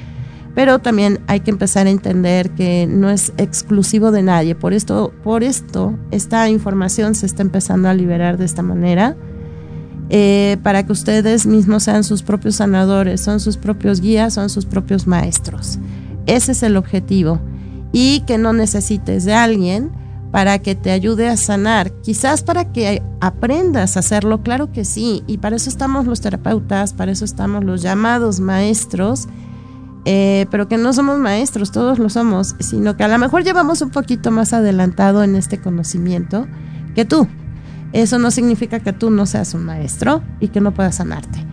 pero 0.58 0.80
también 0.80 1.20
hay 1.28 1.38
que 1.38 1.52
empezar 1.52 1.86
a 1.86 1.90
entender 1.90 2.50
que 2.50 2.88
no 2.88 3.10
es 3.10 3.32
exclusivo 3.36 4.10
de 4.10 4.24
nadie. 4.24 4.56
Por 4.56 4.72
esto, 4.72 5.12
por 5.22 5.44
esto 5.44 5.96
esta 6.10 6.50
información 6.50 7.14
se 7.14 7.26
está 7.26 7.42
empezando 7.42 7.88
a 7.88 7.94
liberar 7.94 8.38
de 8.38 8.46
esta 8.46 8.60
manera. 8.60 9.16
Eh, 10.10 10.56
para 10.64 10.84
que 10.84 10.90
ustedes 10.90 11.46
mismos 11.46 11.84
sean 11.84 12.02
sus 12.02 12.24
propios 12.24 12.56
sanadores, 12.56 13.20
son 13.20 13.38
sus 13.38 13.56
propios 13.56 14.00
guías, 14.00 14.34
son 14.34 14.50
sus 14.50 14.66
propios 14.66 15.06
maestros. 15.06 15.78
Ese 16.26 16.50
es 16.50 16.64
el 16.64 16.76
objetivo. 16.76 17.38
Y 17.92 18.24
que 18.26 18.36
no 18.36 18.52
necesites 18.52 19.24
de 19.24 19.34
alguien 19.34 19.92
para 20.32 20.58
que 20.58 20.74
te 20.74 20.90
ayude 20.90 21.28
a 21.28 21.36
sanar, 21.36 21.92
quizás 22.02 22.42
para 22.42 22.72
que 22.72 23.00
aprendas 23.20 23.96
a 23.96 24.00
hacerlo, 24.00 24.42
claro 24.42 24.72
que 24.72 24.84
sí, 24.84 25.22
y 25.28 25.38
para 25.38 25.54
eso 25.54 25.70
estamos 25.70 26.06
los 26.06 26.20
terapeutas, 26.20 26.94
para 26.94 27.12
eso 27.12 27.24
estamos 27.24 27.64
los 27.64 27.80
llamados 27.80 28.40
maestros, 28.40 29.28
eh, 30.10 30.46
pero 30.50 30.68
que 30.68 30.78
no 30.78 30.94
somos 30.94 31.18
maestros, 31.18 31.70
todos 31.70 31.98
lo 31.98 32.08
somos, 32.08 32.56
sino 32.60 32.96
que 32.96 33.04
a 33.04 33.08
lo 33.08 33.18
mejor 33.18 33.44
llevamos 33.44 33.82
un 33.82 33.90
poquito 33.90 34.30
más 34.30 34.54
adelantado 34.54 35.22
en 35.22 35.36
este 35.36 35.60
conocimiento 35.60 36.46
que 36.94 37.04
tú. 37.04 37.28
Eso 37.92 38.18
no 38.18 38.30
significa 38.30 38.80
que 38.80 38.94
tú 38.94 39.10
no 39.10 39.26
seas 39.26 39.52
un 39.52 39.66
maestro 39.66 40.22
y 40.40 40.48
que 40.48 40.62
no 40.62 40.72
puedas 40.72 40.94
sanarte. 40.94 41.44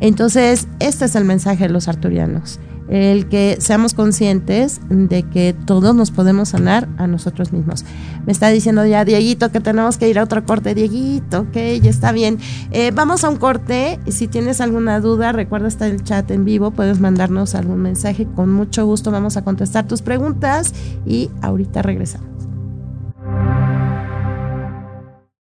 Entonces, 0.00 0.68
este 0.78 1.06
es 1.06 1.14
el 1.14 1.24
mensaje 1.24 1.68
de 1.68 1.72
los 1.72 1.88
arturianos 1.88 2.60
el 2.92 3.26
que 3.26 3.56
seamos 3.58 3.94
conscientes 3.94 4.82
de 4.90 5.22
que 5.22 5.54
todos 5.64 5.94
nos 5.94 6.10
podemos 6.10 6.50
sanar 6.50 6.88
a 6.98 7.06
nosotros 7.06 7.50
mismos. 7.50 7.86
Me 8.26 8.32
está 8.32 8.50
diciendo 8.50 8.84
ya 8.84 9.06
Dieguito 9.06 9.50
que 9.50 9.60
tenemos 9.60 9.96
que 9.96 10.10
ir 10.10 10.18
a 10.18 10.24
otro 10.24 10.44
corte. 10.44 10.74
Dieguito, 10.74 11.40
ok, 11.40 11.54
ya 11.80 11.88
está 11.88 12.12
bien. 12.12 12.38
Eh, 12.70 12.90
vamos 12.94 13.24
a 13.24 13.30
un 13.30 13.36
corte. 13.36 13.98
Si 14.08 14.28
tienes 14.28 14.60
alguna 14.60 15.00
duda, 15.00 15.32
recuerda 15.32 15.68
estar 15.68 15.90
el 15.90 16.04
chat 16.04 16.30
en 16.30 16.44
vivo. 16.44 16.70
Puedes 16.70 17.00
mandarnos 17.00 17.54
algún 17.54 17.80
mensaje. 17.80 18.26
Con 18.36 18.52
mucho 18.52 18.84
gusto 18.84 19.10
vamos 19.10 19.38
a 19.38 19.42
contestar 19.42 19.88
tus 19.88 20.02
preguntas 20.02 20.74
y 21.06 21.30
ahorita 21.40 21.80
regresamos. 21.80 22.28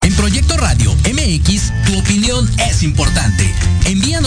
En 0.03 0.13
Proyecto 0.13 0.55
Radio 0.57 0.91
MX, 1.11 1.73
tu 1.88 1.97
opinión 1.97 2.47
es 2.69 2.84
importante. 2.84 3.22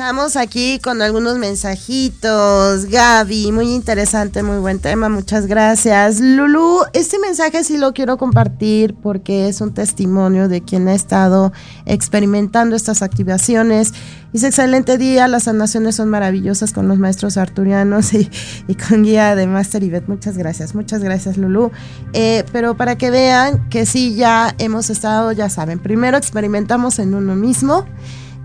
Regresamos 0.00 0.36
aquí 0.36 0.78
con 0.78 1.02
algunos 1.02 1.36
mensajitos. 1.36 2.86
Gaby, 2.86 3.52
muy 3.52 3.74
interesante, 3.74 4.42
muy 4.42 4.56
buen 4.56 4.78
tema, 4.78 5.10
muchas 5.10 5.46
gracias. 5.46 6.20
Lulu, 6.20 6.84
este 6.94 7.18
mensaje 7.18 7.62
sí 7.64 7.76
lo 7.76 7.92
quiero 7.92 8.16
compartir 8.16 8.94
porque 8.94 9.46
es 9.46 9.60
un 9.60 9.74
testimonio 9.74 10.48
de 10.48 10.62
quien 10.62 10.88
ha 10.88 10.94
estado 10.94 11.52
experimentando 11.84 12.76
estas 12.76 13.02
activaciones. 13.02 13.92
Dice, 14.32 14.46
excelente 14.46 14.96
día, 14.96 15.28
las 15.28 15.42
sanaciones 15.42 15.96
son 15.96 16.08
maravillosas 16.08 16.72
con 16.72 16.88
los 16.88 16.98
maestros 16.98 17.36
arturianos 17.36 18.14
y, 18.14 18.30
con 18.88 19.02
guía 19.02 19.36
de 19.36 19.46
Master 19.46 19.82
Ibet. 19.82 20.08
Muchas 20.08 20.38
gracias, 20.38 20.74
muchas 20.74 21.04
gracias 21.04 21.36
Lulu. 21.36 21.72
Eh, 22.14 22.44
pero 22.52 22.74
para 22.74 22.96
que 22.96 23.10
vean 23.10 23.68
que 23.68 23.84
sí, 23.84 24.14
ya 24.14 24.54
hemos 24.56 24.88
estado, 24.88 25.32
ya 25.32 25.50
saben, 25.50 25.78
primero 25.78 26.16
experimentamos 26.16 26.98
en 26.98 27.12
uno 27.12 27.36
mismo 27.36 27.84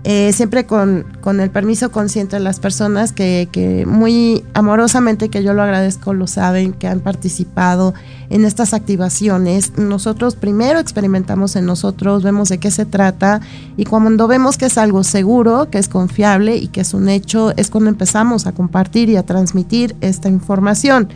eh, 0.08 0.32
siempre 0.32 0.66
con, 0.66 1.04
el 1.40 1.50
permiso 1.50 1.90
consciente 1.90 2.36
de 2.36 2.40
las 2.40 2.60
personas 2.60 3.10
que, 3.10 3.84
muy 3.88 4.44
amorosamente, 4.54 5.30
que 5.30 5.42
yo 5.42 5.52
lo 5.52 5.62
agradezco, 5.62 6.14
lo 6.14 6.28
saben, 6.28 6.74
que 6.74 6.86
han 6.86 7.00
participado 7.00 7.92
en 8.30 8.44
estas 8.44 8.72
activaciones. 8.72 9.76
Nosotros 9.76 10.36
primero 10.36 10.78
experimentamos 10.78 11.56
en 11.56 11.66
nosotros, 11.66 12.22
vemos 12.22 12.50
de 12.50 12.58
qué 12.58 12.70
se 12.70 12.86
trata 12.86 13.40
y 13.76 13.84
cuando 13.84 14.28
vemos 14.28 14.58
que 14.58 14.66
es 14.66 14.78
algo 14.78 15.02
seguro, 15.02 15.70
que 15.70 15.78
es 15.78 15.88
confiable 15.88 16.56
y 16.56 16.68
que 16.68 16.82
es 16.82 16.94
un 16.94 17.08
hecho, 17.08 17.52
es 17.56 17.68
cuando 17.68 17.90
empezamos 17.90 18.46
a 18.46 18.52
compartir 18.52 19.08
y 19.08 19.16
a 19.16 19.24
transmitir 19.24 19.96
esta 20.02 20.28
información. 20.28 21.08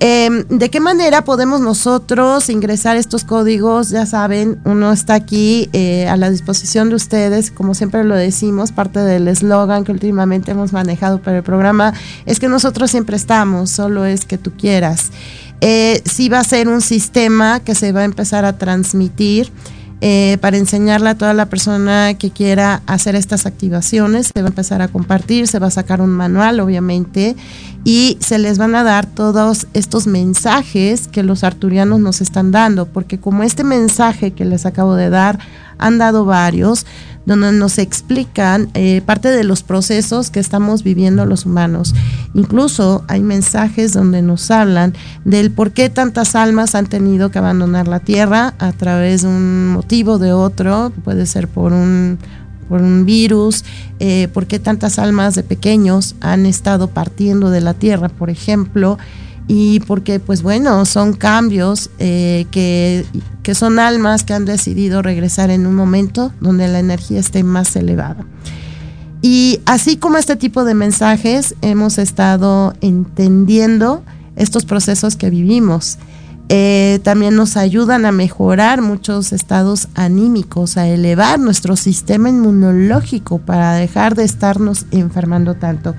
Em, 0.00 0.44
¿De 0.48 0.70
qué 0.70 0.78
manera 0.78 1.24
podemos 1.24 1.60
nosotros 1.60 2.48
ingresar 2.50 2.96
estos 2.96 3.24
códigos? 3.24 3.88
Ya 3.90 4.06
saben, 4.06 4.60
uno 4.64 4.92
está 4.92 5.14
aquí 5.14 5.68
eh, 5.72 6.06
a 6.06 6.16
la 6.16 6.30
disposición 6.30 6.88
de 6.88 6.94
ustedes, 6.94 7.50
como 7.50 7.74
siempre 7.74 8.04
lo 8.04 8.14
decimos, 8.14 8.70
parte 8.70 9.00
del 9.00 9.26
eslogan 9.26 9.82
que 9.82 9.90
últimamente 9.90 10.52
hemos 10.52 10.72
manejado 10.72 11.20
para 11.20 11.38
el 11.38 11.42
programa 11.42 11.94
es 12.26 12.38
que 12.38 12.48
nosotros 12.48 12.92
siempre 12.92 13.16
estamos, 13.16 13.70
solo 13.70 14.04
es 14.04 14.24
que 14.24 14.38
tú 14.38 14.52
quieras. 14.52 15.10
Eh, 15.60 16.00
sí 16.04 16.28
va 16.28 16.38
a 16.38 16.44
ser 16.44 16.68
un 16.68 16.80
sistema 16.80 17.58
que 17.58 17.74
se 17.74 17.90
va 17.90 18.02
a 18.02 18.04
empezar 18.04 18.44
a 18.44 18.56
transmitir. 18.56 19.50
Eh, 20.00 20.38
para 20.40 20.56
enseñarle 20.56 21.10
a 21.10 21.16
toda 21.16 21.34
la 21.34 21.46
persona 21.46 22.14
que 22.14 22.30
quiera 22.30 22.82
hacer 22.86 23.16
estas 23.16 23.46
activaciones. 23.46 24.30
Se 24.32 24.42
va 24.42 24.46
a 24.46 24.50
empezar 24.50 24.80
a 24.80 24.86
compartir, 24.86 25.48
se 25.48 25.58
va 25.58 25.66
a 25.66 25.70
sacar 25.72 26.00
un 26.00 26.10
manual, 26.10 26.60
obviamente, 26.60 27.34
y 27.84 28.18
se 28.20 28.38
les 28.38 28.58
van 28.58 28.74
a 28.74 28.82
dar 28.82 29.06
todos 29.06 29.66
estos 29.72 30.06
mensajes 30.06 31.08
que 31.08 31.22
los 31.22 31.44
arturianos 31.44 32.00
nos 32.00 32.20
están 32.20 32.50
dando, 32.50 32.86
porque 32.86 33.18
como 33.18 33.42
este 33.42 33.64
mensaje 33.64 34.32
que 34.32 34.44
les 34.44 34.66
acabo 34.66 34.94
de 34.94 35.10
dar, 35.10 35.38
han 35.78 35.98
dado 35.98 36.24
varios, 36.24 36.86
donde 37.28 37.52
nos 37.52 37.78
explican 37.78 38.70
eh, 38.72 39.02
parte 39.04 39.28
de 39.28 39.44
los 39.44 39.62
procesos 39.62 40.30
que 40.30 40.40
estamos 40.40 40.82
viviendo 40.82 41.26
los 41.26 41.44
humanos. 41.44 41.94
Incluso 42.32 43.04
hay 43.06 43.22
mensajes 43.22 43.92
donde 43.92 44.22
nos 44.22 44.50
hablan 44.50 44.94
del 45.26 45.50
por 45.50 45.72
qué 45.72 45.90
tantas 45.90 46.34
almas 46.34 46.74
han 46.74 46.86
tenido 46.86 47.30
que 47.30 47.38
abandonar 47.38 47.86
la 47.86 48.00
tierra 48.00 48.54
a 48.58 48.72
través 48.72 49.22
de 49.22 49.28
un 49.28 49.68
motivo 49.68 50.18
de 50.18 50.32
otro, 50.32 50.90
puede 51.04 51.26
ser 51.26 51.48
por 51.48 51.74
un, 51.74 52.18
por 52.68 52.82
un 52.82 53.04
virus, 53.04 53.64
eh, 53.98 54.28
por 54.32 54.46
qué 54.46 54.58
tantas 54.58 54.98
almas 54.98 55.34
de 55.34 55.42
pequeños 55.42 56.14
han 56.20 56.46
estado 56.46 56.88
partiendo 56.88 57.50
de 57.50 57.60
la 57.60 57.74
tierra, 57.74 58.08
por 58.08 58.30
ejemplo, 58.30 58.98
y 59.46 59.80
porque 59.80 60.20
pues 60.20 60.42
bueno, 60.42 60.84
son 60.84 61.14
cambios 61.14 61.90
eh, 61.98 62.46
que, 62.50 63.06
que 63.42 63.54
son 63.54 63.78
almas 63.78 64.22
que 64.22 64.34
han 64.34 64.44
decidido 64.44 65.00
regresar 65.00 65.50
en 65.50 65.66
un 65.66 65.74
momento 65.74 66.32
donde 66.40 66.68
la 66.68 66.78
energía 66.78 67.18
esté 67.18 67.42
más 67.42 67.74
elevada. 67.74 68.26
Y 69.20 69.60
así 69.64 69.96
como 69.96 70.18
este 70.18 70.36
tipo 70.36 70.64
de 70.64 70.74
mensajes, 70.74 71.54
hemos 71.62 71.98
estado 71.98 72.74
entendiendo 72.80 74.04
estos 74.36 74.64
procesos 74.64 75.16
que 75.16 75.30
vivimos. 75.30 75.98
Eh, 76.50 77.00
también 77.02 77.36
nos 77.36 77.58
ayudan 77.58 78.06
a 78.06 78.12
mejorar 78.12 78.80
muchos 78.80 79.32
estados 79.32 79.88
anímicos, 79.94 80.78
a 80.78 80.88
elevar 80.88 81.38
nuestro 81.38 81.76
sistema 81.76 82.30
inmunológico 82.30 83.38
para 83.38 83.74
dejar 83.74 84.14
de 84.14 84.24
estarnos 84.24 84.86
enfermando 84.90 85.56
tanto. 85.56 85.94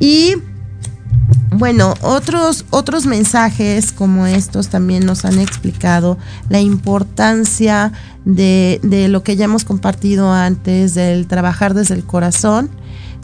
Y 0.00 0.36
bueno, 1.50 1.94
otros, 2.00 2.64
otros 2.70 3.04
mensajes 3.04 3.92
como 3.92 4.26
estos 4.26 4.68
también 4.68 5.04
nos 5.04 5.26
han 5.26 5.38
explicado 5.38 6.16
la 6.48 6.60
importancia 6.60 7.92
de, 8.24 8.80
de 8.82 9.08
lo 9.08 9.22
que 9.22 9.36
ya 9.36 9.46
hemos 9.46 9.64
compartido 9.64 10.32
antes, 10.32 10.94
del 10.94 11.26
trabajar 11.26 11.74
desde 11.74 11.94
el 11.94 12.04
corazón, 12.04 12.70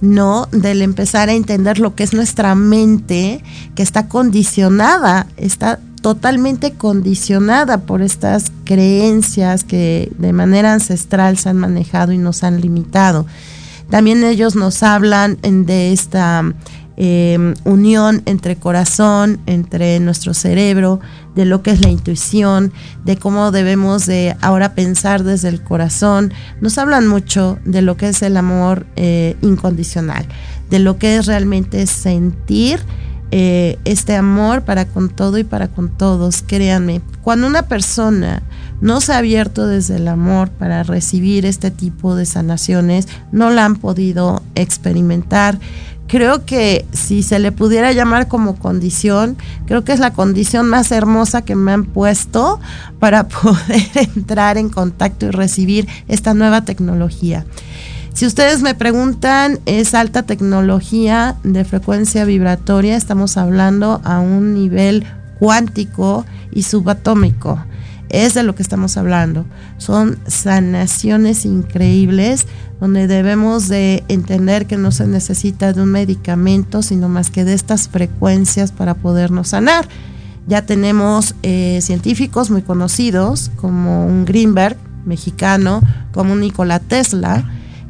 ¿no? 0.02 0.46
Del 0.52 0.82
empezar 0.82 1.30
a 1.30 1.32
entender 1.32 1.78
lo 1.78 1.94
que 1.94 2.02
es 2.02 2.12
nuestra 2.12 2.54
mente, 2.54 3.42
que 3.74 3.82
está 3.82 4.08
condicionada, 4.08 5.26
está 5.38 5.80
totalmente 6.04 6.74
condicionada 6.74 7.78
por 7.86 8.02
estas 8.02 8.52
creencias 8.64 9.64
que 9.64 10.12
de 10.18 10.34
manera 10.34 10.74
ancestral 10.74 11.38
se 11.38 11.48
han 11.48 11.56
manejado 11.56 12.12
y 12.12 12.18
nos 12.18 12.44
han 12.44 12.60
limitado. 12.60 13.24
También 13.88 14.22
ellos 14.22 14.54
nos 14.54 14.82
hablan 14.82 15.38
de 15.40 15.94
esta 15.94 16.44
eh, 16.98 17.54
unión 17.64 18.20
entre 18.26 18.56
corazón, 18.56 19.40
entre 19.46 19.98
nuestro 19.98 20.34
cerebro, 20.34 21.00
de 21.34 21.46
lo 21.46 21.62
que 21.62 21.70
es 21.70 21.80
la 21.80 21.88
intuición, 21.88 22.70
de 23.06 23.16
cómo 23.16 23.50
debemos 23.50 24.04
de 24.04 24.36
ahora 24.42 24.74
pensar 24.74 25.24
desde 25.24 25.48
el 25.48 25.62
corazón. 25.62 26.34
Nos 26.60 26.76
hablan 26.76 27.08
mucho 27.08 27.58
de 27.64 27.80
lo 27.80 27.96
que 27.96 28.10
es 28.10 28.20
el 28.20 28.36
amor 28.36 28.84
eh, 28.96 29.38
incondicional, 29.40 30.26
de 30.68 30.80
lo 30.80 30.98
que 30.98 31.16
es 31.16 31.24
realmente 31.24 31.86
sentir 31.86 32.80
eh, 33.30 33.78
este 33.84 34.14
amor 34.14 34.62
para 34.62 34.86
con 34.86 35.08
todo 35.08 35.38
y 35.38 35.44
para 35.44 35.68
con 35.68 35.88
todos. 35.88 36.42
Créanme, 36.46 37.00
cuando 37.22 37.46
una 37.46 37.62
persona 37.62 38.42
no 38.80 39.00
se 39.00 39.12
ha 39.12 39.18
abierto 39.18 39.66
desde 39.66 39.96
el 39.96 40.08
amor 40.08 40.50
para 40.50 40.82
recibir 40.82 41.46
este 41.46 41.70
tipo 41.70 42.16
de 42.16 42.26
sanaciones, 42.26 43.08
no 43.32 43.50
la 43.50 43.64
han 43.64 43.76
podido 43.76 44.42
experimentar 44.54 45.58
creo 46.06 46.44
que 46.44 46.86
si 46.92 47.22
se 47.22 47.38
le 47.38 47.52
pudiera 47.52 47.92
llamar 47.92 48.28
como 48.28 48.56
condición, 48.56 49.36
creo 49.66 49.84
que 49.84 49.92
es 49.92 50.00
la 50.00 50.12
condición 50.12 50.68
más 50.68 50.92
hermosa 50.92 51.42
que 51.42 51.56
me 51.56 51.72
han 51.72 51.84
puesto 51.84 52.60
para 52.98 53.28
poder 53.28 53.88
entrar 53.94 54.58
en 54.58 54.68
contacto 54.68 55.26
y 55.26 55.30
recibir 55.30 55.88
esta 56.08 56.34
nueva 56.34 56.64
tecnología. 56.64 57.44
Si 58.14 58.26
ustedes 58.26 58.62
me 58.62 58.74
preguntan, 58.74 59.58
es 59.66 59.92
alta 59.92 60.22
tecnología 60.22 61.36
de 61.42 61.64
frecuencia 61.64 62.24
vibratoria, 62.24 62.96
estamos 62.96 63.36
hablando 63.36 64.00
a 64.04 64.20
un 64.20 64.54
nivel 64.54 65.04
cuántico 65.38 66.24
y 66.50 66.62
subatómico 66.62 67.58
es 68.14 68.34
de 68.34 68.44
lo 68.44 68.54
que 68.54 68.62
estamos 68.62 68.96
hablando. 68.96 69.44
Son 69.78 70.18
sanaciones 70.26 71.44
increíbles 71.44 72.46
donde 72.80 73.08
debemos 73.08 73.68
de 73.68 74.04
entender 74.08 74.66
que 74.66 74.76
no 74.76 74.92
se 74.92 75.06
necesita 75.06 75.72
de 75.72 75.82
un 75.82 75.90
medicamento, 75.90 76.82
sino 76.82 77.08
más 77.08 77.30
que 77.30 77.44
de 77.44 77.54
estas 77.54 77.88
frecuencias 77.88 78.70
para 78.70 78.94
podernos 78.94 79.48
sanar. 79.48 79.88
Ya 80.46 80.64
tenemos 80.64 81.34
eh, 81.42 81.80
científicos 81.82 82.50
muy 82.50 82.62
conocidos 82.62 83.50
como 83.56 84.06
un 84.06 84.24
Greenberg 84.24 84.76
mexicano, 85.04 85.82
como 86.12 86.34
un 86.34 86.40
Nikola 86.40 86.78
Tesla, 86.78 87.44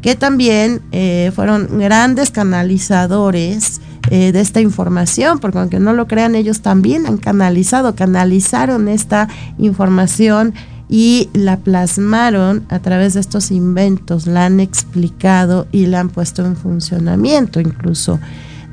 que 0.05 0.17
también 0.17 0.83
eh, 0.93 1.33
fueron 1.35 1.79
grandes 1.79 2.31
canalizadores 2.31 3.81
eh, 4.11 4.33
de 4.33 4.41
esta 4.43 4.61
información, 4.61 5.39
porque 5.39 5.57
aunque 5.57 5.81
no 5.81 5.95
lo 5.95 6.07
crean, 6.07 6.35
ellos 6.35 6.61
también 6.61 7.07
han 7.07 7.17
canalizado, 7.17 7.95
canalizaron 7.95 8.89
esta 8.89 9.29
información 9.57 10.53
y 10.91 11.31
la 11.33 11.57
plasmaron 11.57 12.67
a 12.69 12.81
través 12.81 13.15
de 13.15 13.21
estos 13.21 13.51
inventos, 13.51 14.27
la 14.27 14.45
han 14.45 14.61
explicado 14.61 15.69
y 15.73 15.87
la 15.87 16.01
han 16.01 16.11
puesto 16.11 16.45
en 16.45 16.57
funcionamiento 16.57 17.59
incluso, 17.59 18.21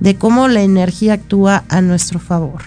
de 0.02 0.18
cómo 0.18 0.50
la 0.50 0.64
energía 0.64 1.14
actúa 1.14 1.64
a 1.70 1.80
nuestro 1.80 2.20
favor. 2.20 2.64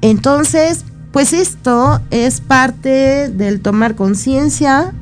Entonces, 0.00 0.84
pues 1.12 1.32
esto 1.32 2.00
es 2.10 2.40
parte 2.40 3.28
del 3.28 3.60
tomar 3.60 3.94
conciencia, 3.94 4.92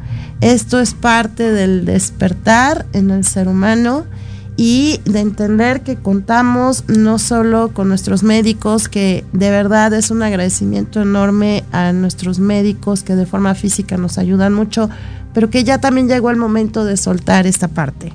esto 0.45 0.79
es 0.79 0.93
parte 0.93 1.51
del 1.51 1.87
despertar 1.87 2.85
en 2.93 3.11
el 3.11 3.25
ser 3.25 3.49
humano 3.49 4.05
y 4.59 5.01
de 5.07 5.21
entender 5.21 5.81
que 5.81 5.97
contamos 5.97 6.85
no 6.87 7.19
solo 7.19 7.71
con 7.73 7.89
nuestros 7.89 8.23
médicos, 8.23 8.91
que 8.91 9.25
de 9.33 9.49
verdad 9.49 9.95
es 9.95 10.11
un 10.11 10.23
agradecimiento 10.23 11.01
enorme 11.01 11.65
a 11.73 11.95
nuestros 11.95 12.41
médicos 12.41 13.03
que 13.03 13.17
de 13.17 13.25
forma 13.25 13.55
física 13.55 13.97
nos 13.97 14.19
ayudan 14.19 14.53
mucho, 14.53 14.91
pero 15.33 15.49
que 15.49 15.65
ya 15.65 15.79
también 15.79 16.09
llegó 16.09 16.29
el 16.29 16.37
momento 16.37 16.85
de 16.85 16.99
soltar 16.99 17.47
esta 17.47 17.69
parte. 17.69 18.13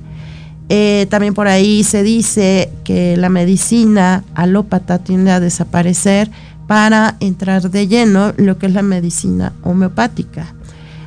Eh, 0.69 1.07
también 1.09 1.33
por 1.33 1.47
ahí 1.47 1.83
se 1.83 2.03
dice 2.03 2.71
que 2.83 3.17
la 3.17 3.29
medicina 3.29 4.23
alópata 4.35 4.99
tiende 4.99 5.31
a 5.31 5.39
desaparecer 5.39 6.29
para 6.67 7.15
entrar 7.21 7.71
de 7.71 7.87
lleno 7.87 8.33
lo 8.37 8.59
que 8.59 8.67
es 8.67 8.73
la 8.73 8.83
medicina 8.83 9.51
homeopática. 9.63 10.53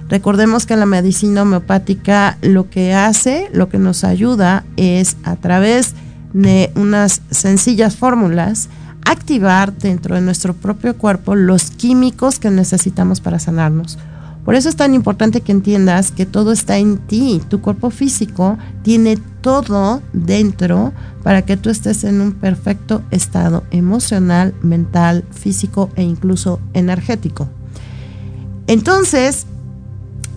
Recordemos 0.09 0.67
que 0.67 0.77
la 0.77 0.87
medicina 0.87 1.43
homeopática 1.43 2.37
lo 2.43 2.69
que 2.69 2.95
hace, 2.95 3.49
lo 3.53 3.69
que 3.69 3.79
nos 3.79 4.05
ayuda 4.05 4.65
es 4.77 5.17
a 5.25 5.37
través 5.37 5.95
de 6.33 6.71
unas 6.75 7.23
sencillas 7.31 7.97
fórmulas, 7.97 8.69
activar 9.05 9.77
dentro 9.77 10.15
de 10.15 10.21
nuestro 10.21 10.55
propio 10.55 10.97
cuerpo 10.97 11.35
los 11.35 11.71
químicos 11.71 12.39
que 12.39 12.51
necesitamos 12.51 13.21
para 13.21 13.39
sanarnos. 13.39 13.99
Por 14.45 14.57
eso 14.57 14.69
es 14.69 14.77
tan 14.77 14.95
importante 14.95 15.41
que 15.41 15.53
entiendas 15.53 16.11
que 16.11 16.27
todo 16.27 16.51
está 16.51 16.77
en 16.77 16.99
ti. 16.99 17.41
Tu 17.49 17.61
cuerpo 17.61 17.91
físico 17.91 18.59
tiene 18.83 19.17
todo 19.41 20.03
dentro 20.13 20.93
para 21.23 21.43
que 21.43 21.57
tú 21.57 21.71
estés 21.71 22.03
en 22.03 22.21
un 22.21 22.33
perfecto 22.33 23.03
estado 23.13 23.63
emocional, 23.71 24.53
mental, 24.63 25.25
físico 25.31 25.91
e 25.95 26.03
incluso 26.03 26.61
energético. 26.75 27.49
Entonces, 28.67 29.47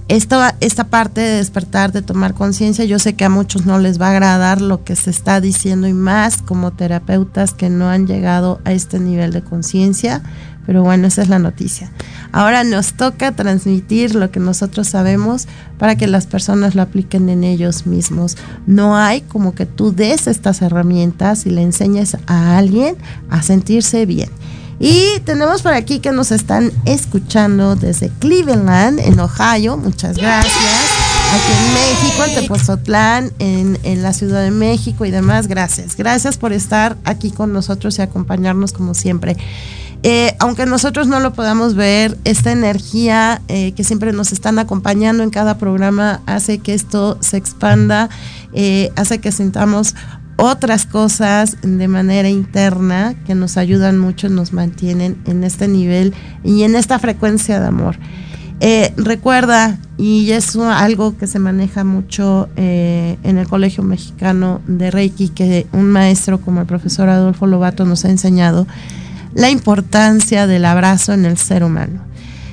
esta, 0.07 0.55
esta 0.59 0.85
parte 0.85 1.21
de 1.21 1.37
despertar, 1.37 1.91
de 1.91 2.01
tomar 2.01 2.35
conciencia, 2.35 2.85
yo 2.85 2.99
sé 2.99 3.13
que 3.13 3.25
a 3.25 3.29
muchos 3.29 3.65
no 3.65 3.79
les 3.79 3.99
va 3.99 4.07
a 4.07 4.11
agradar 4.11 4.61
lo 4.61 4.83
que 4.83 4.95
se 4.95 5.09
está 5.09 5.41
diciendo 5.41 5.87
y 5.87 5.93
más 5.93 6.41
como 6.41 6.71
terapeutas 6.71 7.53
que 7.53 7.69
no 7.69 7.89
han 7.89 8.05
llegado 8.05 8.61
a 8.65 8.71
este 8.71 8.99
nivel 8.99 9.33
de 9.33 9.41
conciencia, 9.41 10.21
pero 10.65 10.83
bueno, 10.83 11.07
esa 11.07 11.21
es 11.21 11.29
la 11.29 11.39
noticia. 11.39 11.91
Ahora 12.31 12.63
nos 12.63 12.93
toca 12.93 13.31
transmitir 13.31 14.15
lo 14.15 14.31
que 14.31 14.39
nosotros 14.39 14.87
sabemos 14.87 15.47
para 15.77 15.95
que 15.95 16.07
las 16.07 16.27
personas 16.27 16.75
lo 16.75 16.81
apliquen 16.81 17.29
en 17.29 17.43
ellos 17.43 17.85
mismos. 17.85 18.37
No 18.65 18.97
hay 18.97 19.21
como 19.21 19.53
que 19.53 19.65
tú 19.65 19.91
des 19.91 20.27
estas 20.27 20.61
herramientas 20.61 21.45
y 21.45 21.49
le 21.49 21.61
enseñes 21.61 22.17
a 22.27 22.57
alguien 22.57 22.95
a 23.29 23.41
sentirse 23.41 24.05
bien. 24.05 24.29
Y 24.79 25.19
tenemos 25.21 25.61
por 25.61 25.73
aquí 25.73 25.99
que 25.99 26.11
nos 26.11 26.31
están 26.31 26.71
escuchando 26.85 27.75
desde 27.75 28.09
Cleveland, 28.19 28.99
en 28.99 29.19
Ohio. 29.19 29.77
Muchas 29.77 30.17
gracias. 30.17 30.53
Aquí 31.33 31.51
en 31.51 31.73
México, 31.73 32.23
en 32.25 32.35
Tepozotlán, 32.35 33.31
en, 33.39 33.79
en 33.83 34.03
la 34.03 34.13
Ciudad 34.13 34.43
de 34.43 34.51
México 34.51 35.05
y 35.05 35.11
demás. 35.11 35.47
Gracias. 35.47 35.95
Gracias 35.95 36.37
por 36.37 36.53
estar 36.53 36.97
aquí 37.05 37.31
con 37.31 37.53
nosotros 37.53 37.97
y 37.97 38.01
acompañarnos 38.01 38.73
como 38.73 38.93
siempre. 38.93 39.37
Eh, 40.07 40.35
aunque 40.37 40.67
nosotros 40.67 41.07
no 41.07 41.19
lo 41.19 41.33
podamos 41.33 41.73
ver, 41.73 42.15
esta 42.25 42.51
energía 42.51 43.41
eh, 43.47 43.71
que 43.71 43.83
siempre 43.83 44.13
nos 44.13 44.33
están 44.33 44.59
acompañando 44.59 45.23
en 45.23 45.31
cada 45.31 45.57
programa 45.57 46.21
hace 46.27 46.59
que 46.59 46.75
esto 46.75 47.17
se 47.21 47.37
expanda, 47.37 48.09
eh, 48.53 48.91
hace 48.95 49.19
que 49.19 49.31
sintamos 49.31 49.95
otras 50.37 50.85
cosas 50.85 51.57
de 51.61 51.87
manera 51.87 52.29
interna 52.29 53.15
que 53.25 53.35
nos 53.35 53.57
ayudan 53.57 53.97
mucho, 53.97 54.29
nos 54.29 54.53
mantienen 54.53 55.17
en 55.25 55.43
este 55.43 55.67
nivel 55.67 56.13
y 56.43 56.63
en 56.63 56.75
esta 56.75 56.99
frecuencia 56.99 57.59
de 57.59 57.67
amor. 57.67 57.97
recuerda, 58.97 59.77
y 59.97 60.31
es 60.31 60.55
algo 60.55 61.17
que 61.17 61.27
se 61.27 61.39
maneja 61.39 61.83
mucho 61.83 62.49
en 62.55 63.37
el 63.37 63.47
Colegio 63.47 63.83
Mexicano 63.83 64.61
de 64.67 64.91
Reiki, 64.91 65.29
que 65.29 65.67
un 65.71 65.85
maestro 65.85 66.41
como 66.41 66.61
el 66.61 66.67
profesor 66.67 67.09
Adolfo 67.09 67.47
Lobato 67.47 67.85
nos 67.85 68.03
ha 68.05 68.09
enseñado, 68.09 68.67
la 69.33 69.49
importancia 69.49 70.47
del 70.47 70.65
abrazo 70.65 71.13
en 71.13 71.25
el 71.25 71.37
ser 71.37 71.63
humano. 71.63 72.01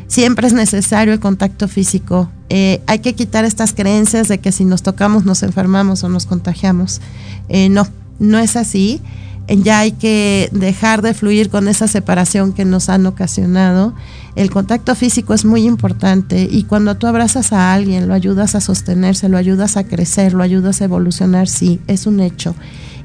Siempre 0.09 0.47
es 0.47 0.53
necesario 0.53 1.15
el 1.15 1.21
contacto 1.21 1.69
físico. 1.69 2.31
Eh, 2.55 2.83
hay 2.87 2.99
que 2.99 3.15
quitar 3.15 3.47
estas 3.47 3.73
creencias 3.73 4.29
de 4.29 4.37
que 4.37 4.53
si 4.53 4.67
nos 4.67 4.83
tocamos 4.83 5.25
nos 5.25 5.43
enfermamos 5.43 6.05
o 6.05 6.11
nos 6.11 6.27
contagiamos. 6.27 7.01
Eh, 7.49 7.71
no, 7.71 7.89
no 8.19 8.39
es 8.39 8.57
así. 8.57 9.01
Eh, 9.49 9.57
ya 9.63 9.79
hay 9.79 9.93
que 9.93 10.51
dejar 10.53 11.01
de 11.01 11.15
fluir 11.15 11.49
con 11.49 11.67
esa 11.67 11.89
separación 11.89 12.53
que 12.53 12.67
nos 12.67 12.91
han 12.91 13.07
ocasionado. 13.07 13.95
El 14.37 14.51
contacto 14.51 14.95
físico 14.95 15.33
es 15.33 15.47
muy 15.47 15.65
importante 15.65 16.47
y 16.51 16.65
cuando 16.65 16.95
tú 16.99 17.07
abrazas 17.07 17.55
a 17.55 17.73
alguien, 17.73 18.07
lo 18.07 18.13
ayudas 18.13 18.55
a 18.55 18.61
sostenerse, 18.61 19.31
lo 19.31 19.39
ayudas 19.39 19.79
a 19.79 19.85
crecer, 19.85 20.35
lo 20.35 20.43
ayudas 20.43 20.83
a 20.83 20.85
evolucionar, 20.85 21.49
sí, 21.49 21.81
es 21.87 22.07
un 22.07 22.21
hecho. 22.21 22.55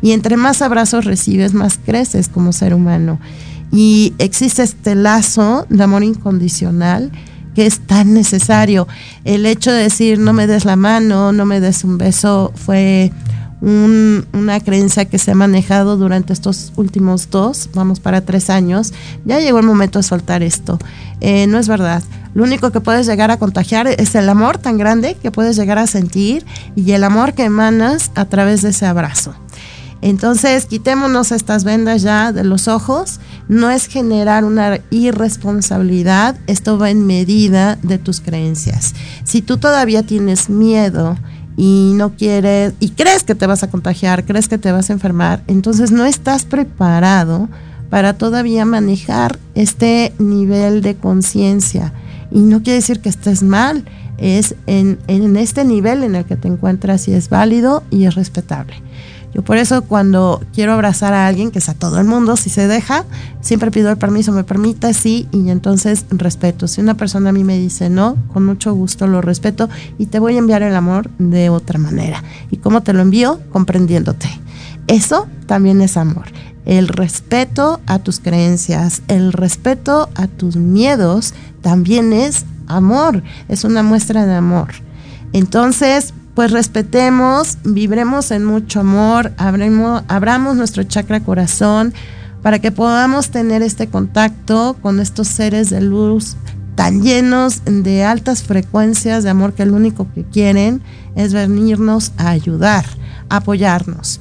Y 0.02 0.12
entre 0.12 0.36
más 0.36 0.62
abrazos 0.62 1.06
recibes, 1.06 1.54
más 1.54 1.80
creces 1.86 2.28
como 2.28 2.52
ser 2.52 2.74
humano. 2.74 3.18
Y 3.72 4.14
existe 4.18 4.64
este 4.64 4.94
lazo 4.96 5.66
de 5.70 5.84
amor 5.86 6.04
incondicional 6.04 7.14
que 7.58 7.66
es 7.66 7.80
tan 7.80 8.14
necesario. 8.14 8.88
El 9.26 9.48
hecho 9.48 9.72
de 9.72 9.82
decir 9.82 10.20
no 10.20 10.32
me 10.32 10.46
des 10.46 10.64
la 10.64 10.76
mano, 10.76 11.32
no 11.32 11.44
me 11.44 11.60
des 11.60 11.84
un 11.84 11.98
beso, 11.98 12.54
fue 12.54 13.12
una 13.62 14.60
creencia 14.60 15.06
que 15.06 15.18
se 15.18 15.32
ha 15.32 15.34
manejado 15.34 15.98
durante 15.98 16.34
estos 16.34 16.72
últimos 16.76 17.32
dos, 17.32 17.72
vamos 17.74 18.00
para 18.00 18.22
tres 18.22 18.52
años. 18.52 18.94
Ya 19.26 19.40
llegó 19.40 19.58
el 19.58 19.66
momento 19.66 19.98
de 19.98 20.04
soltar 20.04 20.44
esto. 20.44 20.78
Eh, 21.20 21.48
no 21.48 21.58
es 21.58 21.68
verdad. 21.68 22.04
Lo 22.36 22.44
único 22.44 22.70
que 22.70 22.80
puedes 22.80 23.08
llegar 23.08 23.32
a 23.32 23.38
contagiar 23.38 23.88
es 23.88 24.14
el 24.14 24.30
amor 24.30 24.60
tan 24.60 24.78
grande 24.78 25.16
que 25.20 25.32
puedes 25.32 25.56
llegar 25.56 25.80
a 25.80 25.88
sentir 25.88 26.46
y 26.76 26.92
el 26.92 27.04
amor 27.04 27.34
que 27.34 27.44
emanas 27.44 28.12
a 28.14 28.26
través 28.26 28.62
de 28.62 28.70
ese 28.70 28.86
abrazo. 28.86 29.34
Entonces, 30.02 30.66
quitémonos 30.66 31.32
estas 31.32 31.64
vendas 31.64 32.02
ya 32.02 32.32
de 32.32 32.44
los 32.44 32.68
ojos. 32.68 33.20
No 33.48 33.72
es 33.72 33.88
generar 33.88 34.46
una 34.46 34.80
irresponsabilidad, 34.90 36.36
esto 36.48 36.78
va 36.78 36.90
en 36.90 37.06
medida 37.06 37.78
de 37.82 37.98
tus 37.98 38.22
creencias. 38.22 38.94
Si 39.24 39.42
tú 39.42 39.58
todavía 39.58 40.04
tienes 40.04 40.50
miedo 40.50 41.18
y 41.56 41.94
no 41.96 42.16
quieres, 42.16 42.74
y 42.80 42.90
crees 42.90 43.24
que 43.24 43.36
te 43.36 43.48
vas 43.48 43.64
a 43.64 43.70
contagiar, 43.70 44.26
crees 44.26 44.48
que 44.48 44.58
te 44.58 44.72
vas 44.72 44.90
a 44.90 44.94
enfermar, 44.94 45.42
entonces 45.48 45.92
no 45.92 46.06
estás 46.06 46.46
preparado 46.46 47.50
para 47.90 48.14
todavía 48.14 48.66
manejar 48.66 49.40
este 49.56 50.14
nivel 50.20 50.82
de 50.82 50.96
conciencia. 50.96 51.94
Y 52.32 52.40
no 52.40 52.62
quiere 52.62 52.76
decir 52.76 53.00
que 53.00 53.10
estés 53.10 53.42
mal, 53.42 53.86
es 54.18 54.56
en, 54.66 55.00
en 55.08 55.38
este 55.38 55.64
nivel 55.64 56.04
en 56.04 56.16
el 56.16 56.26
que 56.26 56.36
te 56.36 56.48
encuentras 56.48 57.08
y 57.08 57.14
es 57.14 57.30
válido 57.30 57.84
y 57.90 58.06
es 58.06 58.16
respetable. 58.16 58.82
Por 59.44 59.58
eso 59.58 59.84
cuando 59.84 60.42
quiero 60.54 60.74
abrazar 60.74 61.14
a 61.14 61.28
alguien, 61.28 61.52
que 61.52 61.60
es 61.60 61.70
a 61.70 61.74
todo 61.74 62.00
el 62.00 62.06
mundo, 62.06 62.38
si 62.38 62.50
se 62.50 62.68
deja, 62.68 63.06
siempre 63.42 63.72
pido 63.72 63.90
el 63.90 63.98
permiso, 63.98 64.32
me 64.32 64.44
permite, 64.44 64.94
sí, 64.94 65.28
y 65.32 65.50
entonces 65.50 66.06
respeto. 66.10 66.68
Si 66.68 66.82
una 66.82 66.96
persona 66.96 67.30
a 67.30 67.34
mí 67.34 67.44
me 67.44 67.58
dice 67.58 67.90
no, 67.90 68.18
con 68.34 68.46
mucho 68.46 68.74
gusto 68.74 69.08
lo 69.08 69.22
respeto 69.22 69.70
y 69.98 70.08
te 70.08 70.20
voy 70.20 70.36
a 70.36 70.40
enviar 70.40 70.64
el 70.64 70.76
amor 70.76 71.10
de 71.18 71.50
otra 71.50 71.80
manera. 71.80 72.24
¿Y 72.52 72.58
cómo 72.58 72.82
te 72.82 72.94
lo 72.94 73.02
envío? 73.02 73.40
Comprendiéndote. 73.52 74.28
Eso 74.88 75.28
también 75.46 75.82
es 75.82 75.98
amor. 75.98 76.26
El 76.66 76.88
respeto 76.88 77.80
a 77.86 78.00
tus 78.00 78.20
creencias, 78.20 79.02
el 79.08 79.32
respeto 79.34 80.10
a 80.16 80.28
tus 80.28 80.56
miedos, 80.56 81.34
también 81.62 82.12
es 82.12 82.46
amor, 82.68 83.24
es 83.48 83.64
una 83.64 83.84
muestra 83.84 84.26
de 84.26 84.36
amor. 84.36 84.70
Entonces, 85.32 86.14
pues 86.38 86.52
respetemos, 86.52 87.58
vibremos 87.64 88.30
en 88.30 88.46
mucho 88.46 88.82
amor, 88.82 89.32
abramos 89.38 90.56
nuestro 90.56 90.84
chakra 90.84 91.20
corazón 91.20 91.96
para 92.44 92.60
que 92.60 92.72
podamos 92.72 93.32
tener 93.32 93.64
este 93.64 93.88
contacto 93.88 94.78
con 94.80 95.00
estos 95.00 95.30
seres 95.30 95.72
de 95.72 95.82
luz 95.82 96.36
tan 96.76 97.02
llenos 97.02 97.64
de 97.66 98.04
altas 98.04 98.44
frecuencias 98.44 99.24
de 99.24 99.32
amor 99.32 99.54
que 99.54 99.66
lo 99.66 99.74
único 99.74 100.08
que 100.14 100.26
quieren 100.26 100.84
es 101.16 101.34
venirnos 101.34 102.12
a 102.18 102.30
ayudar, 102.30 102.86
apoyarnos. 103.30 104.20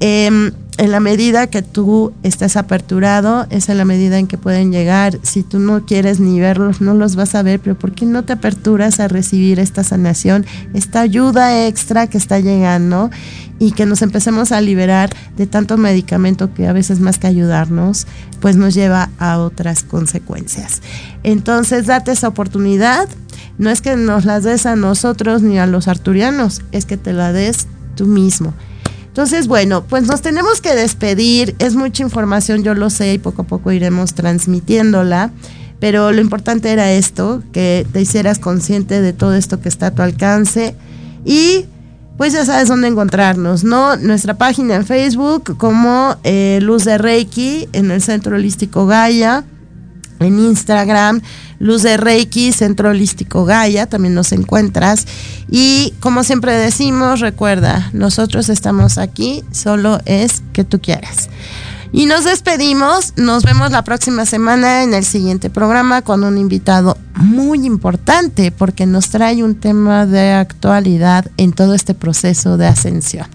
Em, 0.00 0.52
en 0.76 0.90
la 0.90 0.98
medida 0.98 1.46
que 1.46 1.62
tú 1.62 2.12
estés 2.24 2.56
aperturado, 2.56 3.46
es 3.50 3.68
en 3.68 3.78
la 3.78 3.84
medida 3.84 4.18
en 4.18 4.26
que 4.26 4.38
pueden 4.38 4.72
llegar. 4.72 5.20
Si 5.22 5.44
tú 5.44 5.60
no 5.60 5.86
quieres 5.86 6.18
ni 6.18 6.40
verlos, 6.40 6.80
no 6.80 6.94
los 6.94 7.14
vas 7.14 7.36
a 7.36 7.42
ver, 7.42 7.60
pero 7.60 7.78
¿por 7.78 7.92
qué 7.92 8.06
no 8.06 8.24
te 8.24 8.32
aperturas 8.32 8.98
a 8.98 9.06
recibir 9.06 9.60
esta 9.60 9.84
sanación, 9.84 10.44
esta 10.74 11.00
ayuda 11.00 11.66
extra 11.66 12.08
que 12.08 12.18
está 12.18 12.40
llegando 12.40 13.10
y 13.60 13.70
que 13.70 13.86
nos 13.86 14.02
empecemos 14.02 14.50
a 14.50 14.60
liberar 14.60 15.10
de 15.36 15.46
tanto 15.46 15.76
medicamento 15.76 16.52
que 16.52 16.66
a 16.66 16.72
veces 16.72 16.98
más 16.98 17.18
que 17.20 17.28
ayudarnos, 17.28 18.08
pues 18.40 18.56
nos 18.56 18.74
lleva 18.74 19.10
a 19.18 19.38
otras 19.38 19.84
consecuencias? 19.84 20.82
Entonces, 21.22 21.86
date 21.86 22.10
esa 22.10 22.26
oportunidad. 22.26 23.08
No 23.58 23.70
es 23.70 23.80
que 23.80 23.94
nos 23.94 24.24
la 24.24 24.40
des 24.40 24.66
a 24.66 24.74
nosotros 24.74 25.42
ni 25.42 25.60
a 25.60 25.66
los 25.66 25.86
arturianos, 25.86 26.62
es 26.72 26.84
que 26.84 26.96
te 26.96 27.12
la 27.12 27.32
des 27.32 27.68
tú 27.94 28.06
mismo. 28.06 28.54
Entonces, 29.14 29.46
bueno, 29.46 29.84
pues 29.84 30.08
nos 30.08 30.22
tenemos 30.22 30.60
que 30.60 30.74
despedir. 30.74 31.54
Es 31.60 31.76
mucha 31.76 32.02
información, 32.02 32.64
yo 32.64 32.74
lo 32.74 32.90
sé, 32.90 33.14
y 33.14 33.18
poco 33.18 33.42
a 33.42 33.46
poco 33.46 33.70
iremos 33.70 34.12
transmitiéndola. 34.14 35.30
Pero 35.78 36.10
lo 36.10 36.20
importante 36.20 36.72
era 36.72 36.90
esto, 36.90 37.40
que 37.52 37.86
te 37.92 38.00
hicieras 38.00 38.40
consciente 38.40 39.00
de 39.00 39.12
todo 39.12 39.34
esto 39.34 39.60
que 39.60 39.68
está 39.68 39.86
a 39.86 39.90
tu 39.92 40.02
alcance. 40.02 40.74
Y 41.24 41.66
pues 42.16 42.32
ya 42.32 42.44
sabes 42.44 42.66
dónde 42.66 42.88
encontrarnos, 42.88 43.62
¿no? 43.62 43.96
Nuestra 43.98 44.34
página 44.34 44.74
en 44.74 44.84
Facebook 44.84 45.56
como 45.58 46.16
eh, 46.24 46.58
Luz 46.60 46.84
de 46.84 46.98
Reiki 46.98 47.68
en 47.72 47.92
el 47.92 48.02
Centro 48.02 48.34
Holístico 48.34 48.84
Gaia 48.86 49.44
en 50.20 50.38
Instagram, 50.38 51.20
Luz 51.58 51.82
de 51.82 51.96
Reiki, 51.96 52.52
Centro 52.52 52.90
Holístico 52.90 53.44
Gaia, 53.44 53.86
también 53.86 54.14
nos 54.14 54.32
encuentras. 54.32 55.06
Y 55.50 55.94
como 56.00 56.24
siempre 56.24 56.52
decimos, 56.52 57.20
recuerda, 57.20 57.90
nosotros 57.92 58.48
estamos 58.48 58.98
aquí, 58.98 59.42
solo 59.52 60.00
es 60.04 60.42
que 60.52 60.64
tú 60.64 60.80
quieras. 60.80 61.28
Y 61.96 62.06
nos 62.06 62.24
despedimos, 62.24 63.12
nos 63.16 63.44
vemos 63.44 63.70
la 63.70 63.84
próxima 63.84 64.26
semana 64.26 64.82
en 64.82 64.94
el 64.94 65.04
siguiente 65.04 65.48
programa 65.48 66.02
con 66.02 66.24
un 66.24 66.38
invitado 66.38 66.98
muy 67.14 67.64
importante 67.64 68.50
porque 68.50 68.84
nos 68.84 69.10
trae 69.10 69.44
un 69.44 69.54
tema 69.54 70.04
de 70.04 70.32
actualidad 70.32 71.30
en 71.36 71.52
todo 71.52 71.72
este 71.72 71.94
proceso 71.94 72.56
de 72.56 72.66
ascensión. 72.66 73.28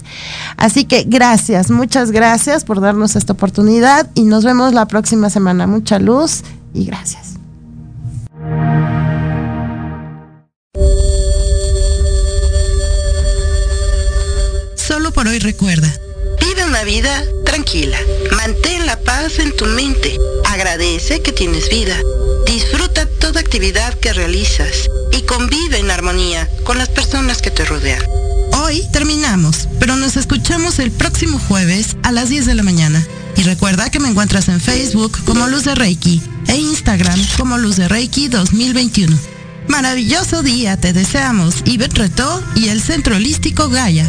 Así 0.58 0.84
que 0.84 1.06
gracias, 1.08 1.72
muchas 1.72 2.12
gracias 2.12 2.66
por 2.66 2.82
darnos 2.82 3.16
esta 3.16 3.32
oportunidad 3.32 4.10
y 4.14 4.24
nos 4.24 4.44
vemos 4.44 4.74
la 4.74 4.88
próxima 4.88 5.30
semana. 5.30 5.66
Mucha 5.66 5.98
luz 5.98 6.44
y 6.74 6.86
gracias. 6.86 7.36
Solo 14.76 15.12
por 15.12 15.28
hoy 15.28 15.40
recuerda 15.40 15.94
Vive 16.40 16.66
una 16.66 16.84
vida 16.84 17.24
tranquila. 17.46 17.98
Mantén 18.36 18.86
la 18.86 18.98
paz 19.00 19.40
en 19.40 19.56
tu 19.56 19.66
mente. 19.66 20.18
Agradece 20.46 21.22
que 21.22 21.32
tienes 21.32 21.70
vida. 21.70 21.96
Disfruta 22.46 23.06
toda 23.06 23.42
actividad 23.42 23.94
que 23.96 24.14
realizas 24.14 24.90
y 25.12 25.22
convive 25.24 25.78
en 25.80 25.92
armonía 25.92 26.50
con 26.64 26.78
las 26.78 26.90
personas 26.90 27.42
que 27.42 27.52
te 27.52 27.66
rodean. 27.66 28.02
Hoy 28.64 28.88
terminamos, 28.92 29.68
pero 29.80 29.96
nos 29.96 30.16
escuchamos 30.18 30.80
el 30.80 30.92
próximo 30.92 31.40
jueves 31.40 31.98
a 32.04 32.12
las 32.12 32.30
10 32.30 32.46
de 32.46 32.56
la 32.56 32.64
mañana. 32.64 33.06
Y 33.40 33.44
recuerda 33.44 33.90
que 33.90 34.02
me 34.02 34.10
encuentras 34.10 34.50
en 34.50 34.60
Facebook 34.60 35.18
como 35.24 35.48
Luz 35.48 35.64
de 35.64 35.74
Reiki 35.74 36.22
e 36.50 36.58
Instagram 36.58 37.18
como 37.38 37.58
Luz 37.58 37.78
de 37.78 37.88
Reiki 37.88 38.28
2021. 38.28 39.18
Maravilloso 39.70 40.44
día 40.44 40.76
te 40.76 40.92
deseamos, 40.92 41.56
Ivette 41.64 42.00
Retó 42.00 42.44
y 42.56 42.68
el 42.68 42.82
Centro 42.82 43.16
Holístico 43.16 43.70
Gaia. 43.70 44.06